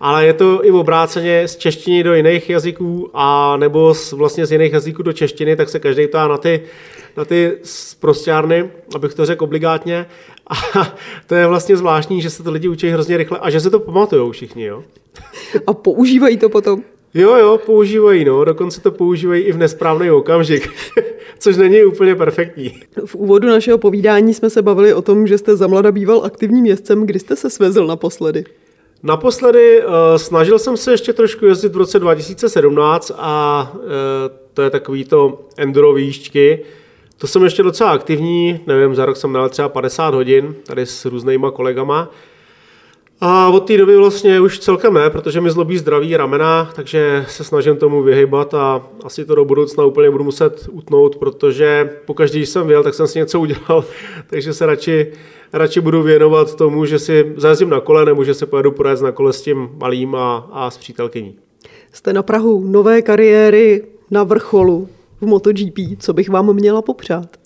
Ale 0.00 0.26
je 0.26 0.32
to 0.32 0.66
i 0.66 0.70
obráceně 0.70 1.48
z 1.48 1.56
češtiny 1.56 2.02
do 2.02 2.14
jiných 2.14 2.50
jazyků 2.50 3.10
a 3.14 3.56
nebo 3.56 3.94
z, 3.94 4.12
vlastně 4.12 4.46
z 4.46 4.52
jiných 4.52 4.72
jazyků 4.72 5.02
do 5.02 5.12
češtiny, 5.12 5.56
tak 5.56 5.68
se 5.68 5.78
každý 5.78 6.06
ptá 6.06 6.28
na 6.28 6.38
ty, 6.38 6.62
na 7.16 7.24
ty 7.24 7.52
prostěrny, 8.00 8.70
abych 8.94 9.14
to 9.14 9.26
řekl 9.26 9.44
obligátně. 9.44 10.06
A 10.46 10.56
to 11.26 11.34
je 11.34 11.46
vlastně 11.46 11.76
zvláštní, 11.76 12.22
že 12.22 12.30
se 12.30 12.42
to 12.42 12.50
lidi 12.50 12.68
učí 12.68 12.88
hrozně 12.88 13.16
rychle 13.16 13.38
a 13.38 13.50
že 13.50 13.60
se 13.60 13.70
to 13.70 13.80
pamatují 13.80 14.32
všichni. 14.32 14.64
Jo? 14.64 14.84
A 15.66 15.74
používají 15.74 16.36
to 16.36 16.48
potom. 16.48 16.82
Jo, 17.14 17.36
jo, 17.36 17.58
používají, 17.66 18.24
no, 18.24 18.44
dokonce 18.44 18.80
to 18.80 18.90
používají 18.90 19.42
i 19.42 19.52
v 19.52 19.58
nesprávný 19.58 20.10
okamžik, 20.10 20.70
což 21.38 21.56
není 21.56 21.84
úplně 21.84 22.14
perfektní. 22.14 22.82
V 23.04 23.14
úvodu 23.14 23.48
našeho 23.48 23.78
povídání 23.78 24.34
jsme 24.34 24.50
se 24.50 24.62
bavili 24.62 24.94
o 24.94 25.02
tom, 25.02 25.26
že 25.26 25.38
jste 25.38 25.56
za 25.56 25.66
mlada 25.66 25.92
býval 25.92 26.24
aktivním 26.24 26.66
jezdcem. 26.66 27.06
Kdy 27.06 27.18
jste 27.18 27.36
se 27.36 27.50
svezl 27.50 27.86
naposledy? 27.86 28.44
Naposledy 29.02 29.82
uh, 29.82 29.92
snažil 30.16 30.58
jsem 30.58 30.76
se 30.76 30.90
ještě 30.90 31.12
trošku 31.12 31.46
jezdit 31.46 31.72
v 31.72 31.76
roce 31.76 31.98
2017 31.98 33.12
a 33.16 33.72
uh, 33.74 33.80
to 34.54 34.62
je 34.62 34.70
takový 34.70 35.04
to 35.04 35.40
enduro 35.56 35.92
výšťky. 35.92 36.64
To 37.18 37.26
jsem 37.26 37.44
ještě 37.44 37.62
docela 37.62 37.90
aktivní, 37.90 38.60
nevím, 38.66 38.94
za 38.94 39.06
rok 39.06 39.16
jsem 39.16 39.30
měl 39.30 39.48
třeba 39.48 39.68
50 39.68 40.14
hodin 40.14 40.54
tady 40.66 40.86
s 40.86 41.04
různýma 41.04 41.50
kolegama. 41.50 42.10
A 43.20 43.48
od 43.48 43.60
té 43.60 43.76
doby 43.76 43.96
vlastně 43.96 44.40
už 44.40 44.58
celkem 44.58 44.94
ne, 44.94 45.10
protože 45.10 45.40
mi 45.40 45.50
zlobí 45.50 45.78
zdraví 45.78 46.16
ramena, 46.16 46.70
takže 46.74 47.24
se 47.28 47.44
snažím 47.44 47.76
tomu 47.76 48.02
vyhybat 48.02 48.54
a 48.54 48.86
asi 49.04 49.24
to 49.24 49.34
do 49.34 49.44
budoucna 49.44 49.84
úplně 49.84 50.10
budu 50.10 50.24
muset 50.24 50.68
utnout, 50.72 51.16
protože 51.16 51.90
pokaždé, 52.04 52.38
když 52.38 52.48
jsem 52.48 52.66
vyjel, 52.66 52.82
tak 52.82 52.94
jsem 52.94 53.06
si 53.06 53.18
něco 53.18 53.40
udělal, 53.40 53.84
takže 54.30 54.52
se 54.52 54.66
radši, 54.66 55.12
radši 55.52 55.80
budu 55.80 56.02
věnovat 56.02 56.54
tomu, 56.54 56.86
že 56.86 56.98
si 56.98 57.32
zajezdím 57.36 57.70
na 57.70 57.80
kole 57.80 58.04
nebo 58.04 58.24
že 58.24 58.34
se 58.34 58.46
pojedu 58.46 58.72
projet 58.72 59.00
na 59.00 59.12
kole 59.12 59.32
s 59.32 59.42
tím 59.42 59.70
malým 59.74 60.14
a, 60.14 60.48
a 60.52 60.70
s 60.70 60.78
přítelkyní. 60.78 61.36
Jste 61.92 62.12
na 62.12 62.22
Prahu 62.22 62.64
nové 62.64 63.02
kariéry 63.02 63.84
na 64.10 64.24
vrcholu 64.24 64.88
v 65.20 65.26
MotoGP. 65.26 65.78
Co 65.98 66.12
bych 66.12 66.28
vám 66.28 66.54
měla 66.54 66.82
popřát? 66.82 67.36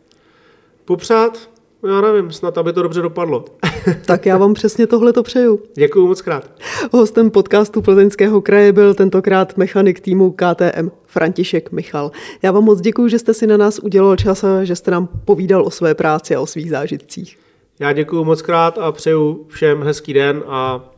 Popřát? 0.84 1.51
Já 1.86 2.00
nevím, 2.00 2.30
snad, 2.30 2.58
aby 2.58 2.72
to 2.72 2.82
dobře 2.82 3.02
dopadlo. 3.02 3.44
tak 4.06 4.26
já 4.26 4.38
vám 4.38 4.54
přesně 4.54 4.86
tohle 4.86 5.12
to 5.12 5.22
přeju. 5.22 5.60
Děkuji 5.74 6.06
moc 6.06 6.22
krát. 6.22 6.50
Hostem 6.92 7.30
podcastu 7.30 7.82
Plzeňského 7.82 8.40
kraje 8.40 8.72
byl 8.72 8.94
tentokrát 8.94 9.56
mechanik 9.56 10.00
týmu 10.00 10.30
KTM 10.30 10.90
František 11.06 11.72
Michal. 11.72 12.10
Já 12.42 12.52
vám 12.52 12.64
moc 12.64 12.80
děkuji, 12.80 13.08
že 13.08 13.18
jste 13.18 13.34
si 13.34 13.46
na 13.46 13.56
nás 13.56 13.78
udělal 13.78 14.16
čas 14.16 14.44
a 14.44 14.64
že 14.64 14.76
jste 14.76 14.90
nám 14.90 15.08
povídal 15.24 15.66
o 15.66 15.70
své 15.70 15.94
práci 15.94 16.34
a 16.34 16.40
o 16.40 16.46
svých 16.46 16.70
zážitcích. 16.70 17.38
Já 17.80 17.92
děkuji 17.92 18.24
moc 18.24 18.42
krát 18.42 18.78
a 18.78 18.92
přeju 18.92 19.46
všem 19.48 19.82
hezký 19.82 20.12
den 20.12 20.42
a 20.46 20.90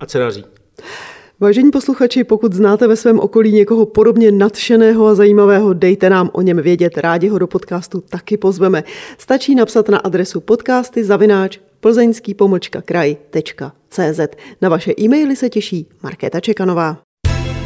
ať 0.00 0.10
se 0.10 0.18
daří. 0.18 0.44
Vážení 1.42 1.70
posluchači, 1.70 2.24
pokud 2.24 2.52
znáte 2.52 2.86
ve 2.86 2.96
svém 2.96 3.20
okolí 3.20 3.52
někoho 3.52 3.86
podobně 3.86 4.32
nadšeného 4.32 5.06
a 5.06 5.14
zajímavého, 5.14 5.72
dejte 5.72 6.10
nám 6.10 6.30
o 6.32 6.42
něm 6.42 6.62
vědět, 6.62 6.98
rádi 6.98 7.28
ho 7.28 7.38
do 7.38 7.46
podcastu 7.46 8.00
taky 8.00 8.36
pozveme. 8.36 8.84
Stačí 9.18 9.54
napsat 9.54 9.88
na 9.88 9.98
adresu 9.98 10.40
podcasty 10.40 11.04
zavináč 11.04 11.58
plzeňský 11.80 12.36
kraj.cz. 12.84 14.20
Na 14.60 14.68
vaše 14.68 14.92
e-maily 15.00 15.36
se 15.36 15.48
těší 15.48 15.86
Markéta 16.02 16.40
Čekanová. 16.40 17.09